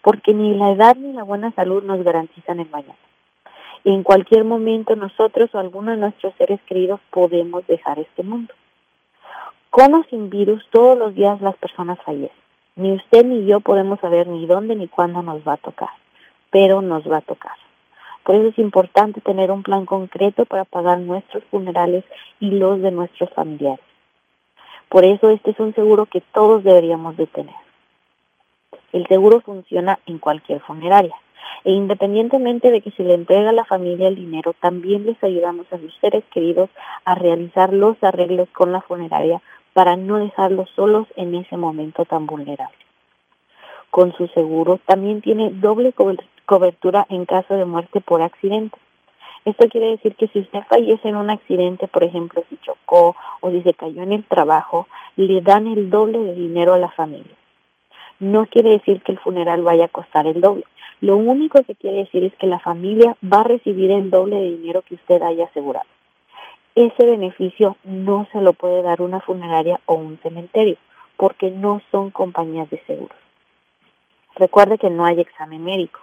[0.00, 2.94] porque ni la edad ni la buena salud nos garantizan el mañana.
[3.82, 8.54] En cualquier momento nosotros o alguno de nuestros seres queridos podemos dejar este mundo.
[9.70, 12.41] Con o sin virus, todos los días las personas fallecen.
[12.74, 15.90] Ni usted ni yo podemos saber ni dónde ni cuándo nos va a tocar,
[16.50, 17.52] pero nos va a tocar.
[18.24, 22.04] Por eso es importante tener un plan concreto para pagar nuestros funerales
[22.40, 23.84] y los de nuestros familiares.
[24.88, 27.54] Por eso este es un seguro que todos deberíamos de tener.
[28.92, 31.16] El seguro funciona en cualquier funeraria
[31.64, 35.66] e independientemente de que se le entregue a la familia el dinero, también les ayudamos
[35.72, 36.70] a sus seres queridos
[37.04, 39.40] a realizar los arreglos con la funeraria
[39.72, 42.76] para no dejarlos solos en ese momento tan vulnerable.
[43.90, 45.92] Con su seguro también tiene doble
[46.46, 48.78] cobertura en caso de muerte por accidente.
[49.44, 53.50] Esto quiere decir que si usted fallece en un accidente, por ejemplo, si chocó o
[53.50, 54.86] si se cayó en el trabajo,
[55.16, 57.36] le dan el doble de dinero a la familia.
[58.20, 60.64] No quiere decir que el funeral vaya a costar el doble.
[61.00, 64.56] Lo único que quiere decir es que la familia va a recibir el doble de
[64.56, 65.86] dinero que usted haya asegurado
[66.74, 70.76] ese beneficio no se lo puede dar una funeraria o un cementerio,
[71.16, 73.16] porque no son compañías de seguros.
[74.36, 76.00] Recuerde que no hay examen médico.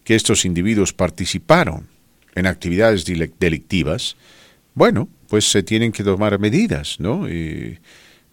[0.04, 1.88] que estos individuos participaron
[2.36, 4.16] en actividades delictivas,
[4.74, 7.26] bueno, pues se tienen que tomar medidas, ¿no?
[7.26, 7.80] Eh,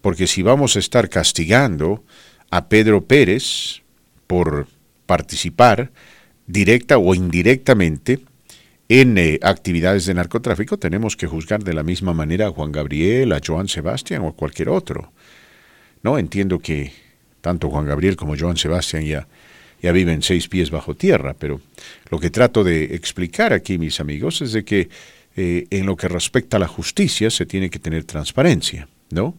[0.03, 2.03] porque si vamos a estar castigando
[2.51, 3.81] a Pedro Pérez
[4.27, 4.67] por
[5.07, 5.91] participar
[6.51, 8.19] directa o indirectamente
[8.89, 13.31] en eh, actividades de narcotráfico, tenemos que juzgar de la misma manera a Juan Gabriel,
[13.31, 15.13] a Joan Sebastián o a cualquier otro.
[16.03, 16.91] No entiendo que
[17.39, 19.27] tanto Juan Gabriel como Joan Sebastián ya,
[19.81, 21.61] ya viven seis pies bajo tierra, pero
[22.09, 24.89] lo que trato de explicar aquí, mis amigos, es de que
[25.37, 28.87] eh, en lo que respecta a la justicia se tiene que tener transparencia.
[29.09, 29.35] ¿No?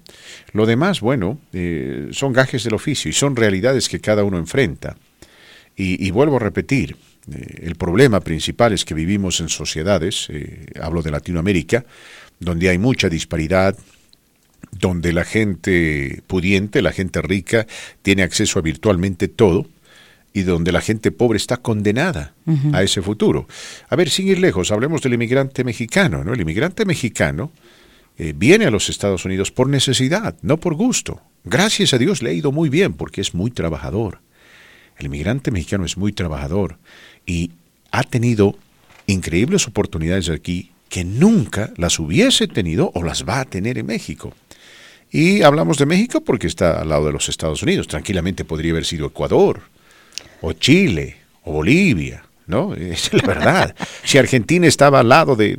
[0.53, 4.99] Lo demás, bueno, eh, son gajes del oficio y son realidades que cada uno enfrenta.
[5.75, 6.97] Y, vuelvo a repetir,
[7.31, 10.29] eh, el problema principal es que vivimos en sociedades,
[10.81, 11.85] hablo de Latinoamérica,
[12.39, 13.77] donde hay mucha disparidad,
[14.71, 17.67] donde la gente pudiente, la gente rica,
[18.03, 19.67] tiene acceso a virtualmente todo
[20.33, 22.35] y donde la gente pobre está condenada
[22.73, 23.47] a ese futuro.
[23.89, 26.33] A ver, sin ir lejos, hablemos del inmigrante mexicano, ¿no?
[26.33, 27.53] El inmigrante mexicano
[28.19, 31.21] eh, viene a los Estados Unidos por necesidad, no por gusto.
[31.45, 34.21] Gracias a Dios le ha ido muy bien porque es muy trabajador.
[35.03, 36.79] El inmigrante mexicano es muy trabajador
[37.27, 37.51] y
[37.91, 38.57] ha tenido
[39.09, 44.33] increíbles oportunidades aquí que nunca las hubiese tenido o las va a tener en México.
[45.11, 47.89] Y hablamos de México porque está al lado de los Estados Unidos.
[47.89, 49.63] Tranquilamente podría haber sido Ecuador,
[50.41, 52.23] o Chile, o Bolivia,
[52.53, 52.75] ¿no?
[52.93, 53.75] Es la verdad.
[54.05, 55.57] si Argentina estaba al lado de,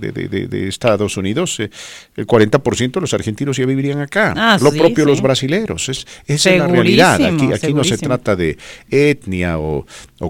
[0.70, 1.70] Estados Unidos, eh,
[2.16, 4.34] el 40% de los argentinos ya vivirían acá.
[4.38, 5.90] Ah, Lo propio los brasileros.
[5.90, 7.16] Es, esa es la realidad.
[7.24, 8.58] Aquí, aquí no se trata de
[8.90, 9.86] etnia o,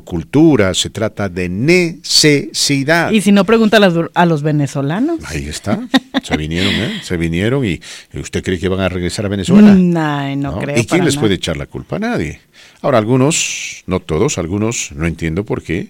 [0.06, 3.12] cultura, se trata de necesidad.
[3.12, 3.78] Y si no, pregunta
[4.14, 5.20] a los, venezolanos.
[5.26, 5.88] Ahí está.
[6.24, 7.02] Se vinieron, ¿eh?
[7.04, 7.80] Se vinieron y
[8.14, 9.74] ¿usted cree que van a regresar a Venezuela?
[9.74, 10.78] no, no, creo.
[10.80, 12.00] ¿Y quién les puede echar la culpa?
[12.00, 12.40] Nadie.
[12.82, 15.90] Ahora, algunos, no todos, algunos, no entiendo por qué,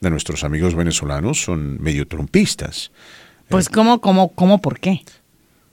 [0.00, 2.90] de nuestros amigos venezolanos son medio trumpistas.
[3.48, 5.02] Pues, eh, ¿cómo, cómo, cómo, por qué?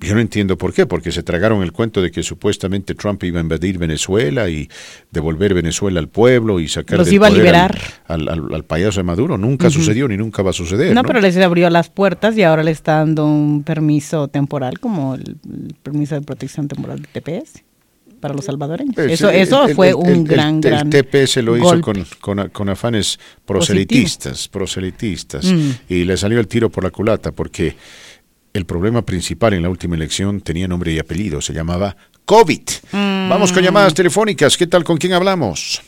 [0.02, 3.40] Yo no entiendo por qué, porque se tragaron el cuento de que supuestamente Trump iba
[3.40, 4.70] a invadir Venezuela y
[5.10, 7.80] devolver Venezuela al pueblo y sacar Los iba a liberar.
[8.08, 9.38] Al, al, payaso de Maduro.
[9.38, 10.94] Nunca sucedió ni nunca va a suceder.
[10.94, 15.16] No, pero les abrió las puertas y ahora le está dando un permiso temporal, como
[15.16, 15.38] el,
[15.82, 17.64] permiso de protección temporal de TPS
[18.20, 18.98] para los salvadoreños.
[18.98, 20.92] eso eso fue un gran, gran.
[20.92, 25.70] El TPS lo hizo con, con, afanes proselitistas, proselitistas, mm.
[25.90, 27.76] y le salió el tiro por la culata porque
[28.54, 32.62] el problema principal en la última elección tenía nombre y apellido, se llamaba COVID.
[32.92, 33.30] Mm.
[33.30, 34.58] Vamos con llamadas telefónicas.
[34.58, 34.84] ¿Qué tal?
[34.84, 35.82] ¿Con quién hablamos?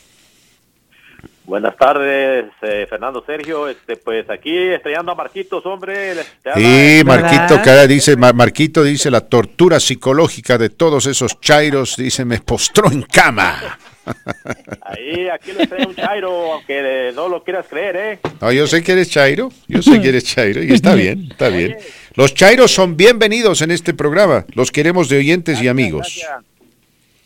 [1.48, 3.68] Buenas tardes, eh, Fernando Sergio.
[3.68, 6.14] Este, pues aquí estrellando a Marquitos, hombre.
[6.54, 12.40] Sí, Marquito, cada dice, Marquito dice la tortura psicológica de todos esos chairos, dice, me
[12.40, 13.78] postró en cama.
[14.82, 18.18] Ahí, aquí le trae un chairo, aunque no lo quieras creer, ¿eh?
[18.42, 21.48] No, yo sé que eres chairo, yo sé que eres chairo, y está bien, está
[21.48, 21.78] bien.
[22.14, 26.20] Los chairos son bienvenidos en este programa, los queremos de oyentes y amigos.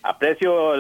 [0.03, 0.73] Aprecio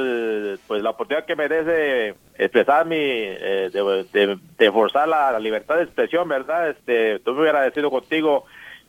[0.66, 5.84] pues la oportunidad que me des de expresar mi, eh, de, forzar la, libertad de
[5.84, 6.70] expresión, ¿verdad?
[6.70, 8.44] Este, estoy muy agradecido contigo.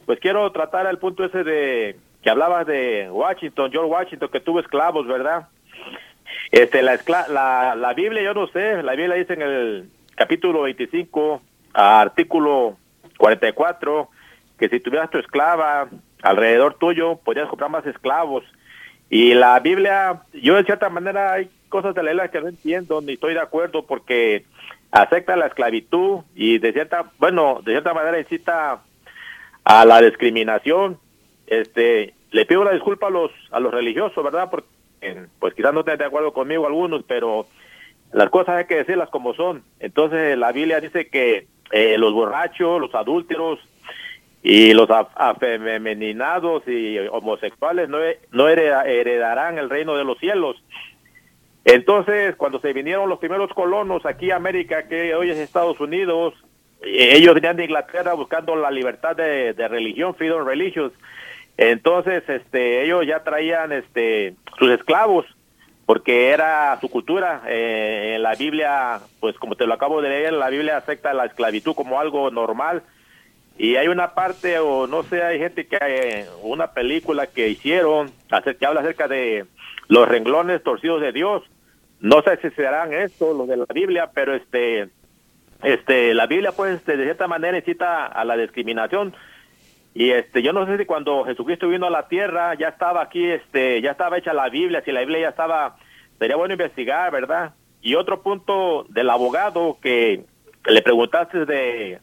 [0.05, 4.60] Pues quiero tratar el punto ese de que hablabas de Washington, George Washington, que tuvo
[4.60, 5.47] esclavos, ¿verdad?
[6.51, 6.99] Este, la,
[7.30, 11.41] la, la Biblia, yo no sé, la Biblia dice en el capítulo 25,
[11.73, 12.77] artículo
[13.18, 14.10] 44,
[14.57, 15.88] que si tuvieras tu esclava
[16.22, 18.43] alrededor tuyo, podrías comprar más esclavos.
[19.10, 23.02] Y la Biblia, yo de cierta manera hay cosas de la Biblia que no entiendo
[23.02, 24.46] ni estoy de acuerdo porque
[24.92, 28.82] acepta la esclavitud y de cierta, bueno, de cierta manera incita
[29.64, 30.98] a la discriminación.
[31.48, 34.50] Este, le pido una disculpa a los a los religiosos, ¿verdad?
[34.50, 34.68] Porque
[35.40, 37.48] pues quizás no estén de acuerdo conmigo algunos, pero
[38.12, 39.64] las cosas hay que decirlas como son.
[39.80, 43.60] Entonces la Biblia dice que eh, los borrachos, los adúlteros
[44.44, 47.98] y los afeminados y homosexuales no,
[48.32, 50.61] no heredarán el reino de los cielos.
[51.64, 56.34] Entonces, cuando se vinieron los primeros colonos aquí a América, que hoy es Estados Unidos,
[56.82, 60.91] eh, ellos venían de Inglaterra buscando la libertad de, religión, freedom religious.
[61.56, 65.26] Entonces, este, ellos ya traían, este, sus esclavos,
[65.86, 67.44] porque era su cultura.
[67.48, 71.28] Eh, en la Biblia, pues como te lo acabo de leer, la Biblia acepta la
[71.28, 72.84] esclavitud como algo normal.
[73.58, 77.50] Y hay una parte, o no sé, hay gente que hay eh, una película que
[77.50, 78.12] hicieron
[78.60, 79.46] que habla acerca de
[79.88, 81.44] los renglones torcidos de Dios.
[82.00, 84.90] No sé si serán esto, los de la Biblia, pero este,
[85.62, 89.14] este, la Biblia pues este, de cierta manera incita a la discriminación.
[89.94, 93.24] Y este, yo no sé si cuando Jesucristo vino a la tierra ya estaba aquí,
[93.26, 95.78] este, ya estaba hecha la Biblia, si la Biblia ya estaba,
[96.18, 97.54] sería bueno investigar, ¿verdad?
[97.82, 100.26] Y otro punto del abogado que
[100.66, 102.00] le preguntaste de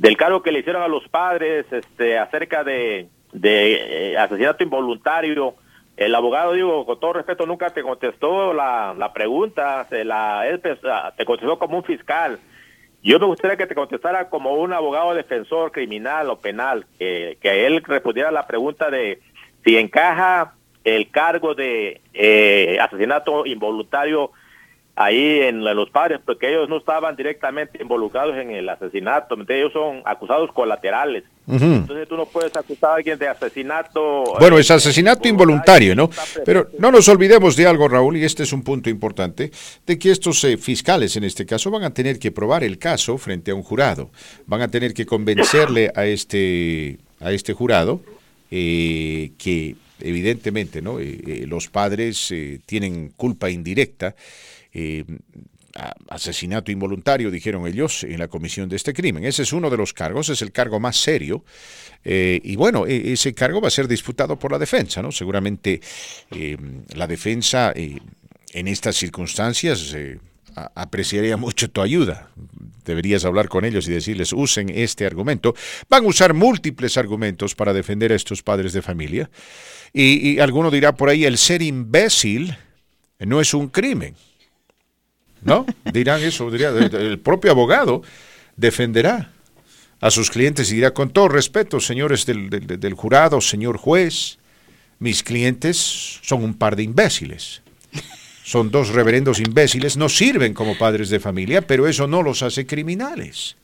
[0.00, 3.08] del cargo que le hicieron a los padres este, acerca de,
[3.42, 5.54] eh, asesinato involuntario.
[5.94, 10.62] El abogado, digo, con todo respeto, nunca te contestó la, la pregunta, se la, él
[10.62, 12.38] te contestó como un fiscal.
[13.02, 17.82] Yo me gustaría que te contestara como un abogado defensor criminal o penal, que, él
[17.84, 19.20] respondiera la pregunta de
[19.64, 24.30] si encaja el cargo de eh, asesinato involuntario
[25.00, 30.02] ahí en los padres, porque ellos no estaban directamente involucrados en el asesinato, ellos son
[30.04, 31.24] acusados colaterales.
[31.48, 34.24] Entonces tú no puedes acusar a alguien de asesinato.
[34.38, 36.10] Bueno, es asesinato involuntario, ¿no?
[36.44, 39.50] Pero no nos olvidemos de algo, Raúl, y este es un punto importante,
[39.86, 43.16] de que estos eh, fiscales en este caso van a tener que probar el caso
[43.16, 44.10] frente a un jurado,
[44.46, 48.02] van a tener que convencerle a este, a este jurado
[48.50, 52.32] eh, que evidentemente no eh, los padres
[52.66, 54.14] tienen culpa indirecta
[54.72, 55.04] eh,
[56.08, 59.24] asesinato involuntario, dijeron ellos, en la comisión de este crimen.
[59.24, 61.44] Ese es uno de los cargos, es el cargo más serio.
[62.04, 65.12] Eh, y bueno, e, ese cargo va a ser disputado por la defensa, ¿no?
[65.12, 65.80] Seguramente
[66.32, 66.56] eh,
[66.94, 69.94] la defensa en estas circunstancias
[70.74, 72.30] apreciaría mucho tu ayuda.
[72.84, 75.54] Deberías hablar con ellos y decirles, usen este argumento.
[75.88, 79.30] Van a usar múltiples argumentos para defender a estos padres de familia.
[79.92, 82.56] Y, y alguno dirá por ahí, el ser imbécil
[83.20, 84.16] no es un crimen.
[85.42, 85.66] ¿No?
[85.92, 88.02] Dirán eso, diría, el propio abogado
[88.56, 89.30] defenderá
[90.00, 94.38] a sus clientes y dirá, con todo respeto, señores del, jurado, señor juez,
[94.98, 97.62] mis clientes son un par de imbéciles.
[98.42, 102.66] Son dos reverendos imbéciles, no sirven como padres de familia, pero eso no los hace
[102.66, 103.56] criminales.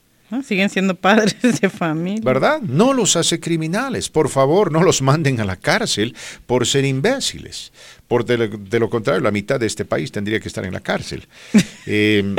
[0.42, 2.22] Siguen siendo padres de familia.
[2.24, 2.60] ¿Verdad?
[2.60, 4.08] No los hace criminales.
[4.08, 6.14] Por favor, no los manden a la cárcel
[6.46, 7.72] por ser imbéciles.
[8.08, 11.26] Por de lo, contrario, la mitad de este país tendría que estar en la cárcel.
[11.86, 12.34] Em,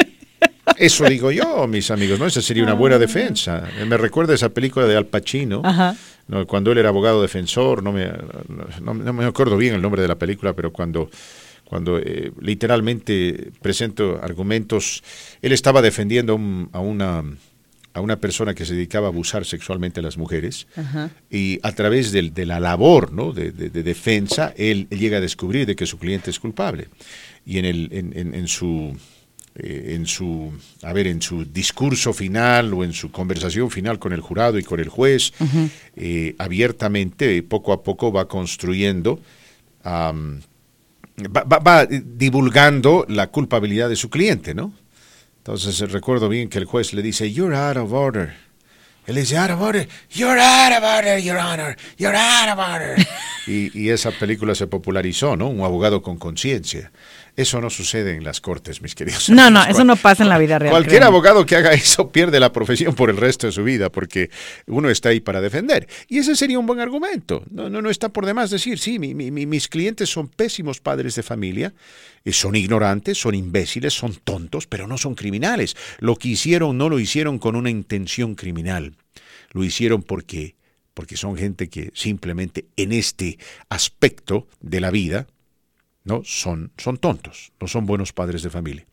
[0.78, 2.26] eso digo yo, mis amigos, ¿no?
[2.26, 3.64] Esa sería una buena defensa.
[3.88, 5.62] Me recuerda esa película de Al Pacino,
[6.48, 8.12] cuando él era abogado defensor, no me,
[8.82, 11.10] no, me acuerdo bien el nombre de la película, pero cuando
[11.64, 15.04] cuando eh, literalmente presento argumentos,
[15.42, 16.40] él estaba defendiendo
[16.72, 17.26] a una
[17.98, 20.68] a una persona que se dedicaba a abusar sexualmente a las mujeres
[21.32, 23.34] y a través de, la labor ¿no?
[23.34, 26.90] de, defensa, él, llega a descubrir de que su cliente es culpable.
[27.44, 28.96] Y en, el, en, su...
[29.56, 30.54] Eh, en su,
[30.84, 34.64] a ver, en su discurso final o en su conversación final con el jurado y
[34.64, 35.34] con el juez,
[35.96, 39.20] eh, abiertamente, poco a poco va construyendo,
[39.84, 44.72] va, divulgando la culpabilidad de su cliente, ¿no?
[45.48, 48.34] Entonces recuerdo bien que el juez le dice, You're out of order.
[49.06, 49.88] Él dice, Out of order.
[50.12, 51.78] You're out of order, Your Honor.
[51.98, 52.98] You're out of order.
[53.48, 55.48] y, esa película se popularizó, ¿no?
[55.48, 56.92] Un abogado con conciencia.
[57.38, 59.30] Eso no sucede en las cortes, mis queridos.
[59.30, 60.72] No, no, eso no pasa en la vida real.
[60.72, 64.32] Cualquier abogado que haga eso pierde la profesión por el resto de su vida, porque
[64.66, 65.88] uno está ahí para defender.
[66.08, 67.44] Y ese sería un buen argumento.
[67.52, 71.76] No, no, no está por demás decir, sí, mis clientes son pésimos padres de familia,
[72.26, 75.78] eh, son ignorantes, son imbéciles, son tontos, pero no son criminales.
[76.00, 78.96] Lo que hicieron no lo hicieron con una intención criminal.
[79.52, 80.56] Lo hicieron porque
[80.96, 83.38] porque son gente que simplemente en este
[83.70, 85.28] aspecto de la vida
[86.08, 86.22] ¿no?
[86.24, 88.86] Son, son tontos, no son buenos padres de familia.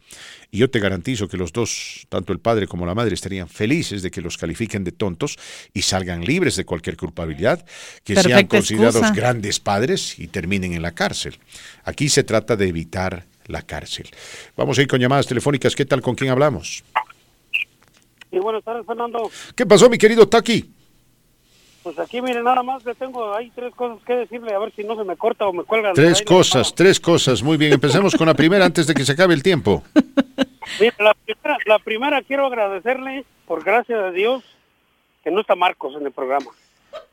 [0.50, 4.02] Y yo te garantizo que los dos, tanto el padre como la madre, estarían felices
[4.02, 5.38] de que los califiquen de tontos
[5.72, 7.64] y salgan libres de cualquier culpabilidad,
[8.02, 11.38] que sean considerados grandes padres y terminen en la cárcel.
[11.84, 14.10] Aquí se trata de evitar la cárcel.
[14.56, 15.76] Vamos a ir con llamadas telefónicas.
[15.76, 16.02] ¿Qué tal?
[16.02, 16.82] ¿Con quién hablamos?
[18.30, 19.30] Sí, buenas tardes, Fernando.
[19.54, 20.68] ¿Qué pasó, mi querido Taki?
[21.85, 24.82] Pues aquí, mire, nada más le tengo ahí tres cosas que decirle, a ver si
[24.85, 25.93] no se me corta o me cuelga.
[25.93, 27.43] Tres cosas, tres cosas.
[27.43, 29.82] Muy bien, empecemos con la primera antes de que se acabe el tiempo.
[30.81, 34.43] Mire, la primera, la primera quiero agradecerle, por gracia de Dios,
[35.23, 36.51] que no está Marcos en el programa.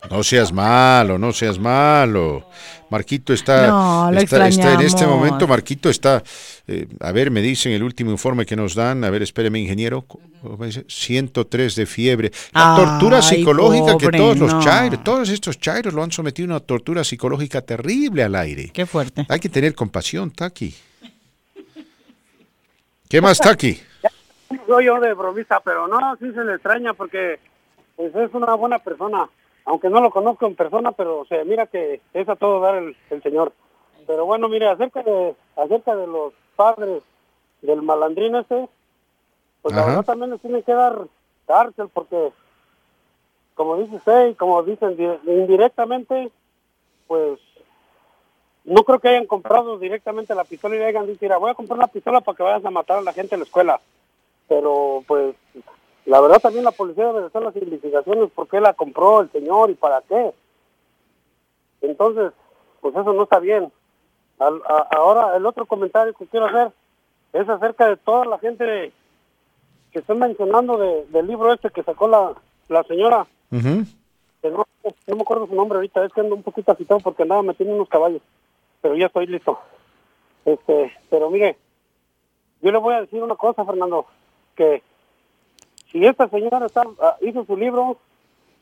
[0.09, 2.49] No seas malo, no seas malo.
[2.89, 6.21] Marquito está, no, está, en este momento, Marquito está,
[6.67, 10.05] eh, a ver, me dicen el último informe que nos dan, a ver, espéreme, ingeniero,
[10.87, 12.31] 103 de fiebre.
[12.51, 16.59] La tortura psicológica que todos los chairos, todos estos chairos lo han sometido a una
[16.59, 18.71] tortura psicológica terrible al aire.
[18.73, 19.25] Qué fuerte.
[19.29, 20.75] Hay que tener compasión, Taki.
[23.07, 23.79] ¿Qué más, Taki?
[24.67, 27.39] Soy yo de bromista, pero no, sí se le extraña porque
[27.95, 29.29] pues, es una buena persona
[29.65, 32.95] aunque no lo conozco en persona, pero se mira que es a todo dar el,
[33.21, 33.53] señor.
[34.07, 37.03] Pero bueno, mire, acerca de acerca de los padres
[37.61, 38.67] del malandrín ese,
[39.61, 41.07] pues la verdad también les tiene que dar
[41.45, 42.31] cárcel porque,
[43.53, 46.31] como dice usted y como dicen indirectamente,
[47.07, 47.39] pues
[48.63, 51.77] no creo que hayan comprado directamente la pistola y le hayan dicho, voy a comprar
[51.77, 53.81] una pistola para que vayas a matar a la gente en la escuela.
[54.47, 55.35] Pero pues
[56.05, 59.69] la verdad también la policía debe hacer las investigaciones por qué la compró el señor
[59.69, 60.31] y para qué.
[61.81, 62.31] Entonces,
[62.79, 63.71] pues eso no está bien.
[64.39, 66.71] ahora, el otro comentario que quiero hacer
[67.33, 68.91] es acerca de toda la gente
[69.91, 72.33] que están mencionando del libro este que sacó la,
[72.67, 73.27] la señora.
[73.51, 74.65] no,
[75.07, 77.89] me acuerdo su nombre ahorita, es que ando un poquito agitado porque andaba metiendo unos
[77.89, 78.21] caballos.
[78.81, 79.59] Pero ya estoy listo.
[80.45, 81.57] Este, pero mire,
[82.61, 84.07] yo le voy a decir una cosa, Fernando,
[84.55, 84.81] que
[85.91, 87.97] si esta señora ah, hizo su libro,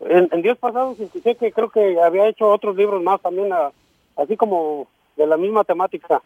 [0.01, 3.71] en, días pasados escuché que creo que había hecho otros libros más también, ah,
[4.15, 6.21] así como de la misma temática.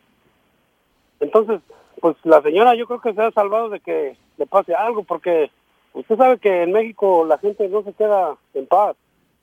[1.20, 1.62] Entonces,
[2.00, 5.52] pues la señora yo creo que se ha salvado de que le pase algo, porque
[5.94, 8.96] usted sabe que en México la gente no se queda en paz.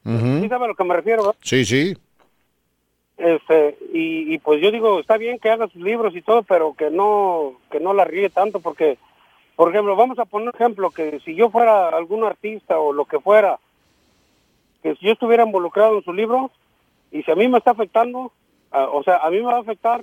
[0.02, 1.34] ¿Sí sabe a lo que me refiero?
[1.42, 1.96] Sí, sí.
[3.18, 6.72] Este, y, y, pues yo digo, está bien que haga sus libros y todo, pero
[6.72, 8.96] que no, que no la ríe tanto, porque
[9.60, 13.04] por ejemplo, vamos a poner un ejemplo, que si yo fuera algún artista o lo
[13.04, 13.58] que fuera,
[14.82, 16.50] que si yo estuviera involucrado en su libro,
[17.12, 18.32] y si a mí me está afectando,
[18.70, 20.02] o sea, a mí me va a afectar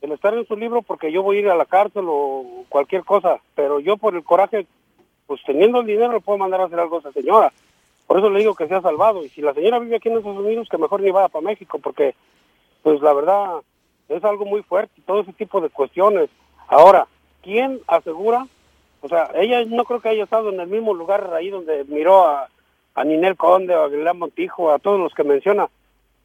[0.00, 3.04] el estar en su libro porque yo voy a ir a la cárcel o cualquier
[3.04, 4.66] cosa, pero yo por el coraje,
[5.26, 7.52] pues teniendo el dinero le puedo mandar a hacer algo a esa señora.
[8.06, 9.22] Por eso le digo que se ha salvado.
[9.22, 11.78] Y si la señora vive aquí en Estados Unidos, que mejor ni vaya para México,
[11.78, 12.14] porque,
[12.82, 13.56] pues la verdad,
[14.08, 16.30] es algo muy fuerte, todo ese tipo de cuestiones.
[16.68, 17.06] Ahora,
[17.42, 18.46] ¿quién asegura
[19.04, 22.26] o sea, ella no creo que haya estado en el mismo lugar ahí donde miró
[22.26, 22.48] a,
[22.94, 25.68] a Ninel Conde, a Aguilar Montijo, a todos los que menciona.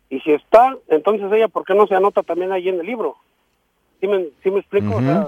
[0.10, 3.18] Y si está, entonces ella, ¿por qué no se anota también ahí en el libro?
[4.00, 4.96] ¿Sí me, sí me explico?
[4.96, 5.28] o sea,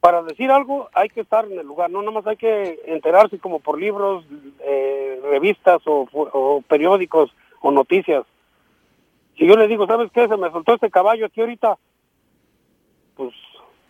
[0.00, 3.38] para decir algo hay que estar en el lugar, no nada más hay que enterarse
[3.38, 4.26] como por libros,
[4.60, 8.26] eh, revistas o, o, periódicos o noticias.
[9.38, 10.28] Si yo le digo, ¿sabes qué?
[10.28, 11.78] Se me soltó este caballo aquí ahorita,
[13.16, 13.32] pues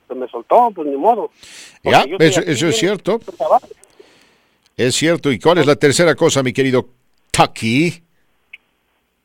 [0.07, 1.31] se me soltó, pues ni modo.
[1.83, 3.21] Ya, eso, es cierto.
[4.77, 5.33] Es cierto.
[5.33, 6.87] ¿Y cuál es la tercera cosa, mi querido
[7.31, 8.03] Tucky?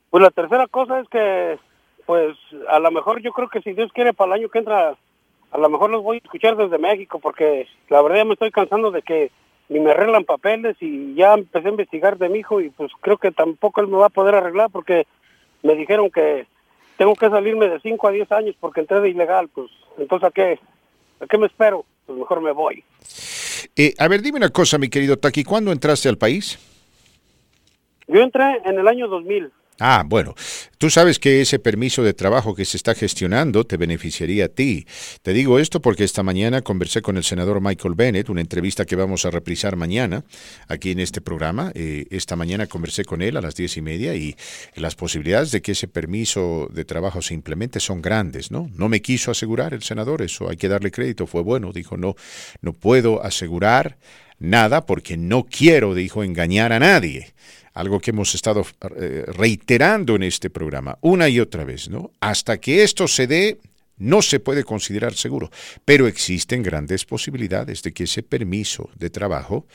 [0.10, 1.58] Pues la tercera cosa es que,
[2.06, 2.36] pues,
[2.70, 4.96] a lo mejor yo creo que si Dios quiere para el año que entra,
[5.52, 8.52] a lo mejor los voy a escuchar desde México, porque la verdad ya me estoy
[8.52, 9.32] cansando de que
[9.72, 13.18] ni me arreglan papeles y ya empecé a investigar de mi hijo y pues creo
[13.18, 15.08] que tampoco él me va a poder arreglar porque
[15.64, 16.46] me dijeron que
[16.98, 20.32] tengo que salirme de 5 a 10 años porque entré de ilegal, pues entonces ¿a
[20.32, 20.60] qué?
[21.22, 21.86] ¿A qué me espero?
[22.06, 22.84] Pues mejor me voy.
[23.76, 26.60] Eh, a ver, dime una cosa, mi querido Taki, ¿cuándo entraste al país?
[28.08, 29.52] Yo entré en el año 2000.
[29.84, 30.36] Ah, bueno,
[30.78, 34.86] tú sabes que ese permiso de trabajo que se está gestionando te beneficiaría a ti.
[35.24, 38.96] Te digo esto porque esta mañana conversé con el senador Michael Bennett, una entrevista que
[38.96, 40.24] vamos a reprisar mañana
[40.68, 41.72] aquí en este programa.
[41.74, 44.36] Eh, esta mañana conversé con él a las diez y media y
[44.76, 48.70] las posibilidades de que ese permiso de trabajo se implemente son grandes, ¿no?
[48.76, 52.14] No me quiso asegurar el senador, eso hay que darle crédito, fue bueno, dijo, no,
[52.62, 53.98] no puedo asegurar
[54.38, 57.34] nada porque no quiero, dijo, engañar a nadie
[57.74, 58.66] algo que hemos estado
[58.98, 62.12] eh, reiterando en este programa una y otra vez, ¿no?
[62.20, 63.60] Hasta que esto se dé,
[63.98, 65.52] no se puede considerar seguro,
[65.86, 69.68] pero existen grandes posibilidades de que ese permiso de trabajo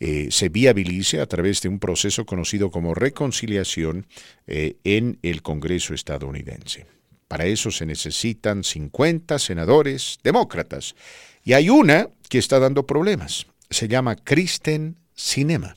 [0.00, 4.06] eh, se viabilice a través de un proceso conocido como reconciliación
[4.46, 6.86] eh, en el Congreso estadounidense.
[7.28, 10.96] Para eso se necesitan 50 senadores demócratas.
[11.44, 13.46] Y hay una que está dando problemas.
[13.70, 15.76] Se llama Kristen Sinema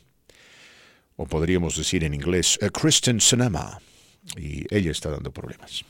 [1.16, 3.80] o podríamos decir en inglés, a Kristen Cinema.
[4.38, 5.84] Y ella está dando problemas.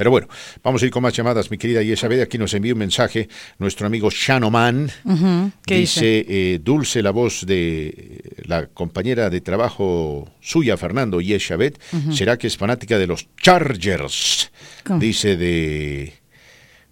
[0.00, 0.28] Pero bueno,
[0.62, 2.22] vamos a ir con más llamadas, mi querida Yesabed.
[2.22, 3.28] Aquí nos envía un mensaje
[3.58, 4.90] nuestro amigo Shanoman.
[5.66, 11.74] dice, eh, Dulce, la voz de la compañera de trabajo suya, Fernando Yesabed,
[12.12, 14.50] será que es fanática de los Chargers.
[14.98, 16.19] Dice de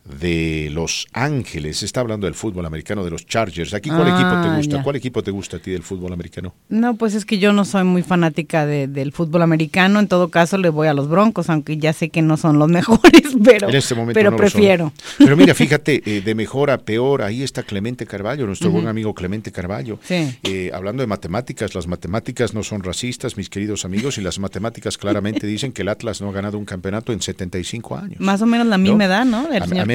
[0.09, 1.83] de Los Ángeles.
[1.83, 3.75] Está hablando del fútbol americano de los Chargers.
[3.75, 4.83] ¿Aquí cuál equipo te ah, gusta?
[4.83, 6.55] ¿Cuál equipo te gusta a ti del fútbol americano?
[6.69, 10.01] No, pues es que yo no soy muy fanática del fútbol americano.
[10.01, 12.69] En todo caso, le voy a los Broncos, aunque ya sé que no son los
[12.79, 14.93] mejores, pero, este pero prefiero.
[15.19, 19.15] Pero mira, fíjate, eh, de mejor a peor, ahí está Clemente Carballo, nuestro buen amigo
[19.15, 19.99] Clemente Carballo.
[20.09, 24.97] Eh, hablando de matemáticas, las matemáticas no son racistas, mis queridos amigos, y las matemáticas
[24.97, 28.21] claramente dicen que el Atlas no ha ganado un campeonato en 75 años.
[28.21, 29.49] Más o menos la misma edad, ¿no?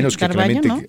[0.03, 0.87] Menos que Clemente,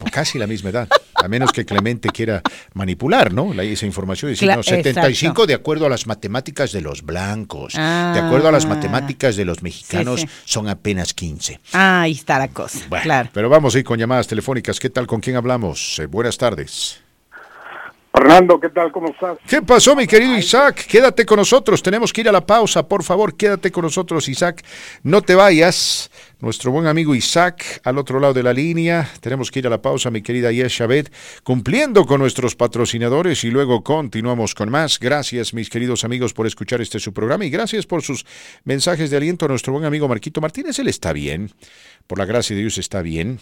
[0.12, 2.42] casi la misma edad, a menos que Clemente quiera
[2.74, 3.52] manipular, ¿no?
[3.52, 7.74] La, esa información y decir, no, 75 de acuerdo a las matemáticas de los blancos,
[7.74, 8.68] de acuerdo a las ah.
[8.68, 11.60] matemáticas de los mexicanos son apenas 15.
[11.72, 13.30] Ah, ahí está la cosa, claro.
[13.32, 14.80] Pero vamos a ir con llamadas telefónicas.
[14.80, 15.06] ¿Qué tal?
[15.06, 15.98] ¿Con quién hablamos?
[15.98, 17.04] Eh, buenas tardes.
[18.16, 18.92] Fernando, ¿qué tal?
[18.92, 19.38] ¿Cómo estás?
[19.44, 20.86] ¿Qué pasó, mi querido Isaac?
[20.86, 21.82] Quédate con nosotros.
[21.82, 22.86] Tenemos que ir a la pausa.
[22.86, 24.64] Por favor, quédate con nosotros, Isaac.
[25.02, 26.12] No te vayas.
[26.44, 29.10] Nuestro buen amigo Isaac al otro lado de la línea.
[29.20, 31.10] Tenemos que ir a la pausa, mi querida Yeshabet,
[31.42, 35.00] cumpliendo con nuestros patrocinadores y luego continuamos con más.
[35.00, 38.26] Gracias, mis queridos amigos, por escuchar este su programa y gracias por sus
[38.62, 40.78] mensajes de aliento a nuestro buen amigo Marquito Martínez.
[40.78, 41.50] Él está bien.
[42.06, 43.40] Por la gracia de Dios está bien.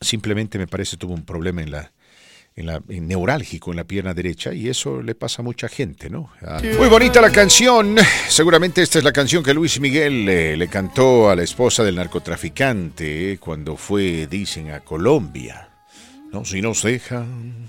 [0.00, 1.92] Simplemente me parece tuvo un problema en la
[2.56, 6.30] en la, neurálgico en la pierna derecha y eso le pasa a mucha gente, ¿no?
[6.42, 7.96] Ah, muy bonita la canción.
[8.28, 13.38] Seguramente esta es la canción que Luis Miguel le cantó a la esposa del narcotraficante
[13.40, 15.68] cuando fue, dicen, a Colombia.
[16.32, 17.68] No, si nos dejan,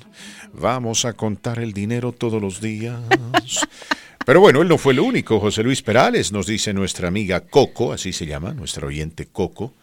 [0.53, 2.99] vamos a contar el dinero todos los días.
[4.25, 5.39] Pero bueno, él no fue el único.
[5.39, 9.73] José Luis Perales, nos dice nuestra amiga Coco, así se llama, nuestra oyente Coco.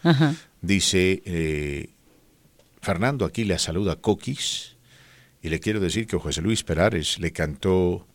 [0.61, 1.91] Dice, eh,
[2.81, 4.78] Fernando aquí le saluda Coquis
[5.49, 8.07] y le quiero decir que José Luis Perares le cantó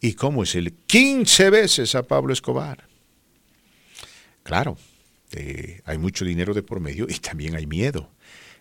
[0.00, 2.84] ¿Y cómo es el 15 veces a Pablo Escobar?
[4.44, 4.76] Claro,
[5.32, 8.10] eh, hay mucho dinero de por medio y también hay miedo.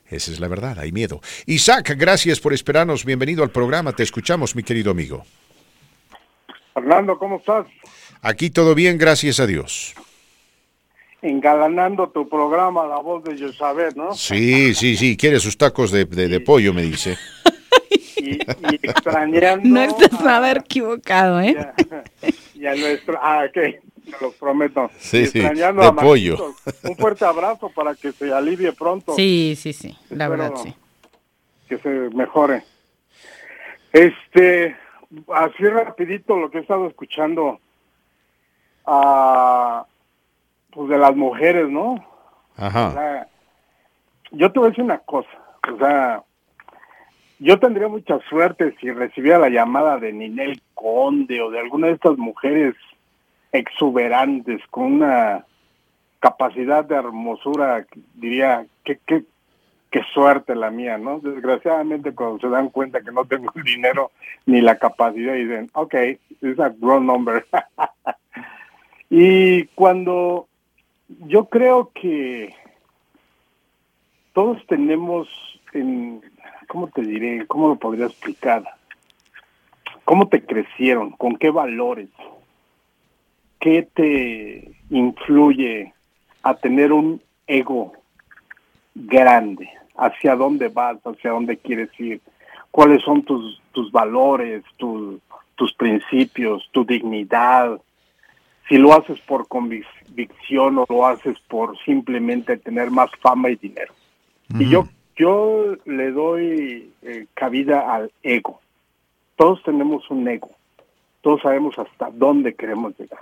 [0.09, 1.21] Esa es la verdad, hay miedo.
[1.45, 3.05] Isaac, gracias por esperarnos.
[3.05, 3.91] Bienvenido al programa.
[3.91, 5.23] Te escuchamos, mi querido amigo.
[6.73, 7.67] Fernando, ¿cómo estás?
[8.21, 9.93] Aquí todo bien, gracias a Dios.
[11.21, 14.15] Engalanando tu programa, la voz de Josabet, ¿no?
[14.15, 15.15] Sí, sí, sí.
[15.15, 17.17] Quiere sus tacos de, de pollo, me dice.
[18.31, 18.39] y,
[18.81, 19.67] extrañando.
[19.67, 21.55] No estás nada equivocado, ¿eh?
[22.53, 23.19] Y a, nuestro.
[23.21, 23.81] Ah, ok, te
[24.21, 24.89] lo prometo.
[24.97, 26.53] Sí, sí, de pollo.
[26.83, 29.13] Un fuerte abrazo para que se alivie pronto.
[29.15, 30.73] Sí, sí, sí, la verdad, sí.
[31.67, 32.63] Que se mejore.
[33.91, 34.75] Este,
[35.33, 37.59] así rapidito lo que he estado escuchando
[38.85, 39.85] a
[40.71, 42.05] pues de las mujeres, ¿no?
[42.57, 43.27] Ajá.
[44.31, 45.29] yo te voy a decir una cosa,
[45.73, 46.23] o sea,
[47.45, 51.93] yo tendría mucha suerte si recibiera la llamada de Ninel Conde o de alguna de
[51.93, 52.73] estas mujeres
[53.51, 55.45] exuberantes con una
[56.19, 57.85] capacidad de hermosura,
[58.15, 59.25] diría, qué, qué,
[59.91, 61.19] qué suerte la mía, ¿no?
[61.19, 64.09] Desgraciadamente cuando se dan cuenta que no tengo el dinero
[64.47, 67.45] ni la capacidad, dicen, ok, es a grown number.
[69.11, 70.47] y cuando
[71.27, 72.55] yo creo que
[74.33, 75.27] todos tenemos
[75.73, 76.23] en
[76.65, 77.45] ¿cómo te diré?
[77.47, 78.63] ¿Cómo lo podría explicar?
[80.03, 81.11] ¿Cómo te crecieron?
[81.11, 82.09] ¿Con qué valores?
[83.59, 85.93] ¿Qué te influye
[86.43, 87.93] a tener un ego
[88.93, 89.69] grande?
[89.97, 90.97] ¿Hacia dónde vas?
[91.05, 92.21] ¿Hacia dónde quieres ir?
[92.71, 97.79] ¿Cuáles son tus, tus valores, tus principios, tu dignidad?
[98.67, 103.93] si lo haces por convicción o lo haces por simplemente tener más fama y dinero.
[104.59, 108.59] Y yo, yo le doy eh, cabida al ego.
[109.35, 110.51] Todos tenemos un ego.
[111.21, 113.21] Todos sabemos hasta dónde queremos llegar.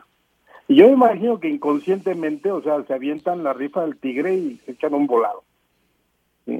[0.68, 4.72] Y yo imagino que inconscientemente, o sea, se avientan la rifa del tigre y se
[4.72, 5.44] echan un volado.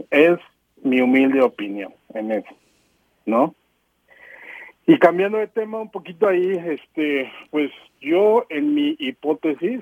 [0.10, 0.40] Es
[0.84, 2.56] mi humilde opinión en eso,
[3.26, 3.56] ¿no?
[4.86, 9.82] Y cambiando de tema un poquito ahí, este, pues yo en mi hipótesis,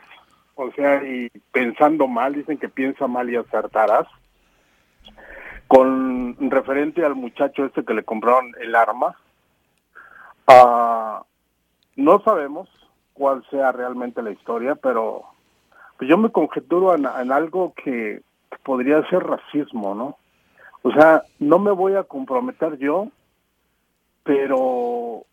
[0.55, 4.07] o sea, y pensando mal, dicen que piensa mal y acertarás,
[5.71, 9.15] con referente al muchacho este que le compraron el arma,
[10.49, 11.23] uh,
[11.95, 12.67] no sabemos
[13.13, 15.23] cuál sea realmente la historia, pero
[15.97, 18.21] pues yo me conjeturo en, algo que
[18.63, 20.17] podría ser racismo, ¿no?
[20.81, 23.07] O sea, no me voy a comprometer yo,
[24.23, 25.23] pero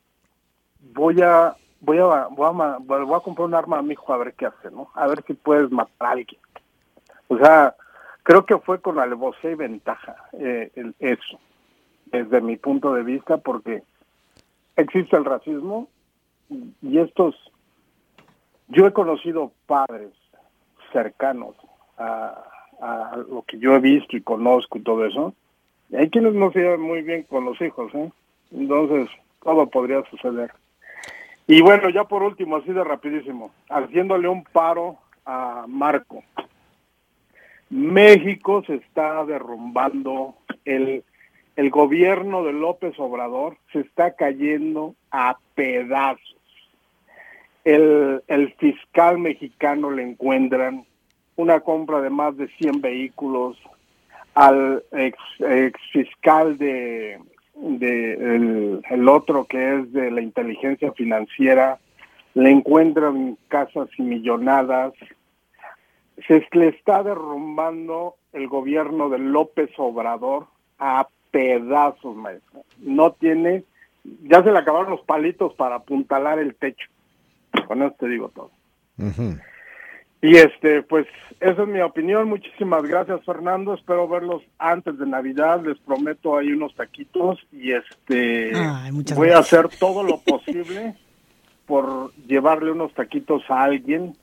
[0.95, 4.19] voy a voy a voy a, voy a comprar un arma a mi hijo a
[4.19, 4.89] ver qué hace, ¿no?
[4.95, 6.41] A ver si puedes matar a alguien.
[7.27, 7.75] O sea,
[8.29, 11.41] creo que fue con alevosía y ventaja eh, el, eso,
[12.13, 13.83] desde mi punto de vista, porque
[14.77, 15.89] existe el racismo
[16.83, 17.35] y estos,
[18.69, 20.11] yo he conocido padres
[20.93, 21.57] cercanos
[21.97, 22.45] a,
[22.83, 25.33] a lo que yo he visto y conozco y todo eso,
[25.97, 28.13] hay quienes no se llevan muy bien con los hijos, ¿eh?
[28.51, 29.09] Entonces,
[29.43, 30.53] todo podría suceder.
[31.47, 36.23] Y bueno, ya por último, así de rapidísimo, haciéndole un paro a Marco.
[37.71, 40.35] México se está derrumbando,
[40.65, 41.05] el,
[41.57, 46.37] el gobierno de López Obrador se está cayendo a pedazos.
[47.65, 50.87] El, el fiscal mexicano le encuentran
[51.37, 53.57] una compra de más de 100 vehículos,
[54.35, 55.19] al ex,
[55.93, 57.19] fiscal de,
[57.57, 61.79] el, otro que es de la inteligencia financiera,
[62.35, 64.93] le encuentran casas y millonadas.
[66.27, 70.47] Se le está derrumbando el gobierno de López Obrador
[70.79, 72.65] a pedazos, maestro.
[72.79, 73.65] No tiene,
[74.25, 76.89] ya se le acabaron los palitos para apuntalar el techo.
[77.67, 78.51] Con eso te digo todo.
[78.99, 79.43] Uh -huh.
[80.21, 81.07] Y este, pues
[81.39, 82.29] esa es mi opinión.
[82.29, 83.75] Muchísimas gracias, Fernando.
[83.75, 85.63] Espero verlos antes de Navidad.
[85.65, 89.35] Les prometo ahí unos taquitos y este Ay, voy gracias.
[89.37, 90.97] a hacer todo lo posible
[91.67, 94.17] por llevarle unos taquitos a alguien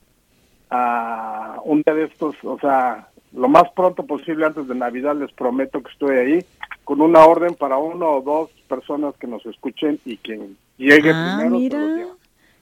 [0.70, 5.16] a un día de estos, o sea, lo más pronto posible antes de Navidad.
[5.16, 6.44] Les prometo que estoy ahí
[6.84, 11.36] con una orden para uno o dos personas que nos escuchen y quien llegue Ah,
[11.40, 11.58] primero.
[11.58, 11.78] mira.
[11.78, 12.16] los.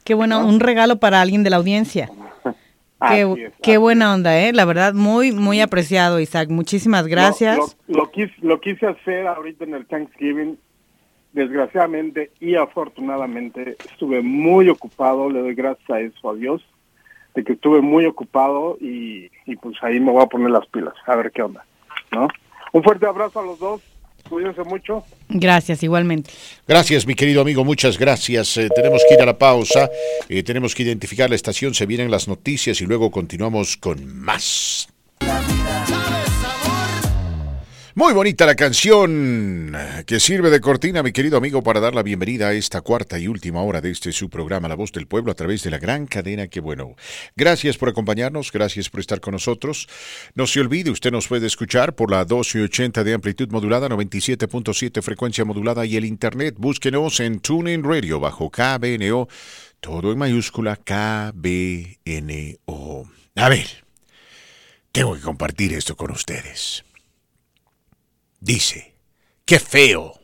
[0.05, 2.10] Qué bueno, un regalo para alguien de la audiencia.
[3.09, 4.52] Qué, es, qué así buena onda, ¿eh?
[4.55, 6.48] La verdad, muy, muy apreciado, Isaac.
[6.48, 7.59] Muchísimas gracias.
[7.59, 7.64] Lo,
[7.97, 10.56] lo, lo quise, lo quise hacer ahorita en el Thanksgiving.
[11.35, 15.28] Desgraciadamente y afortunadamente estuve muy ocupado.
[15.28, 16.62] Le doy gracias a eso, a Dios,
[17.35, 20.94] de que estuve muy ocupado y, y pues ahí me voy a poner las pilas,
[21.06, 21.65] a ver qué onda,
[22.12, 22.28] ¿no?
[22.73, 23.81] Un fuerte abrazo a los dos.
[24.28, 25.05] Cuídense mucho.
[25.28, 26.31] Gracias, igualmente.
[26.66, 28.56] Gracias, mi querido amigo, muchas gracias.
[28.56, 29.90] Eh, tenemos que ir a la pausa,
[30.28, 34.89] eh, tenemos que identificar la estación, se vienen las noticias y luego continuamos con más.
[37.96, 39.72] Muy bonita la canción
[40.04, 43.28] que sirve de cortina, mi querido amigo, para dar la bienvenida a esta cuarta y
[43.28, 46.06] última hora de este su programa La Voz del Pueblo a través de la gran
[46.06, 46.96] cadena que bueno.
[47.36, 49.88] Gracias por acompañarnos, gracias por estar con nosotros.
[50.34, 55.44] No se olvide, usted nos puede escuchar por la 1280 de amplitud modulada, 97.7 frecuencia
[55.44, 56.56] modulada y el internet.
[56.58, 59.28] Búsquenos en TuneIn Radio bajo KBNO,
[59.78, 61.44] todo en mayúscula KBNO.
[63.36, 63.84] A ver,
[64.90, 66.84] tengo que compartir esto con ustedes.
[68.44, 68.94] Dice,
[69.46, 70.20] qué feo.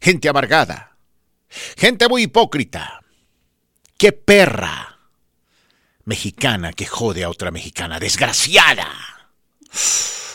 [0.00, 0.96] Gente amargada.
[1.76, 3.00] Gente muy hipócrita.
[3.98, 5.00] Qué perra.
[6.04, 7.98] Mexicana que jode a otra mexicana.
[7.98, 8.88] Desgraciada.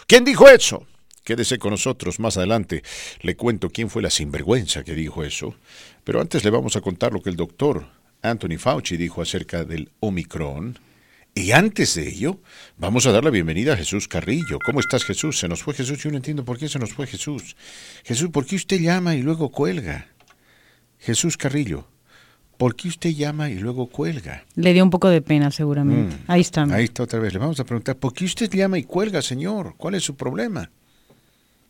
[0.08, 0.86] ¿Quién dijo eso?
[1.24, 2.84] Quédese con nosotros más adelante.
[3.22, 5.56] Le cuento quién fue la sinvergüenza que dijo eso.
[6.04, 7.88] Pero antes le vamos a contar lo que el doctor
[8.22, 10.80] Anthony Fauci dijo acerca del Omicron.
[11.40, 12.42] Y antes de ello,
[12.78, 14.60] vamos a dar la bienvenida a Jesús Carrillo.
[14.66, 15.40] ¿Cómo estás, Jesús?
[15.40, 15.98] Se nos fue Jesús.
[16.00, 17.56] Yo no entiendo por qué se nos fue Jesús.
[18.04, 20.08] Jesús, ¿por qué usted llama y luego cuelga?
[20.98, 21.88] Jesús Carrillo,
[22.58, 24.44] ¿por qué usted llama y luego cuelga?
[24.56, 26.18] Le dio un poco de pena, seguramente.
[26.18, 26.24] Mm.
[26.28, 26.64] Ahí está.
[26.64, 27.32] Ahí está otra vez.
[27.32, 29.76] Le vamos a preguntar, ¿por qué usted llama y cuelga, señor?
[29.78, 30.70] ¿Cuál es su problema?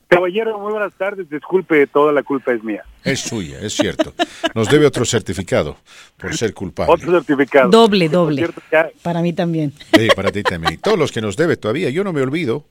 [0.10, 1.30] Caballero, muy buenas tardes.
[1.30, 2.84] Disculpe, toda la culpa es mía.
[3.03, 4.14] Es suya, es cierto.
[4.56, 5.77] Nos debe otro certificado
[6.18, 6.91] por ser culpable.
[6.95, 7.69] Otro certificado.
[7.69, 8.41] Doble, doble.
[8.41, 9.72] Por cierto, ya- Para mí también.
[9.95, 10.73] Sí, para ti también.
[10.73, 11.91] Y todos los que nos debe todavía.
[11.91, 12.65] Yo no me olvido.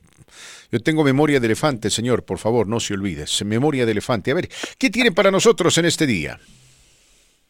[0.72, 2.24] Yo tengo memoria de elefante, señor.
[2.24, 3.24] Por favor, no se olvide.
[3.44, 4.32] Memoria de elefante.
[4.32, 6.40] A ver, ¿qué tiene para nosotros en este día?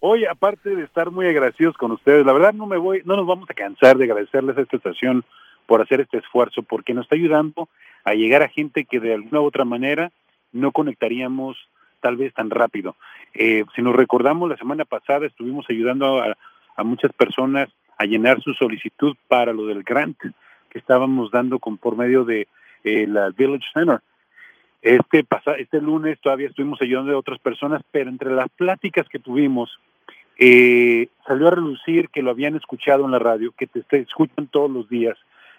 [0.00, 3.26] Hoy, aparte de estar muy agradecidos con ustedes, la verdad no me voy, no nos
[3.26, 5.24] vamos a cansar de agradecerles a esta estación
[5.66, 7.68] por hacer este esfuerzo, porque nos está ayudando
[8.08, 10.10] a llegar a gente que de alguna u otra manera
[10.52, 11.56] no conectaríamos
[12.00, 12.96] tal vez tan rápido.
[13.34, 16.36] Eh, si nos recordamos, la semana pasada estuvimos ayudando a,
[16.84, 17.68] muchas personas
[17.98, 20.16] a llenar su solicitud para lo del grant
[20.70, 22.46] que estábamos dando con por medio de
[22.84, 24.00] eh, la Village Center.
[24.80, 29.18] Este, pasa, este lunes todavía estuvimos ayudando a otras personas, pero entre las pláticas que
[29.18, 29.76] tuvimos,
[30.38, 34.70] eh, salió a relucir que lo habían escuchado en la radio, que te, escuchan todos
[34.70, 35.18] los días,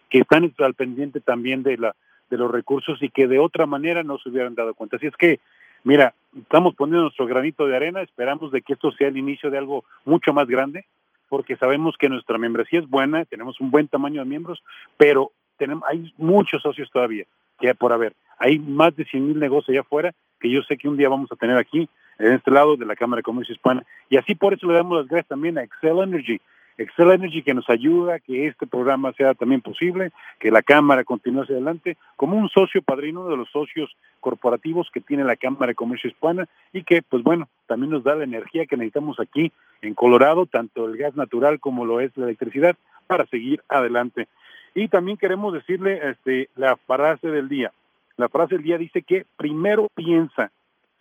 [0.09, 1.95] que están al pendiente también de, la,
[2.29, 4.97] de los recursos y que de otra manera no se hubieran dado cuenta.
[4.97, 5.39] Así es que,
[5.83, 9.57] mira, estamos poniendo nuestro granito de arena, esperamos de que esto sea el inicio de
[9.57, 10.85] algo mucho más grande,
[11.27, 14.63] porque sabemos que nuestra membresía es buena, tenemos un buen tamaño de miembros,
[14.97, 17.25] pero tenemos, hay muchos socios todavía
[17.59, 18.13] que por haber.
[18.37, 21.31] Hay más de 100 mil negocios allá afuera que yo sé que un día vamos
[21.31, 23.83] a tener aquí, en este lado de la Cámara de Comercio Hispana.
[24.09, 26.39] Y así por eso le damos las gracias también a Excel Energy.
[26.79, 31.03] Excel Energy que nos ayuda a que este programa sea también posible, que la Cámara
[31.03, 35.67] continúe hacia adelante, como un socio padrino de los socios corporativos que tiene la Cámara
[35.67, 39.51] de Comercio Hispana y que, pues bueno, también nos da la energía que necesitamos aquí
[39.81, 42.77] en Colorado, tanto el gas natural como lo es la electricidad,
[43.07, 44.29] para seguir adelante.
[44.73, 47.73] Y también queremos decirle este, la frase del día.
[48.15, 50.49] La frase del día dice que primero piensa,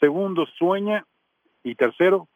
[0.01, 1.05] segundo sueña
[1.63, 2.27] y tercero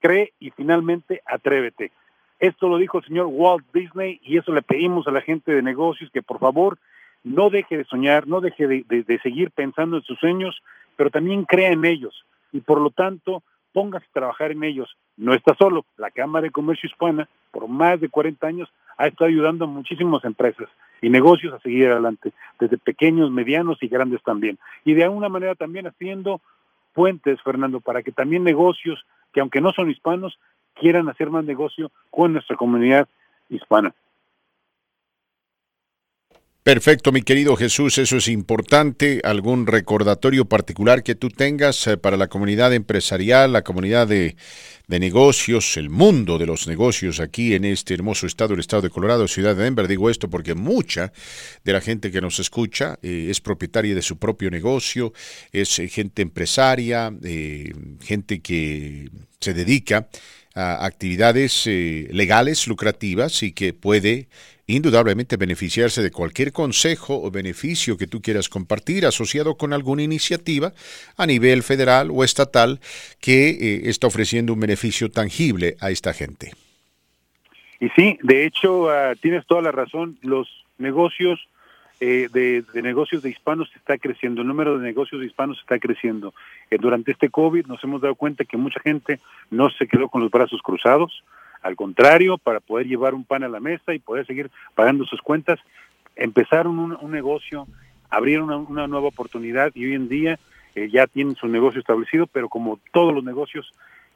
[0.00, 1.90] cree y finalmente atrévete.
[2.38, 5.62] Esto lo dijo el señor Walt Disney y eso le pedimos a la gente de
[5.62, 6.78] negocios que por favor
[7.24, 10.62] no deje de soñar, no deje de, seguir pensando en sus sueños,
[10.96, 13.42] pero también crea en ellos y por lo tanto
[13.72, 14.96] póngase a trabajar en ellos.
[15.16, 15.84] No está solo.
[15.96, 20.24] La Cámara de Comercio Hispana, por más de 40 años, ha estado ayudando a muchísimas
[20.24, 20.68] empresas
[21.02, 24.58] y negocios a seguir adelante, desde pequeños, medianos y grandes también.
[24.84, 26.40] Y de alguna manera también haciendo
[26.94, 30.38] puentes, Fernando, para que también negocios que aunque no son hispanos,
[30.78, 33.08] quieran hacer más negocio con nuestra comunidad
[33.48, 33.94] hispana.
[36.68, 39.22] Perfecto, mi querido Jesús, eso es importante.
[39.24, 44.36] ¿Algún recordatorio particular que tú tengas eh, para la comunidad empresarial, la comunidad de,
[44.86, 49.26] negocios, el mundo de los negocios aquí en este hermoso estado, el estado de Colorado,
[49.28, 49.88] ciudad de Denver?
[49.88, 51.10] Digo esto porque mucha
[51.64, 55.14] de la gente que nos escucha eh, es propietaria de su propio negocio,
[55.52, 57.10] es eh, gente empresaria,
[58.02, 59.08] gente que
[59.40, 60.06] se dedica a
[60.58, 64.28] actividades legales, lucrativas y que puede
[64.68, 70.72] indudablemente beneficiarse de cualquier consejo o beneficio que tú quieras compartir asociado con alguna iniciativa
[71.16, 72.78] a nivel federal o estatal
[73.20, 76.52] que eh, está ofreciendo un beneficio tangible a esta gente.
[77.80, 81.40] Y sí, de hecho, ah, tienes toda la razón, los negocios
[82.00, 86.32] eh, de, negocios de hispanos está creciendo, el número de negocios de hispanos está creciendo.
[86.70, 89.18] Eh, durante este COVID nos hemos dado cuenta que mucha gente
[89.50, 91.24] no se quedó con los brazos cruzados,
[91.60, 95.20] al contrario, para poder llevar un pan a la mesa y poder seguir pagando sus
[95.20, 95.58] cuentas,
[96.14, 97.66] empezaron un, negocio,
[98.10, 100.38] abrieron una, nueva oportunidad y hoy en día
[100.76, 103.72] eh, ya tienen su negocio establecido, pero como todos los negocios,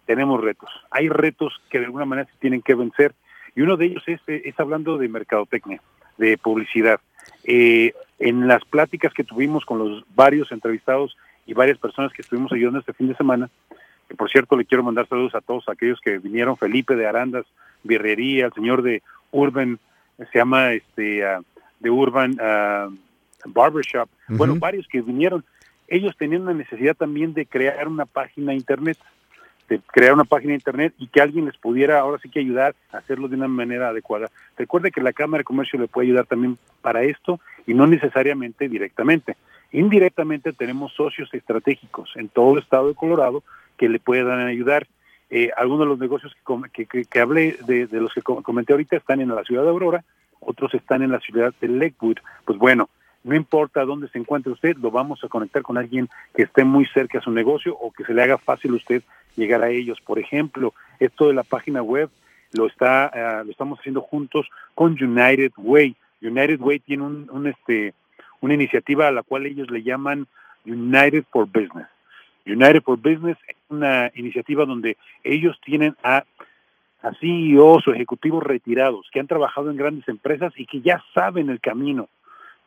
[0.06, 0.70] tenemos retos.
[0.90, 3.12] Hay retos que de alguna manera se tienen que vencer
[3.56, 5.82] y uno de ellos es, es hablando de mercadotecnia,
[6.16, 7.00] de publicidad.
[7.44, 11.16] Eh, en las pláticas que tuvimos con los varios entrevistados
[11.47, 13.51] y varias personas que estuvimos ayudando este fin de semana,
[14.16, 17.47] por cierto le quiero mandar saludos a todos aquellos que vinieron, Felipe de Arandas,
[17.82, 19.78] Birrería, el señor de Urban,
[20.19, 21.24] se llama este
[21.81, 22.97] de Urban uh,
[23.44, 25.44] Barbershop, bueno, varios que vinieron,
[25.89, 28.99] ellos tenían la necesidad también de crear una página internet,
[29.73, 32.99] de crear una página internet y que alguien les pudiera ahora sí que ayudar a
[32.99, 34.28] hacerlo de una manera adecuada.
[34.57, 38.69] Recuerde que la Cámara de Comercio le puede ayudar también para esto y no necesariamente
[38.69, 39.36] directamente.
[39.73, 43.43] Indirectamente tenemos socios estratégicos en todo el estado de Colorado
[43.78, 44.86] que le puedan ayudar.
[45.31, 46.36] Eh, algunos de los negocios
[46.74, 50.05] que, que, hablé, de, los que comenté ahorita, están en la ciudad de Aurora,
[50.40, 52.19] otros están en la ciudad de Lakewood.
[52.44, 52.90] Pues bueno,
[53.24, 56.86] no importa dónde se encuentre usted, lo vamos a conectar con alguien que esté muy
[56.86, 59.03] cerca a su negocio o que se le haga fácil a usted
[59.36, 60.01] llegar a ellos.
[60.01, 62.11] Por ejemplo, esto de la página web
[62.53, 65.97] lo está eh, lo estamos haciendo juntos con United Way.
[66.20, 67.94] United Way tiene un, un, este
[68.40, 70.27] una iniciativa a la cual ellos le llaman
[70.65, 71.86] United for Business.
[72.44, 76.24] United for Business es una iniciativa donde ellos tienen a,
[77.03, 81.51] a CEOs o ejecutivos retirados que han trabajado en grandes empresas y que ya saben
[81.51, 82.09] el camino,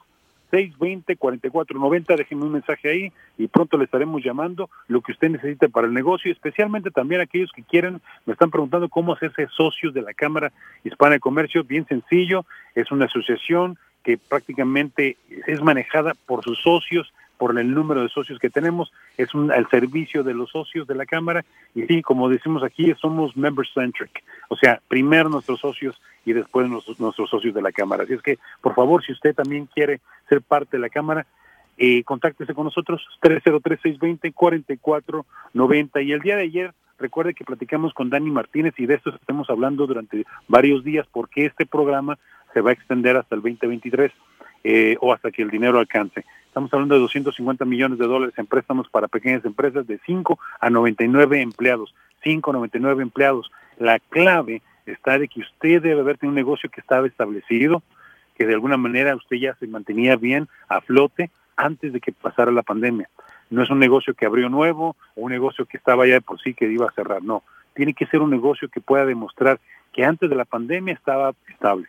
[0.52, 5.86] 620-4490, déjenme un mensaje ahí y pronto le estaremos llamando lo que usted necesite para
[5.86, 10.12] el negocio, especialmente también aquellos que quieren, me están preguntando cómo hacerse socios de la
[10.12, 10.52] Cámara
[10.84, 15.16] Hispana de Comercio, bien sencillo, es una asociación que prácticamente
[15.46, 19.68] es manejada por sus socios, por el número de socios que tenemos, es un, al
[19.68, 24.56] servicio de los socios de la Cámara y sí, como decimos aquí, somos member-centric, o
[24.56, 28.04] sea, primero nuestros socios y después nuestros, nuestros socios de la Cámara.
[28.04, 31.26] Así es que, por favor, si usted también quiere ser parte de la Cámara,
[31.78, 36.04] eh, contáctese con nosotros, 303-620-4490.
[36.04, 39.50] Y el día de ayer, recuerde que platicamos con Dani Martínez y de esto estamos
[39.50, 42.18] hablando durante varios días porque este programa
[42.52, 44.12] se va a extender hasta el 2023
[44.64, 46.24] eh, o hasta que el dinero alcance.
[46.46, 50.70] Estamos hablando de 250 millones de dólares en préstamos para pequeñas empresas de 5 a
[50.70, 51.94] 99 empleados.
[52.22, 53.50] 5 a 99 empleados.
[53.78, 57.82] La clave está de que usted debe haber tenido un negocio que estaba establecido,
[58.36, 62.50] que de alguna manera usted ya se mantenía bien a flote antes de que pasara
[62.50, 63.08] la pandemia.
[63.50, 66.40] No es un negocio que abrió nuevo o un negocio que estaba ya de por
[66.40, 67.42] sí que iba a cerrar, no.
[67.74, 69.60] Tiene que ser un negocio que pueda demostrar
[69.92, 71.88] que antes de la pandemia estaba estable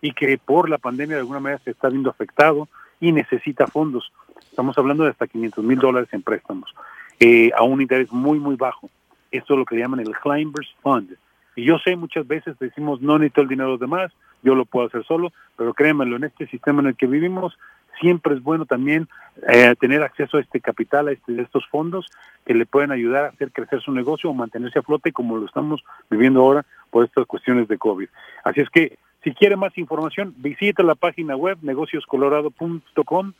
[0.00, 2.68] y que por la pandemia de alguna manera se está viendo afectado
[3.00, 4.12] y necesita fondos.
[4.50, 6.72] Estamos hablando de hasta 500 mil dólares en préstamos
[7.20, 8.88] eh, a un interés muy, muy bajo.
[9.30, 11.16] Esto es lo que llaman el Climbers Fund.
[11.56, 14.12] Y yo sé, muchas veces decimos, no necesito el dinero de los demás,
[14.42, 17.56] yo lo puedo hacer solo, pero créanmelo, en este sistema en el que vivimos,
[18.00, 19.08] siempre es bueno también
[19.48, 22.10] eh, tener acceso a este capital, a, este, estos fondos
[22.44, 25.46] que le pueden ayudar a hacer crecer su negocio o mantenerse a flote como lo
[25.46, 28.08] estamos viviendo ahora por estas cuestiones de COVID.
[28.44, 33.32] Así es que si quiere más información, visite la página web negocioscolorado.com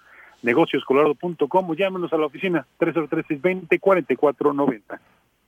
[0.42, 5.00] negocioscolorado.com o llámenos a la oficina 303 20 4490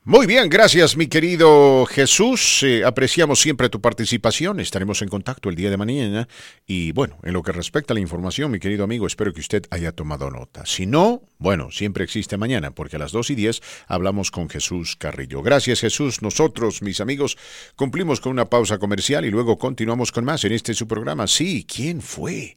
[0.06, 2.62] muy bien, gracias mi querido Jesús.
[2.62, 4.60] Eh, apreciamos siempre tu participación.
[4.60, 6.28] Estaremos en contacto el día de mañana.
[6.64, 9.64] Y bueno, en lo que respecta a la información, mi querido amigo, espero que usted
[9.68, 10.64] haya tomado nota.
[10.64, 14.94] Si no, bueno, siempre existe mañana, porque a las 2 y 10 hablamos con Jesús
[14.94, 15.42] Carrillo.
[15.42, 16.22] Gracias Jesús.
[16.22, 17.36] Nosotros, mis amigos,
[17.74, 21.26] cumplimos con una pausa comercial y luego continuamos con más en este su programa.
[21.26, 22.56] Sí, ¿quién fue?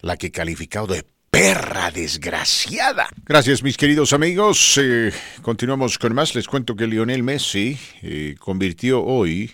[0.00, 3.08] La que calificado de perra desgraciada.
[3.24, 4.78] Gracias, mis queridos amigos.
[4.78, 5.10] Eh,
[5.40, 6.34] continuamos con más.
[6.34, 9.50] Les cuento que Lionel Messi eh, convirtió hoy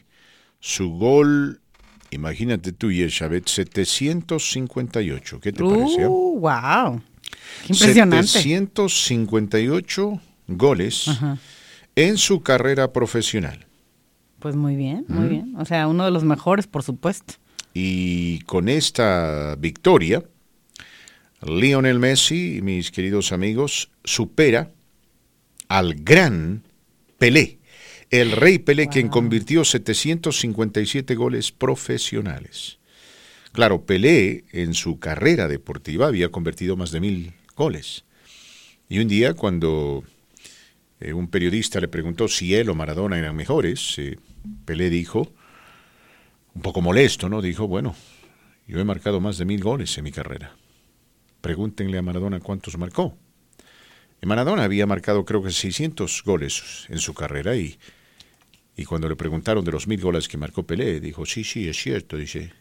[0.59, 1.61] su gol.
[2.11, 5.41] Imagínate tú, Yeshabet, 758.
[5.41, 6.11] ¿Qué te pareció?
[6.11, 7.01] Uh, ¡Wow!
[7.69, 8.27] Impresionante.
[8.27, 11.09] 758 goles
[11.95, 13.67] en su carrera profesional.
[14.41, 15.55] Pues muy bien, muy bien.
[15.57, 17.35] O sea, uno de los mejores, por supuesto.
[17.73, 20.25] Y con esta victoria,
[21.43, 24.73] Lionel Messi, mis queridos amigos, supera
[25.69, 26.65] al gran
[27.19, 27.59] Pelé,
[28.11, 32.79] el rey Pelé, quien convirtió 757 goles profesionales.
[33.53, 38.05] Claro, Pelé en su carrera deportiva había convertido más de mil goles.
[38.89, 40.05] Y un día cuando
[41.01, 44.19] eh, un periodista le preguntó si él o Maradona eran mejores, eh,
[44.65, 45.33] Pelé dijo,
[46.55, 47.43] un poco molesto, ¿no?
[47.43, 47.95] Dijo, bueno,
[48.67, 50.57] yo he marcado más de mil goles en mi carrera.
[51.41, 53.17] Pregúntenle a Maradona cuántos marcó.
[54.23, 57.79] Maradona había marcado creo que 600 goles en su carrera y,
[58.77, 61.77] y cuando le preguntaron de los mil goles que marcó Pelé, dijo, sí, sí, es
[61.77, 62.53] cierto, dice,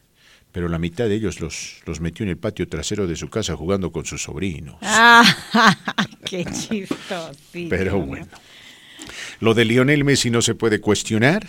[0.51, 3.55] pero la mitad de ellos los, los metió en el patio trasero de su casa
[3.55, 4.75] jugando con sus sobrinos.
[4.81, 5.23] Ah,
[6.25, 7.31] qué chistoso.
[7.51, 8.27] Pero bueno,
[9.39, 11.47] lo de Lionel Messi no se puede cuestionar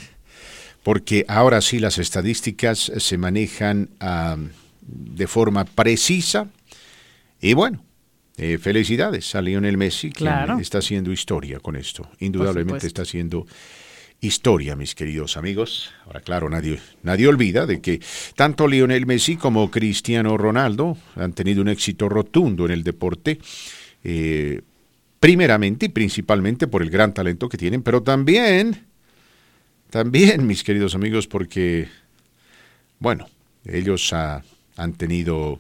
[0.82, 4.36] porque ahora sí las estadísticas se manejan ah,
[4.80, 6.48] de forma precisa
[7.40, 7.85] y bueno,
[8.36, 10.28] eh, felicidades a Lionel Messi, que
[10.60, 12.09] está haciendo historia con esto.
[12.20, 13.47] Indudablemente está haciendo
[14.20, 15.93] historia, mis queridos amigos.
[16.06, 18.01] Ahora, claro, nadie, nadie olvida de que
[18.36, 23.39] tanto Lionel Messi como Cristiano Ronaldo han tenido un éxito rotundo en el deporte.
[24.05, 24.60] Eh,
[25.20, 28.86] primeramente y principalmente por el gran talento que tienen, pero también,
[29.90, 31.89] también, mis queridos amigos, porque,
[33.01, 33.27] bueno,
[33.65, 35.59] ellos han tenido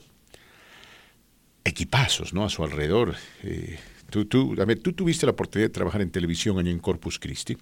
[1.68, 2.44] equipazos, ¿no?
[2.44, 3.14] A su alrededor.
[3.42, 3.78] Eh,
[4.10, 7.56] tú, tú, tú tuviste la oportunidad de trabajar en televisión allá en Corpus Christi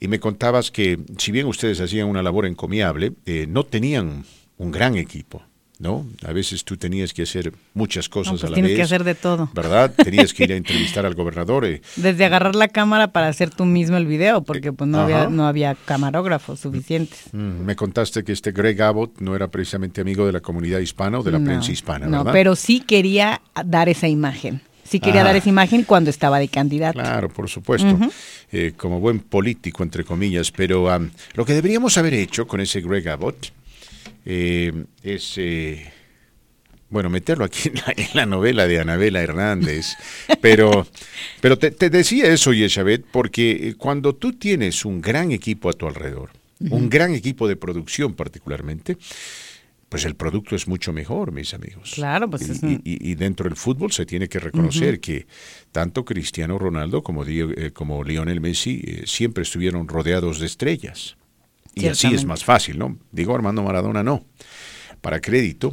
[0.00, 4.24] y me contabas que si bien ustedes hacían una labor encomiable, eh, no tenían
[4.56, 5.42] un gran equipo.
[5.78, 6.06] ¿No?
[6.24, 8.76] A veces tú tenías que hacer muchas cosas pues a la tienes vez.
[8.78, 9.50] que hacer de todo.
[9.54, 9.92] ¿Verdad?
[9.94, 11.64] Tenías que ir a entrevistar al gobernador.
[11.64, 11.82] eh.
[11.96, 15.04] Desde agarrar la cámara para hacer tú mismo el video, porque pues no, Ajá.
[15.24, 17.24] había, no había camarógrafos suficientes.
[17.32, 21.18] Mm, me contaste que este Greg Abbott no era precisamente amigo de la comunidad hispana
[21.18, 22.32] o de la No, prensa hispana, No, ¿verdad?
[22.32, 24.60] pero sí quería dar esa imagen.
[24.84, 25.24] Sí quería Ah.
[25.24, 26.98] dar esa imagen cuando estaba de candidato.
[27.00, 27.98] Claro, por supuesto,
[28.52, 30.86] eh, como buen político, entre comillas, pero
[31.34, 33.50] lo que deberíamos haber hecho con ese Greg Abbott
[34.24, 34.72] eh,
[35.02, 35.92] es, eh,
[36.90, 39.86] bueno, meterlo aquí en la, en la novela de Anabela Hernández,
[40.40, 40.86] pero,
[41.40, 45.72] pero te, te decía eso, Yeshabet, porque eh, cuando tú tienes un gran equipo a
[45.72, 46.30] tu alrededor,
[46.70, 48.96] un gran equipo de producción particularmente,
[49.88, 51.92] pues el producto es mucho mejor, mis amigos.
[51.94, 54.98] Claro, pues Y- es y, un- y- y dentro del fútbol se tiene que reconocer
[55.00, 55.26] que
[55.72, 61.16] tanto Cristiano Ronaldo como, Dio- eh, como Lionel Messi eh, siempre estuvieron rodeados de estrellas.
[61.74, 62.96] Y así es más fácil, ¿no?
[63.12, 64.24] Digo Armando Maradona no.
[65.00, 65.72] Para crédito,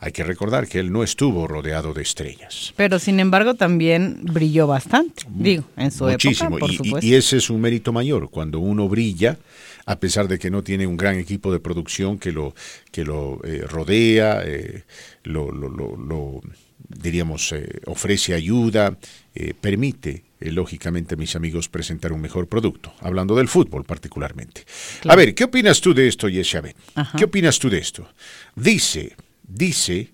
[0.00, 2.72] hay que recordar que él no estuvo rodeado de estrellas.
[2.76, 5.24] Pero sin embargo también brilló bastante.
[5.28, 6.50] Digo, en su Muchísimo.
[6.56, 7.06] época, por y, y- supuesto.
[7.06, 9.38] y ese es un mérito mayor, cuando uno brilla,
[9.86, 12.54] a pesar de que no tiene un gran equipo de producción que lo,
[12.90, 14.84] que lo eh, rodea, eh,
[15.24, 16.40] lo, lo- lo- lo,
[16.88, 18.96] diríamos, eh, ofrece ayuda,
[19.34, 24.64] eh, permite, eh, lógicamente, mis amigos, presentar un mejor producto, hablando del fútbol particularmente.
[25.08, 26.76] A ver, ¿qué opinas tú de esto, Yeshabet?
[26.94, 27.16] Ajá.
[27.18, 28.08] ¿Qué opinas tú de esto?
[28.54, 30.12] Dice, dice,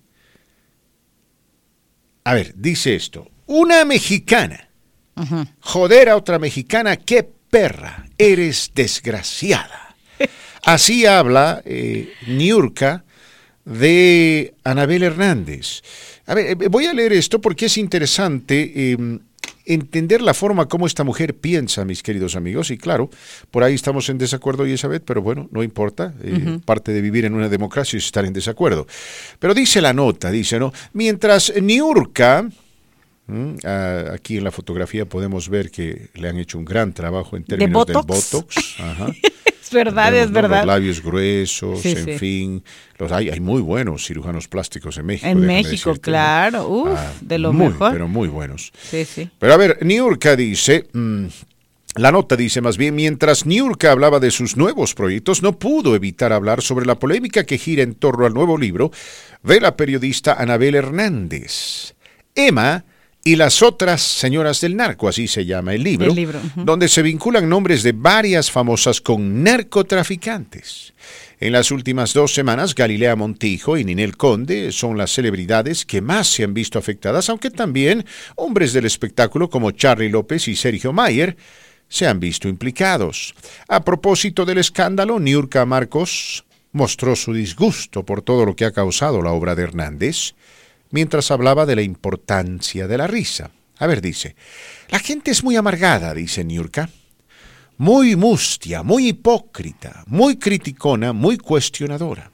[2.23, 4.65] a ver, dice esto, una mexicana
[5.15, 5.45] Ujú.
[5.61, 9.95] Joder a otra mexicana, qué perra, eres desgraciada.
[10.63, 13.05] Así habla eh, Niurka
[13.63, 15.81] de Anabel Hernández.
[16.25, 18.97] A ver, eh, voy a leer esto porque es interesante eh,
[19.65, 22.71] entender la forma como esta mujer piensa, mis queridos amigos.
[22.71, 23.09] Y claro,
[23.51, 26.13] por ahí estamos en desacuerdo, Elizabeth, pero bueno, no importa.
[26.23, 26.59] eh.
[26.65, 28.87] Parte de vivir en una democracia es estar en desacuerdo.
[29.39, 30.71] Pero dice la nota, dice, ¿no?
[30.93, 32.47] Mientras Niurka...
[33.27, 37.35] Mm, ah, aquí en la fotografía podemos ver que le han hecho un gran trabajo
[37.35, 38.31] en términos del Botox?
[38.31, 38.79] Botox.
[38.79, 39.07] Ajá.
[39.65, 40.33] Es verdad, es ¿no?
[40.33, 40.57] verdad.
[40.59, 42.17] Los labios gruesos, Sí, en sí.
[42.19, 42.63] fin.
[42.97, 45.27] Los, hay, hay muy buenos cirujanos plásticos en México.
[45.27, 46.01] En México, decirte, ¿no?
[46.01, 46.67] claro.
[46.69, 47.91] Uf, Ah, de lo muy, mejor.
[47.91, 48.71] Pero muy buenos.
[48.81, 49.29] Sí, sí.
[49.39, 51.25] Pero a ver, Niurka dice, mm,
[51.95, 56.31] la nota dice más bien, mientras Niurka hablaba de sus nuevos proyectos, no pudo evitar
[56.31, 58.91] hablar sobre la polémica que gira en torno al nuevo libro
[59.43, 61.95] de la periodista Anabel Hernández.
[62.35, 62.83] Emma
[63.27, 67.01] y las otras señoras del narco, así se llama el libro, El libro, donde se
[67.01, 70.93] vinculan nombres de varias famosas con narcotraficantes.
[71.39, 76.27] En las últimas dos semanas, Galilea Montijo y Ninel Conde son las celebridades que más
[76.27, 81.35] se han visto afectadas, aunque también hombres del espectáculo como Charlie López y Sergio Mayer
[81.89, 83.33] se han visto implicados.
[83.67, 89.23] A propósito del escándalo, Niurka Marcos mostró su disgusto por todo lo que ha causado
[89.23, 90.35] la obra de Hernández,
[90.91, 93.51] mientras hablaba de la importancia de la risa.
[93.77, 94.35] A ver, dice,
[94.89, 96.89] la gente es muy amargada, dice Niurka,
[97.77, 102.31] muy mustia, muy hipócrita, muy criticona, muy cuestionadora.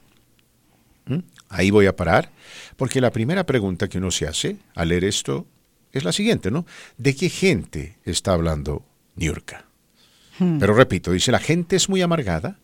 [1.06, 1.18] ¿Mm?
[1.48, 2.30] Ahí voy a parar,
[2.76, 5.46] porque la primera pregunta que uno se hace al leer esto
[5.92, 6.64] es la siguiente, ¿no?
[6.96, 8.84] ¿De qué gente está hablando
[9.16, 9.66] Niurka?
[10.38, 10.58] Hmm.
[10.58, 12.58] Pero repito, dice, la gente es muy amargada,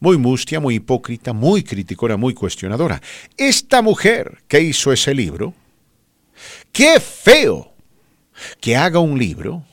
[0.00, 3.00] muy mustia, muy hipócrita, muy criticona, muy cuestionadora.
[3.36, 5.54] Esta mujer que hizo ese libro,
[6.72, 7.72] qué feo
[8.60, 9.64] que haga un libro.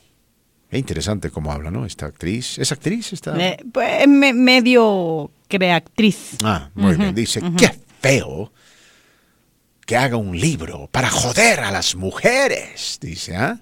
[0.70, 1.86] Es interesante cómo habla, ¿no?
[1.86, 2.58] Esta actriz.
[2.60, 3.14] ¿Es actriz?
[3.14, 3.34] Esta...
[3.72, 6.36] Pues, me- medio creactriz.
[6.44, 7.16] Ah, muy bien.
[7.16, 7.72] Dice, qué
[8.02, 8.52] feo
[9.86, 12.98] que haga un libro para joder a las mujeres.
[13.02, 13.58] Dice, ¿ah?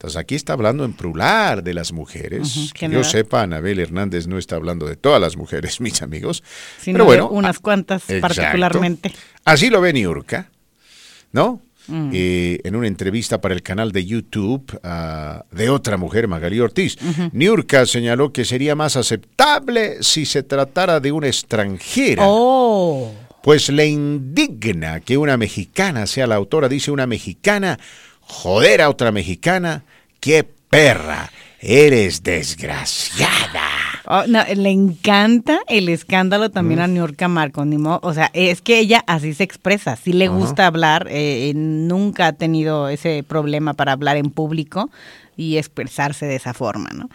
[0.00, 2.72] Entonces aquí está hablando en plural de las mujeres.
[2.72, 6.42] Que yo sepa, Anabel Hernández no está hablando de todas las mujeres, mis amigos.
[6.80, 8.20] Sino Pero bueno, de unas cuantas exacto.
[8.22, 9.12] particularmente.
[9.44, 10.50] Así lo ve Niurka,
[11.32, 11.60] ¿no?
[11.86, 12.10] Mm.
[12.14, 16.96] Eh, en una entrevista para el canal de YouTube ah, de otra mujer, Magali Ortiz.
[17.32, 22.22] Niurka señaló que sería más aceptable si se tratara de una extranjera.
[22.24, 23.12] Oh.
[23.42, 27.78] Pues le indigna que una mexicana sea la autora, dice una mexicana,
[28.30, 29.82] joder a otra mexicana,
[30.20, 31.30] qué perra,
[31.60, 33.68] eres desgraciada.
[34.06, 37.64] Oh, no, le encanta el escándalo también a New York Marco.
[38.02, 39.96] O sea, es que ella así se expresa.
[39.96, 41.06] Sí le gusta hablar.
[41.10, 44.90] Eh, nunca ha tenido ese problema para hablar en público
[45.36, 47.08] y expresarse de esa forma, ¿no?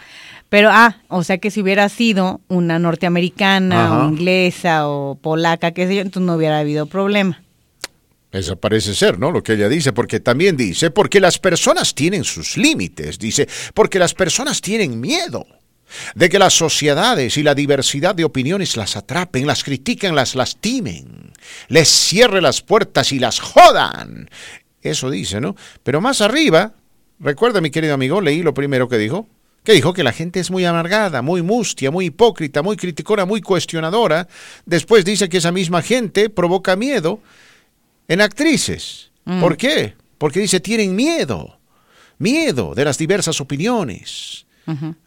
[0.50, 5.88] Pero, ah, o sea que si hubiera sido una norteamericana o inglesa o polaca, qué
[5.88, 7.42] sé yo, entonces no hubiera habido problema.
[8.36, 9.32] Eso parece ser, ¿no?
[9.32, 13.98] Lo que ella dice, porque también dice, porque las personas tienen sus límites, dice, porque
[13.98, 15.48] las personas tienen miedo
[16.16, 21.32] de que las sociedades y la diversidad de opiniones las atrapen, las critiquen, las lastimen,
[21.70, 24.30] les cierre las puertas y las jodan.
[24.82, 25.56] Eso dice, ¿no?
[25.84, 26.74] Pero más arriba,
[27.22, 29.30] recuerda mi querido amigo, leí lo primero que dijo,
[29.64, 33.40] que dijo que la gente es muy amargada, muy mustia, muy hipócrita, muy criticona, muy
[33.40, 34.28] cuestionadora.
[34.66, 37.22] Después dice que esa misma gente provoca miedo
[38.08, 39.12] en actrices.
[39.26, 39.40] Mm.
[39.40, 39.96] ¿Por qué?
[40.18, 41.60] Porque dice, tienen miedo,
[42.18, 44.46] miedo de las diversas opiniones.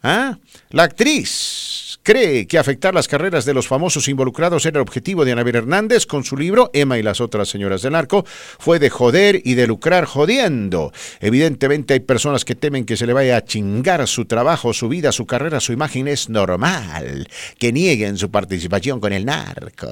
[0.01, 0.37] ¿Ah?
[0.69, 1.78] La actriz
[2.09, 6.07] cree que afectar las carreras de los famosos involucrados era el objetivo de Anabel Hernández
[6.07, 8.25] con su libro Emma y las otras señoras del narco,
[8.57, 10.91] fue de joder y de lucrar jodiendo.
[11.19, 15.11] Evidentemente hay personas que temen que se le vaya a chingar su trabajo, su vida,
[15.11, 16.07] su carrera, su imagen.
[16.07, 17.27] Es normal
[17.59, 19.89] que nieguen su participación con el narco.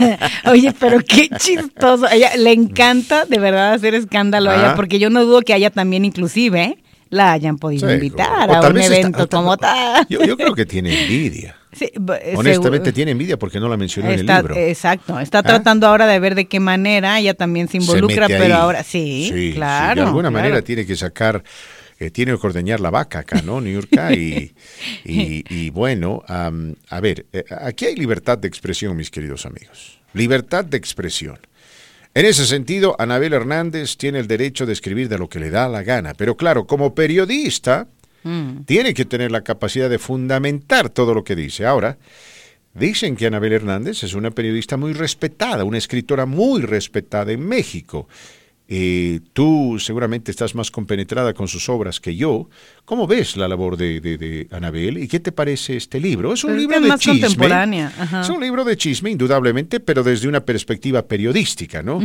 [0.50, 2.08] Oye, pero qué chistoso.
[2.10, 5.68] ella le encanta de verdad hacer escandalo a ella, porque yo no dudo que haya
[5.68, 6.78] también inclusive
[7.10, 10.06] la hayan podido invitar a un evento como tal.
[10.08, 11.56] Yo, creo que tiene envidia.
[11.80, 14.56] Eh, Honestamente tiene envidia porque no la mencionó en el libro.
[14.56, 15.42] Exacto, está ¿Ah?
[15.44, 20.02] tratando ahora de ver de qué manera ella también se involucra, pero ahora sí, claro.
[20.02, 21.44] de alguna manera tiene que sacar,
[22.00, 23.60] eh, tiene que ordeñar la vaca acá, ¿no?
[23.60, 24.52] New York y,
[25.04, 30.00] y, bueno, a ver, eh, aquí hay libertad de expresión, mis queridos amigos.
[30.12, 31.38] Libertad de expresión.
[32.12, 35.68] En ese sentido, Anabel Hernández tiene el derecho de escribir de lo que le da
[35.68, 37.86] la gana, pero claro, como periodista,
[38.24, 38.62] mm.
[38.66, 41.66] tiene que tener la capacidad de fundamentar todo lo que dice.
[41.66, 41.98] Ahora,
[42.74, 48.08] dicen que Anabel Hernández es una periodista muy respetada, una escritora muy respetada en México.
[48.72, 52.48] Eh, tú seguramente estás más compenetrada con sus obras que yo.
[52.84, 56.32] ¿Cómo ves la labor de, de, Anabel y qué te parece este libro?
[56.32, 57.48] Es un libro de chisme.
[58.20, 62.00] Es un libro de chisme, indudablemente, pero desde una perspectiva periodística, ¿no?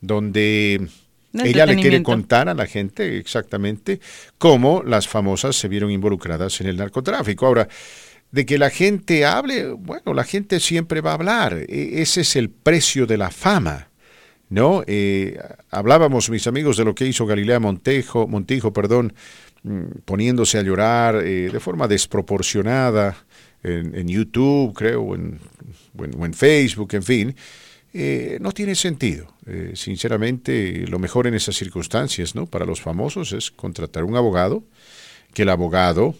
[0.00, 0.88] Donde
[1.32, 4.00] ella le quiere contar a la gente exactamente
[4.38, 7.46] cómo las famosas se vieron involucradas en el narcotráfico.
[7.46, 7.68] Ahora,
[8.32, 11.64] de que la gente hable, bueno, la gente siempre va a hablar.
[11.68, 13.87] E, ese es el precio de la fama.
[14.50, 14.82] ¿No?
[14.86, 15.38] Eh,
[15.70, 19.12] hablábamos, mis amigos, de lo que hizo Galilea Montejo, Montijo, perdón,
[19.62, 23.16] mm, poniéndose a llorar eh, de forma desproporcionada
[23.62, 25.40] en, YouTube, creo, o en,
[25.98, 27.36] en, Facebook, en fin.
[27.92, 29.34] Eh, no tiene sentido.
[29.74, 32.46] sinceramente, lo mejor en esas circunstancias, ¿no?
[32.46, 34.62] Para los famosos es contratar un abogado,
[35.34, 36.14] que el abogado,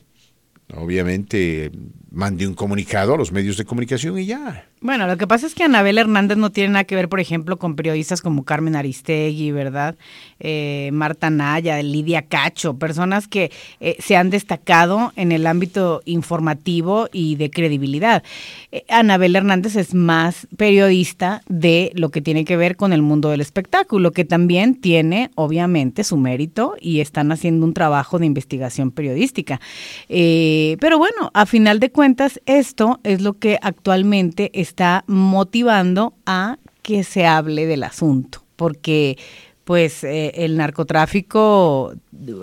[0.75, 1.71] obviamente,
[2.11, 4.67] mande un comunicado a los medios de comunicación y ya.
[4.81, 7.57] Bueno, lo que pasa es que Anabel Hernández no tiene nada que ver, por ejemplo,
[7.57, 9.97] con periodistas como Carmen Aristegui, ¿verdad?
[10.39, 13.51] Eh, Marta Naya, Lidia Cacho, personas que
[13.81, 18.23] eh, se han destacado en el ámbito informativo y de credibilidad.
[18.71, 23.31] Eh, Anabel Hernández es más periodista de lo que tiene que ver con el mundo
[23.31, 28.93] del espectáculo, que también tiene, obviamente, su mérito y están haciendo un trabajo de investigación
[28.93, 29.61] periodística.
[30.09, 37.05] pero bueno, a final de cuentas, esto es lo que actualmente está motivando a que
[37.05, 39.19] se hable del asunto, porque
[39.65, 41.93] pues eh, el narcotráfico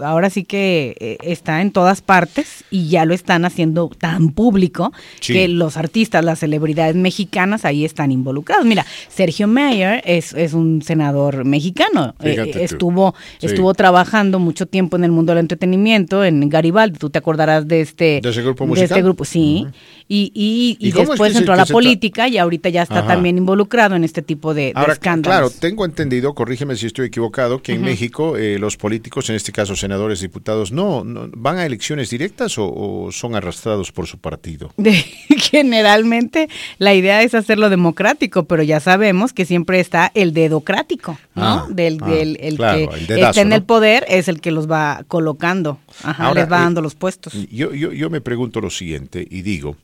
[0.04, 4.94] ahora sí que eh, está en todas partes y ya lo están haciendo tan público
[5.26, 8.66] que los artistas, las celebridades mexicanas ahí están involucrados.
[8.66, 15.04] Mira, Sergio Mayer es, es un senador mexicano, eh, estuvo estuvo trabajando mucho tiempo en
[15.04, 18.86] el mundo del entretenimiento en Garibaldi, tú te acordarás de este de, ese grupo musical?
[18.86, 19.66] este grupo, sí.
[20.08, 24.22] Y, y, después entró a la política y ahorita ya está también involucrado en este
[24.22, 25.24] tipo de, escándalos.
[25.24, 29.52] Claro, tengo entendido, corrígeme si estoy equivocado, que en México eh, los políticos, en este
[29.52, 34.72] caso senadores, diputados, no, van a elecciones directas o, son arrastrados por su partido.
[35.50, 41.44] generalmente la idea es hacerlo democrático, pero ya sabemos que siempre está el dedocrático, ¿no?
[41.44, 45.80] Ah, del, ah, el que está en el poder es el que los va colocando,
[46.04, 47.34] Ajá, les va eh, dando los puestos.
[47.52, 49.76] Yo, yo, yo me pregunto lo siguiente y digo,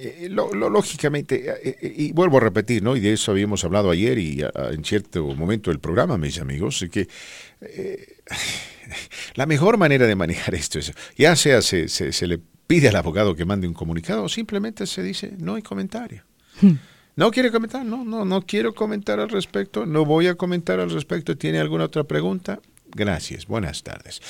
[0.00, 2.96] eh, lógicamente, eh, eh, y vuelvo a repetir, ¿no?
[2.96, 7.08] Y de eso habíamos hablado ayer y en cierto momento del programa, mis amigos, que
[9.34, 12.38] la mejor manera de manejar esto es, ya sea se, se, le
[12.68, 16.22] pide al abogado que mande un comunicado o simplemente se dice, no hay comentario.
[16.60, 16.74] Hmm.
[17.16, 17.84] ¿No quiere comentar?
[17.84, 21.36] No, no, no quiero comentar al respecto, no voy a comentar al respecto.
[21.36, 22.60] ¿Tiene alguna otra pregunta?
[22.94, 24.20] Gracias, buenas tardes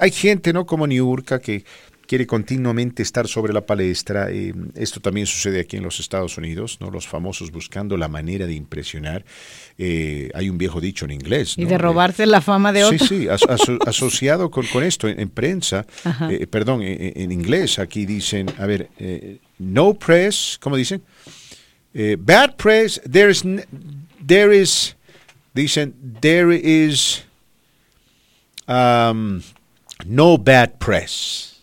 [0.00, 0.66] hay gente, ¿no?
[0.66, 1.64] Como Niurka que
[2.06, 4.30] quiere continuamente estar sobre la palestra.
[4.30, 6.90] Eh, esto también sucede aquí en los Estados Unidos, ¿no?
[6.90, 9.24] Los famosos buscando la manera de impresionar.
[9.78, 11.54] Eh, hay un viejo dicho en inglés.
[11.56, 12.98] Y de robarse la fama de otro.
[12.98, 13.28] Sí, sí,
[13.86, 15.86] asociado con, esto en, prensa,
[16.30, 18.88] eh, perdón, en, inglés aquí dicen, a ver,
[19.58, 21.02] no press, ¿cómo dicen?
[22.18, 23.44] bad press, there is,
[24.26, 24.96] there is,
[25.54, 27.24] dicen, there is
[28.68, 29.42] um,
[30.06, 31.60] no bad press.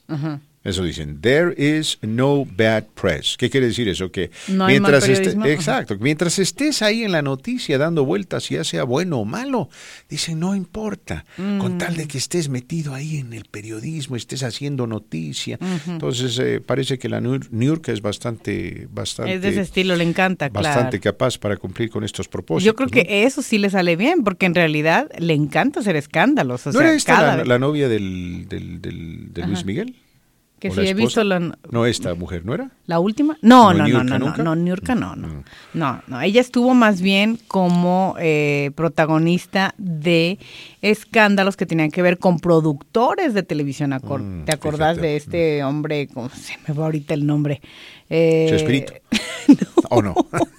[0.64, 3.36] Eso dicen, there is no bad press.
[3.36, 4.12] ¿Qué quiere decir eso?
[4.12, 9.26] Que mientras exacto, mientras estés ahí en la noticia dando vueltas, ya sea bueno o
[9.26, 9.70] malo,
[10.08, 12.08] dicen, no importa, con tal de mm.
[12.08, 15.58] que estés metido ahí en el periodismo, estés haciendo noticia.
[15.88, 19.34] Entonces, eh, parece que la New York es bastante, bastante...
[19.34, 22.66] Es de ese estilo, le encanta, Bastante capaz para cumplir con estos propósitos.
[22.66, 26.68] Yo creo que eso sí le sale bien, porque en realidad le encanta hacer escándalos.
[26.68, 29.96] ¿No era esta la, novia del, del, de Luis Miguel?
[30.62, 31.40] Que sí he visto la...
[31.72, 32.70] No, esta mujer, ¿no era?
[32.86, 33.36] ¿La última?
[33.42, 35.44] No, no, no, no, no, no, Niurka no, no, mm.
[35.74, 36.22] no, no.
[36.22, 40.38] Ella estuvo más bien como eh, protagonista de
[40.84, 43.90] escándalos que tenían que ver con productores de televisión.
[43.90, 45.66] Mm, ¿Te acordás de este mm.
[45.68, 46.08] hombre?
[46.14, 47.60] ¿Cómo se me va ahorita el nombre?
[48.08, 48.94] Eh, espíritu?
[49.90, 50.14] ¿O no?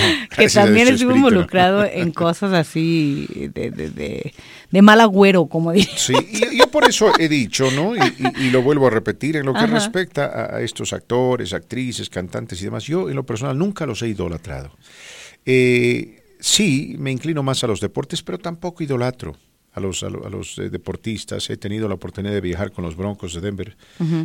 [0.36, 4.34] que también estuvo involucrado en cosas así de, de, de,
[4.70, 5.96] mal agüero, como diría.
[5.96, 7.94] Sí, y yo por eso he dicho, ¿no?
[7.96, 12.64] Y, lo vuelvo a repetir, en lo que respecta a, estos actores, actrices, cantantes y
[12.64, 14.70] demás, yo en lo personal nunca los he idolatrado.
[15.44, 19.36] Eh, sí, me inclino más a los deportes, pero tampoco idolatro
[19.76, 21.50] a los, a, los eh, deportistas.
[21.50, 23.76] He tenido la oportunidad de viajar con los Broncos de Denver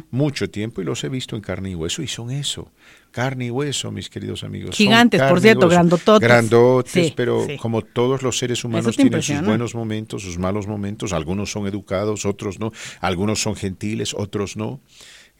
[0.09, 2.71] mucho tiempo y los he visto en carne y hueso y son eso,
[3.11, 4.75] carne y hueso, mis queridos amigos.
[4.75, 6.25] Gigantes, por cierto, grandototes.
[6.25, 11.51] Grandotes, pero como todos los seres humanos tienen sus buenos momentos, sus malos momentos, algunos
[11.51, 12.71] son educados, otros no,
[13.01, 14.79] algunos son gentiles, otros no.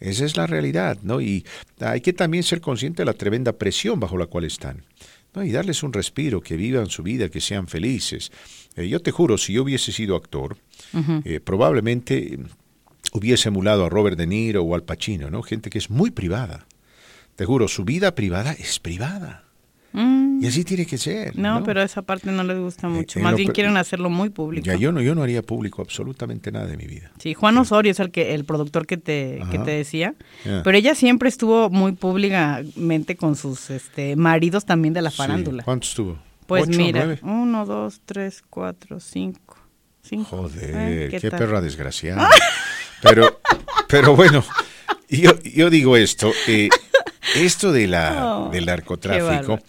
[0.02, 1.22] Esa es la realidad, ¿no?
[1.22, 1.46] Y
[1.80, 4.84] hay que también ser consciente de la tremenda presión bajo la cual están.
[5.34, 5.44] ¿No?
[5.44, 8.32] Y darles un respiro, que vivan su vida, que sean felices.
[8.76, 10.58] Eh, yo te juro, si yo hubiese sido actor,
[11.26, 12.40] eh, probablemente
[13.14, 15.42] hubiese emulado a Robert De Niro o al Pacino, ¿no?
[15.44, 16.66] Gente que es muy privada.
[17.36, 19.46] Te juro, su vida privada es privada.
[19.94, 20.44] Mm.
[20.44, 21.38] Y así tiene que ser.
[21.38, 23.20] No, pero esa parte no les gusta eh, mucho.
[23.20, 24.66] Más bien quieren hacerlo muy público.
[24.66, 27.12] Ya, yo no, yo no haría público absolutamente nada de mi vida.
[27.20, 30.16] Sí, Juan Osorio es el que, el productor que te, que te decía.
[30.44, 35.64] Pero ella siempre estuvo muy públicamente con sus este, maridos también de la farándula.
[35.64, 36.18] ¿Cuánto estuvo?
[36.48, 39.58] Pues mira, uno, dos, tres, cuatro, cinco.
[40.02, 40.30] cinco.
[40.30, 42.28] Joder, qué, perra desgraciada.
[43.02, 43.40] pero,
[43.88, 44.44] pero bueno,
[45.08, 46.68] yo, yo digo esto, eh,
[47.36, 49.60] esto de la, oh, del narcotráfico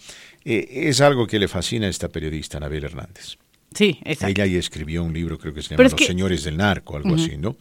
[0.45, 3.37] eh, es algo que le fascina a esta periodista, Anabel Hernández.
[3.73, 4.41] Sí, exacto.
[4.41, 7.37] Ella ya escribió un libro, creo que se llama Los Señores del Narco, algo así,
[7.37, 7.55] ¿no?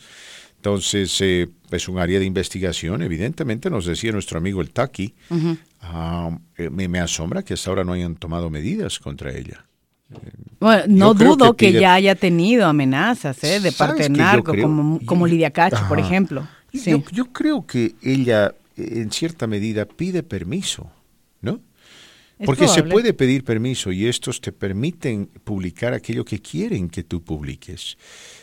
[0.56, 5.12] Entonces, eh, es un área de investigación, evidentemente, nos decía nuestro amigo el Taki,
[5.81, 9.66] ah, eh, me, asombra que hasta ahora no hayan tomado medidas contra ella.
[10.60, 13.59] Bueno, no dudo que, ya haya tenido amenazas ¿eh?
[13.59, 16.47] de parte del narco, como, como Lidia Cacho, por ejemplo.
[16.73, 20.90] Yo, yo, creo que ella, en cierta medida, pide permiso,
[21.40, 21.60] ¿no?
[22.44, 27.22] Porque se puede pedir permiso y estos te permiten publicar aquello que quieren que tú
[27.22, 27.96] publiques.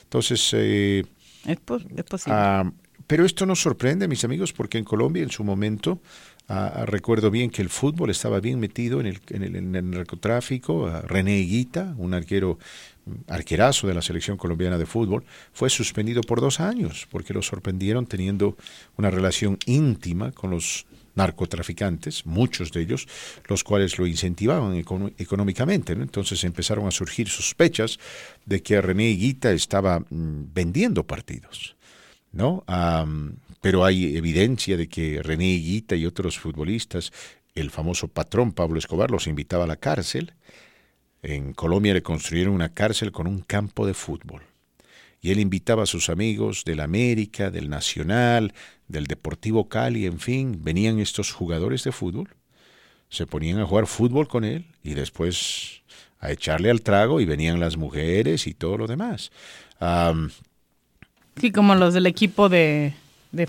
[0.03, 1.03] Entonces, eh,
[1.45, 2.03] es, posible.
[2.27, 2.71] Ah,
[3.07, 5.99] pero esto nos sorprende, mis amigos, porque en Colombia en su momento
[6.47, 10.87] ah, recuerdo bien que el fútbol estaba bien metido en el, en el, narcotráfico.
[10.87, 12.59] Ah, René Higuita, un arquero
[13.28, 15.23] arquerazo de la selección colombiana de fútbol,
[15.54, 18.57] fue suspendido por dos años porque lo sorprendieron teniendo
[18.97, 23.07] una relación íntima con los narcotraficantes, muchos de ellos,
[23.47, 24.76] los cuales lo incentivaban
[25.18, 25.94] económicamente.
[25.94, 27.99] Entonces empezaron a surgir sospechas
[28.46, 31.76] de que René Higuita estaba mm, vendiendo partidos.
[32.31, 32.63] ¿no?
[33.60, 37.12] pero hay evidencia de que René Higuita y otros futbolistas,
[37.55, 40.34] el famoso patrón Pablo Escobar, los invitaba a la cárcel.
[41.22, 44.44] En Colombia le construyeron una cárcel con un campo de fútbol
[45.22, 48.54] y él invitaba a sus amigos del América, del Nacional,
[48.88, 52.30] del Deportivo Cali, en fin, venían estos jugadores de fútbol,
[53.10, 55.81] se ponían a jugar fútbol con él y después
[56.20, 59.31] a echarle al trago y venían las mujeres y todo lo demás.
[61.39, 62.94] sí, como los del equipo de,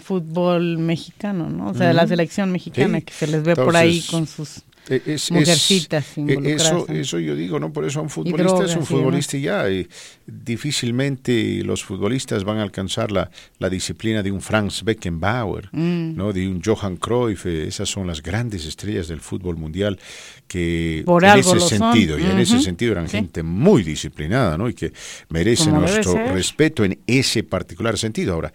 [0.02, 1.70] fútbol mexicano, ¿no?
[1.70, 5.30] O sea, de la selección mexicana, que se les ve por ahí con sus es-
[5.30, 7.72] mujercitas es- eh, eso, eso yo digo, ¿no?
[7.72, 9.70] Por eso un futbolista es un futbolista y ya.
[9.70, 9.86] y
[10.26, 16.16] difícilmente los futbolistas van a alcanzar la, la disciplina de un Franz Beckenbauer, Mm.
[16.16, 16.32] ¿no?
[16.32, 17.46] De un Johan Cruyff.
[17.46, 19.98] eh, esas son las grandes estrellas del fútbol mundial
[20.46, 21.68] que Por en ese son.
[21.68, 23.16] sentido, y en ese sentido eran Sí.
[23.18, 24.68] gente muy disciplinada, ¿no?
[24.68, 24.92] Y que
[25.30, 28.34] Como debe nuestro respeto en ese particular sentido.
[28.34, 28.52] Ahora,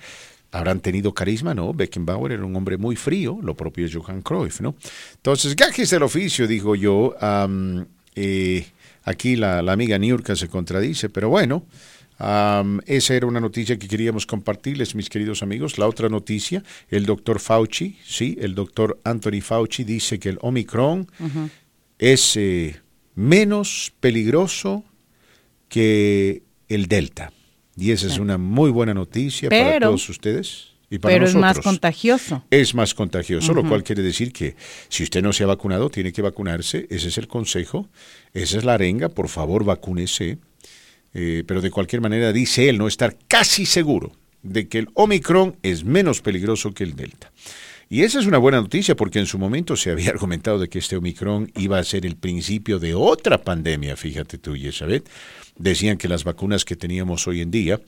[0.56, 1.54] ¿Habrán tenido carisma?
[1.54, 4.76] No, Beckenbauer era un hombre muy frío, lo propio Johan Cruyff, ¿no?
[5.16, 7.16] Entonces, gajes del oficio, digo yo.
[8.16, 8.66] eh,
[9.04, 11.66] aquí la, la amiga Niurka se contradice, pero bueno,
[12.86, 15.78] esa era una noticia que queríamos compartirles, mis queridos amigos.
[15.78, 21.08] La otra noticia, el doctor Fauci, sí, el doctor Anthony Fauci dice que el Omicron
[22.00, 22.80] es eh,
[23.16, 24.86] menos peligroso
[25.68, 27.32] que el Delta.
[27.78, 31.60] Y esa es una muy buena noticia para todos ustedes y para Pero es más
[31.60, 32.44] contagioso.
[32.50, 34.56] Es más contagioso, lo cual quiere decir que
[34.88, 36.88] si usted no se ha vacunado, tiene que vacunarse.
[36.90, 37.90] Ese es el consejo,
[38.34, 39.10] esa es la arenga.
[39.10, 40.38] Por favor, vacúnese.
[41.14, 44.12] Eh, pero de cualquier manera, dice él, no estar casi seguro
[44.44, 47.32] de que el Omicron es menos peligroso que el Delta.
[47.90, 50.80] Y esa es una buena noticia porque en su momento se había argumentado de que
[50.80, 55.10] este Omicron iba a ser el principio de otra pandemia, fíjate tú, Yesabet.
[55.58, 57.80] Decían que las vacunas que teníamos hoy en día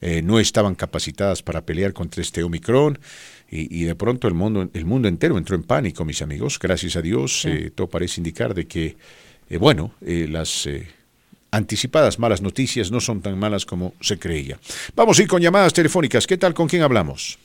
[0.00, 2.98] eh, no estaban capacitadas para pelear contra este Omicron
[3.50, 6.58] y, y de pronto el mundo, el mundo entero entró en pánico, mis amigos.
[6.58, 8.96] Gracias a Dios, eh, todo parece indicar de que,
[9.48, 10.66] eh, bueno, eh, las...
[10.66, 10.86] eh,
[11.50, 14.58] anticipadas malas noticias no son tan malas como se creía.
[14.96, 16.26] Vamos a ir con llamadas telefónicas.
[16.26, 16.52] ¿Qué tal?
[16.52, 17.38] ¿Con quién hablamos?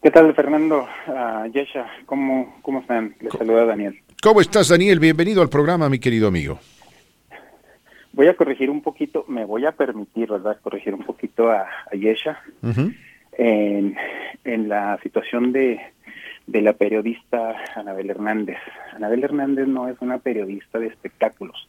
[0.00, 0.86] ¿Qué tal, Fernando?
[1.08, 3.16] Ah, Yesha, ¿cómo, ¿cómo están?
[3.20, 3.98] Les saluda Daniel.
[4.22, 5.00] ¿Cómo estás, Daniel?
[5.00, 6.60] Bienvenido al programa, mi querido amigo.
[8.12, 10.58] Voy a corregir un poquito, me voy a permitir, ¿verdad?
[10.62, 12.42] Corregir un poquito a, a Yesha
[13.32, 13.96] en,
[14.44, 15.80] en la situación de,
[16.46, 18.58] de la periodista Anabel Hernández.
[18.94, 21.68] Anabel Hernández no es una periodista de espectáculos.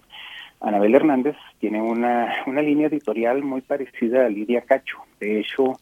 [0.59, 4.97] Anabel Hernández tiene una, una línea editorial muy parecida a Lidia Cacho.
[5.19, 5.79] De hecho,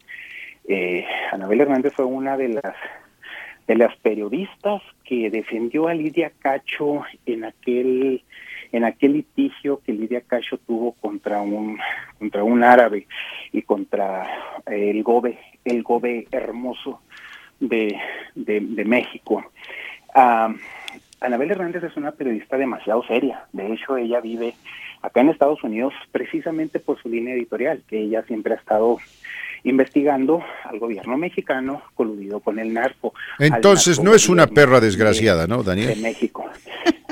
[0.68, 2.76] eh, Anabel Hernández fue una de las
[3.70, 8.24] de las periodistas que defendió a Lidia Cacho en aquel
[8.72, 11.78] en aquel litigio que Lidia Cacho tuvo contra un
[12.18, 13.06] contra un árabe
[13.52, 14.26] y contra
[14.66, 17.02] el gobe el gobe hermoso
[17.60, 17.96] de,
[18.34, 19.46] de, México.
[20.16, 23.46] Anabel Hernández es una periodista demasiado seria.
[23.52, 24.56] De hecho, ella vive
[25.04, 28.98] acá en Estados Unidos precisamente por su línea editorial, que ella siempre ha estado
[29.64, 33.14] investigando al gobierno mexicano coludido con el narco.
[33.40, 36.00] Entonces no es una perra de- desgraciada, ¿no, de Daniel?
[36.02, 36.46] México.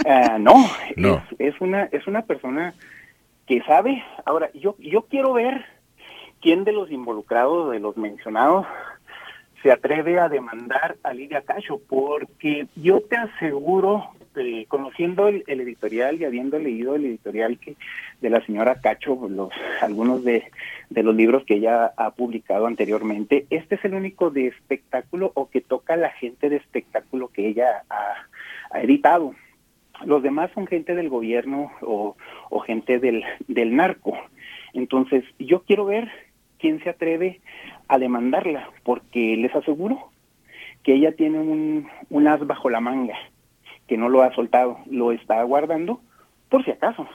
[0.09, 0.53] Ah, no,
[0.95, 1.21] No.
[1.37, 2.73] Es, es una es una persona
[3.47, 4.01] que sabe.
[4.25, 5.65] Ahora, yo yo quiero ver
[6.39, 8.65] quién de los involucrados, de los mencionados,
[9.63, 16.19] se atreve a demandar a Lidia Cacho, porque yo te aseguro, eh, conociendo el, editorial
[16.19, 17.75] y habiendo leído el editorial que
[18.21, 19.49] de la señora Cacho, los
[19.81, 20.43] algunos de,
[20.89, 25.61] los libros que ella ha publicado anteriormente, este es el único de espectáculo o que
[25.61, 29.33] toca a la gente de espectáculo que ella ha, editado.
[30.05, 32.15] Los demás son gente del gobierno o,
[32.65, 34.17] gente del, del narco.
[34.73, 36.09] Entonces, yo quiero ver
[36.59, 37.39] quién se atreve
[37.87, 40.11] a demandarla, porque les aseguro
[40.83, 43.17] que ella tiene un, un as bajo la manga,
[43.87, 46.01] que no lo ha soltado, lo está guardando
[46.49, 47.07] por si acaso,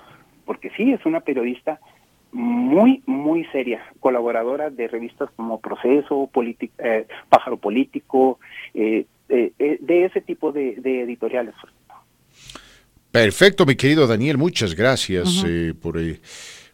[0.44, 1.81] porque sí, es una periodista
[2.33, 8.39] muy, muy seria, colaboradora de revistas como Proceso, Politi- eh, Pájaro Político,
[8.75, 11.55] eh, eh, eh, de ese tipo de, de editoriales.
[13.10, 15.47] Perfecto, mi querido Daniel, muchas gracias Ujú.
[15.47, 16.20] eh, por, eh,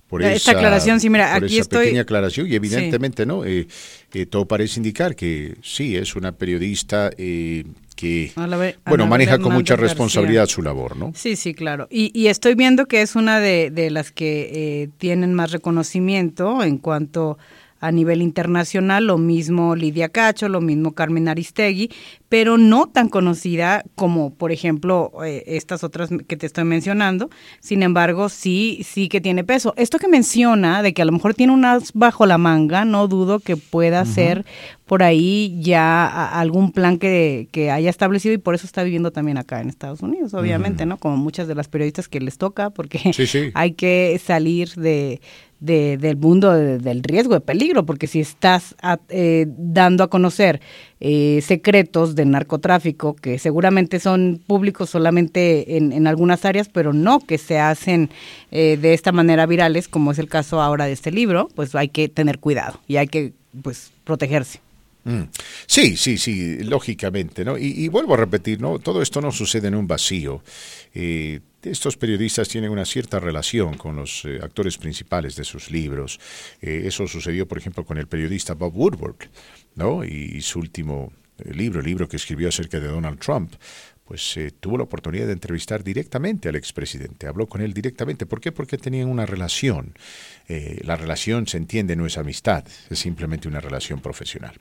[0.09, 3.45] por Esta esa, aclaración, sí, mira, por aquí esa estoy- pequeña aclaración y evidentemente no,
[3.45, 3.67] Eh,
[4.15, 7.65] eh, todo parece indicar que sí es una periodista eh,
[7.95, 8.33] que
[8.87, 10.55] bueno maneja con mucha responsabilidad García.
[10.55, 11.13] su labor, ¿no?
[11.15, 11.89] Sí, sí, claro.
[11.91, 16.63] Y, y estoy viendo que es una de, de las que eh, tienen más reconocimiento
[16.63, 17.58] en cuanto a
[17.93, 21.91] nivel internacional, lo mismo Lidia Cacho, lo mismo Carmen Aristegui,
[22.29, 27.31] pero no tan conocida como, por ejemplo, eh, estas otras que te estoy mencionando.
[27.61, 29.73] Sin embargo, sí, sí que tiene peso.
[29.77, 33.39] Esto que menciona de que a lo mejor tiene unas bajo la manga, no dudo
[33.41, 34.45] que pueda ser
[34.87, 39.11] por ahí ya a- algún plan que, que haya establecido y por eso está viviendo
[39.11, 40.97] también acá en Estados Unidos, obviamente, ¿no?
[40.97, 43.51] Como muchas de las periodistas que les toca, porque Sí, sí.
[43.55, 45.21] hay que salir de,
[45.61, 50.09] de- del mundo de- del riesgo, de peligro, porque si estás a- eh, dando a
[50.11, 50.61] conocer
[51.01, 57.21] eh, secretos de narcotráfico que seguramente son públicos solamente en, en algunas áreas, pero no
[57.21, 58.11] que se hacen
[58.51, 61.89] eh, de esta manera virales, como es el caso ahora de este libro, pues hay
[61.89, 64.61] que tener cuidado y hay que pues protegerse.
[65.09, 65.31] Mm.
[65.67, 67.57] Sí, sí, sí, lógicamente, ¿no?
[67.57, 68.79] Y, vuelvo a repetir, ¿no?
[68.79, 70.43] Todo esto no sucede en un vacío.
[70.93, 76.21] Eh, estos periodistas tienen una cierta relación con los eh, actores principales de sus libros.
[76.61, 79.31] Eh, eso sucedió, por ejemplo, con el periodista Bob Woodward,
[79.77, 80.05] ¿no?
[80.05, 81.11] Y, su último
[81.53, 83.55] libro, el libro que escribió acerca de Donald Trump,
[84.09, 88.25] pues eh, tuvo la oportunidad de entrevistar directamente al expresidente, habló con él directamente.
[88.25, 88.53] ¿Por qué?
[88.53, 89.93] Porque tenían una relación.
[90.49, 94.55] Eh, la relación, se entiende, no es amistad, es simplemente una relación profesional.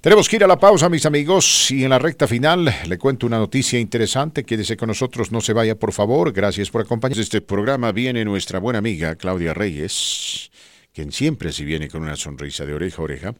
[0.00, 3.26] Tenemos que ir a la pausa, mis amigos, y en la recta final le cuento
[3.26, 4.42] una noticia interesante.
[4.42, 6.32] Quédese con nosotros, no se vaya, por favor.
[6.32, 7.26] Gracias por acompañarnos.
[7.26, 10.50] Este programa viene nuestra buena amiga Claudia Reyes,
[10.94, 13.34] quien siempre se viene con una sonrisa de oreja a oreja,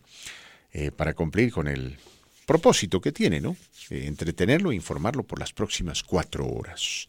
[0.75, 1.97] eh, para cumplir con el
[2.47, 3.57] propósito que tiene, ¿no?
[3.91, 7.07] Eh, entretenerlo e informarlo por las próximas cuatro horas.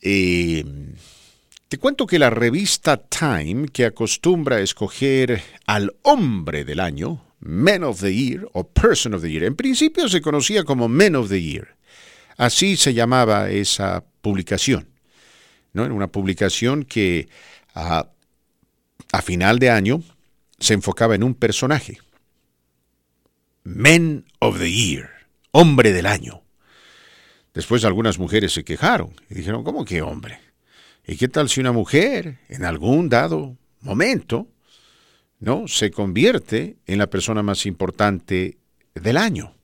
[0.00, 0.64] Eh,
[1.68, 7.82] te cuento que la revista Time, que acostumbra a escoger al hombre del año, Man
[7.82, 11.28] of the Year o Person of the Year, en principio se conocía como Men of
[11.30, 11.76] the Year.
[12.36, 14.88] Así se llamaba esa publicación.
[15.72, 15.84] ¿no?
[15.84, 17.28] Era una publicación que
[17.74, 18.04] a
[19.22, 20.02] final de año
[20.58, 22.01] se enfocaba en un personaje.
[23.64, 25.10] Men of the Year,
[25.52, 26.42] hombre del año.
[27.54, 30.40] Después algunas mujeres se quejaron y dijeron, ¿cómo que hombre?
[31.06, 34.48] ¿Y qué tal si una mujer en algún dado momento
[35.38, 38.58] no se convierte en la persona más importante
[38.94, 39.54] del año?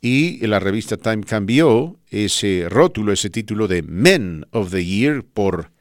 [0.00, 5.72] Y la revista Time cambió ese rótulo, ese título de Men of the Year por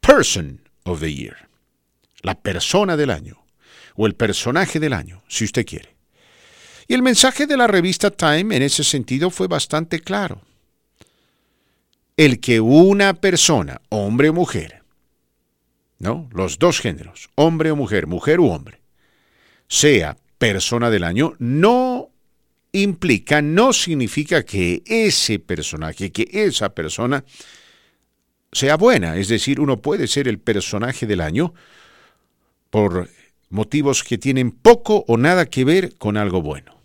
[0.00, 1.48] Person of the Year,
[2.22, 3.44] la persona del año
[3.94, 5.91] o el personaje del año, si usted quiere.
[6.92, 10.42] Y el mensaje de la revista Time en ese sentido fue bastante claro.
[12.18, 14.82] El que una persona, hombre o mujer,
[16.00, 16.28] ¿no?
[16.34, 18.82] Los dos géneros, hombre o mujer, mujer u hombre,
[19.68, 22.10] sea persona del año, no
[22.72, 27.24] implica, no significa que ese personaje, que esa persona
[28.52, 29.16] sea buena.
[29.16, 31.54] Es decir, uno puede ser el personaje del año
[32.68, 33.08] por
[33.48, 36.81] motivos que tienen poco o nada que ver con algo bueno.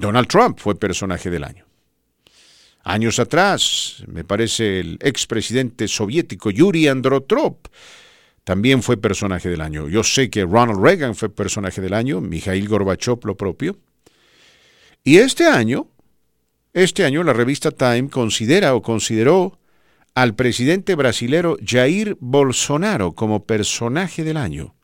[0.00, 1.66] Donald Trump fue personaje del año.
[2.82, 7.66] Años atrás, me parece el expresidente soviético Yuri Androtrop
[8.42, 9.88] también fue personaje del año.
[9.88, 13.76] Yo sé que Ronald Reagan fue personaje del año, Mikhail Gorbachev lo propio.
[15.04, 15.88] Y este año,
[16.72, 19.58] este año la revista Time considera o consideró
[20.14, 24.74] al presidente brasilero Jair Bolsonaro como personaje del año.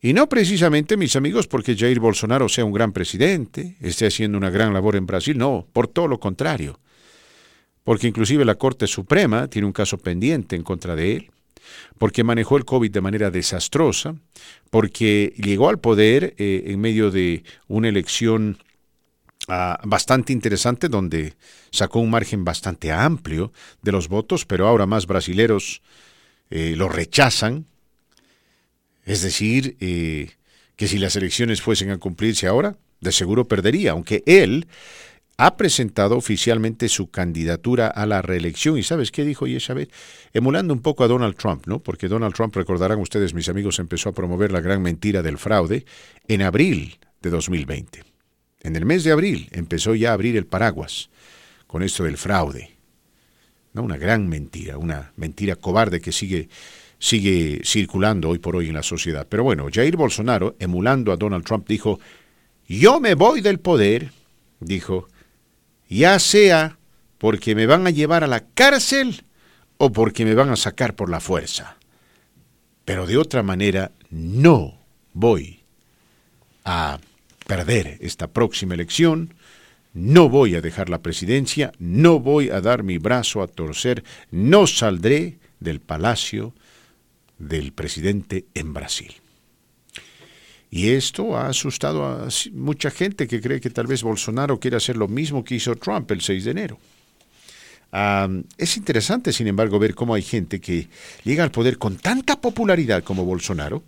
[0.00, 4.50] Y no precisamente, mis amigos, porque Jair Bolsonaro sea un gran presidente, esté haciendo una
[4.50, 6.78] gran labor en Brasil, no, por todo lo contrario.
[7.82, 11.30] Porque inclusive la Corte Suprema tiene un caso pendiente en contra de él,
[11.98, 14.14] porque manejó el COVID de manera desastrosa,
[14.70, 18.58] porque llegó al poder eh, en medio de una elección
[19.50, 21.32] Ah, bastante interesante donde
[21.70, 25.80] sacó un margen bastante amplio de los votos, pero ahora más brasileros
[26.50, 27.64] eh, lo rechazan.
[29.08, 30.32] Es decir, eh,
[30.76, 34.66] que si las elecciones fuesen a cumplirse ahora, de seguro perdería, aunque él
[35.38, 38.76] ha presentado oficialmente su candidatura a la reelección.
[38.76, 39.90] ¿Y sabes qué dijo Yeshabet?
[40.34, 41.78] Emulando un poco a Donald Trump, ¿no?
[41.78, 45.86] Porque Donald Trump, recordarán ustedes, mis amigos, empezó a promover la gran mentira del fraude
[46.26, 48.04] en abril de 2020.
[48.60, 51.08] En el mes de abril empezó ya a abrir el paraguas
[51.66, 52.76] con esto del fraude.
[53.72, 56.50] Una gran mentira, una mentira cobarde que sigue,
[56.98, 59.26] sigue circulando hoy por hoy en la sociedad.
[59.28, 62.00] Pero bueno, Jair Bolsonaro, emulando a Donald Trump, dijo,
[62.66, 64.12] yo me voy del poder,
[64.60, 65.08] dijo,
[65.88, 66.78] ya sea
[67.18, 69.24] porque me van a llevar a la cárcel
[69.78, 71.76] o porque me van a sacar por la fuerza.
[72.84, 74.78] Pero de otra manera no
[75.12, 75.60] voy
[76.64, 76.98] a
[77.46, 79.34] perder esta próxima elección,
[79.94, 84.66] no voy a dejar la presidencia, no voy a dar mi brazo a torcer, no
[84.66, 86.54] saldré del palacio
[87.38, 89.14] del presidente en Brasil.
[90.70, 94.96] Y esto ha asustado a mucha gente que cree que tal vez Bolsonaro quiere hacer
[94.96, 96.78] lo mismo que hizo Trump el 6 de enero.
[98.58, 100.88] es interesante, sin embargo, ver cómo hay gente que
[101.24, 103.82] llega al poder con tanta popularidad como Bolsonaro,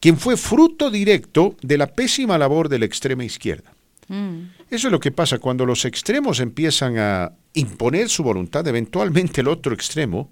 [0.00, 3.72] quien fue fruto directo de la pésima labor de la extrema izquierda.
[4.08, 4.42] Mm.
[4.70, 9.48] Eso es lo que pasa cuando los extremos empiezan a imponer su voluntad, eventualmente el
[9.48, 10.30] otro extremo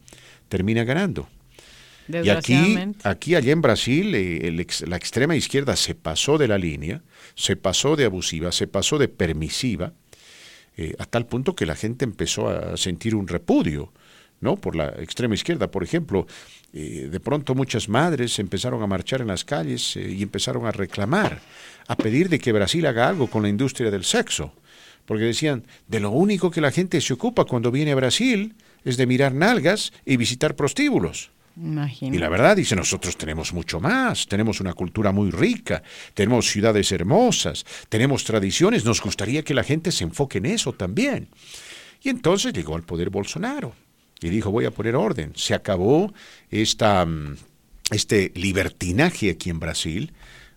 [0.49, 1.28] termina ganando.
[2.08, 7.02] Y aquí, aquí allá en Brasil, eh, la extrema izquierda se pasó de la línea,
[7.34, 9.92] se pasó de abusiva, se pasó de permisiva,
[10.76, 13.92] eh, a tal punto que la gente empezó a sentir un repudio
[14.41, 14.57] ¿no?
[14.57, 15.70] por la extrema izquierda.
[15.70, 16.26] Por ejemplo,
[16.73, 20.73] eh, de pronto muchas madres empezaron a marchar en las calles eh, y empezaron a
[20.73, 21.41] reclamar,
[21.86, 24.52] a pedir de que Brasil haga algo con la industria del sexo.
[25.07, 28.97] Porque decían, de lo único que la gente se ocupa cuando viene a Brasil es
[28.97, 31.31] de mirar nalgas y visitar prostíbulos.
[32.16, 36.91] Y la verdad, dice, nosotros tenemos mucho más, tenemos una cultura muy rica, tenemos ciudades
[36.91, 41.28] hermosas, tenemos tradiciones, nos gustaría que la gente se enfoque en eso también.
[42.02, 43.73] Y entonces llegó al poder Bolsonaro
[44.20, 45.33] y dijo, voy a poner orden.
[45.36, 46.12] Se acabó
[46.50, 47.36] esta, mm,
[47.91, 50.12] este libertinaje aquí en Brasil.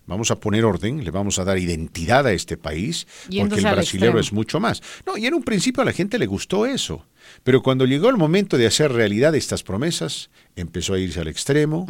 [0.08, 4.18] Vamos a poner orden, le vamos a dar identidad a este país, porque el brasilero
[4.18, 4.82] es mucho más.
[5.06, 7.04] No, y en un principio a la gente le gustó eso.
[7.44, 11.86] Pero cuando llegó el momento de hacer realidad estas promesas, empezó a irse al extremo,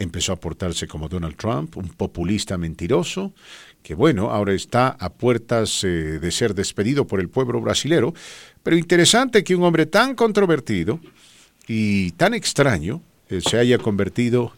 [0.00, 3.32] empezó a portarse como Donald Trump, un populista mentiroso,
[3.84, 5.86] que bueno, ahora está a puertas eh,
[6.18, 8.12] de ser despedido por el pueblo brasilero.
[8.64, 10.98] Pero interesante que un hombre tan controvertido
[11.68, 14.52] y tan extraño eh, se haya convertido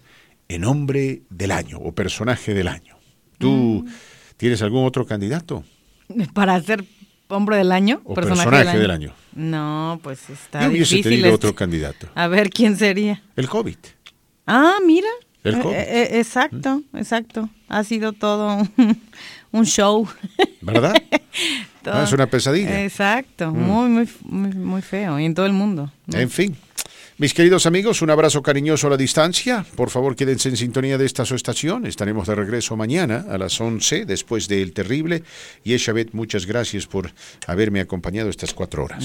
[0.49, 2.94] en hombre del año o personaje del año.
[3.39, 3.87] ¿Tú
[4.37, 5.65] tienes algún otro candidato?
[6.33, 6.85] Para ser
[7.29, 9.13] hombre del año, O personaje, personaje del, del año.
[9.35, 11.03] No, pues está Yo hubiese difícil.
[11.05, 11.35] tenido este.
[11.47, 12.09] otro candidato.
[12.15, 13.23] A ver, ¿quién sería?
[13.37, 13.77] El COVID.
[14.47, 15.09] Ah, mira.
[15.43, 15.75] El Eh, COVID.
[15.75, 17.49] eh, exacto, exacto.
[17.69, 19.01] Ha sido todo un,
[19.53, 20.07] un show.
[20.61, 20.95] ¿Verdad?
[21.83, 22.83] Todo- Ah, es una pesadilla.
[22.85, 23.59] Exacto, Mm.
[23.59, 25.19] muy, muy, muy, muy feo.
[25.21, 25.93] Y en todo el mundo.
[26.07, 26.19] ¿no?
[26.19, 26.57] En fin.
[27.17, 29.65] Mis queridos amigos, un abrazo cariñoso a la distancia.
[29.77, 31.87] Por favor, quédense en sintonía de esta su estación.
[31.87, 35.23] Estaremos de regreso mañana a las 11 después del terrible.
[35.63, 37.13] Y Eshabet, muchas gracias por
[37.47, 38.93] haberme acompañado estas cuatro horas.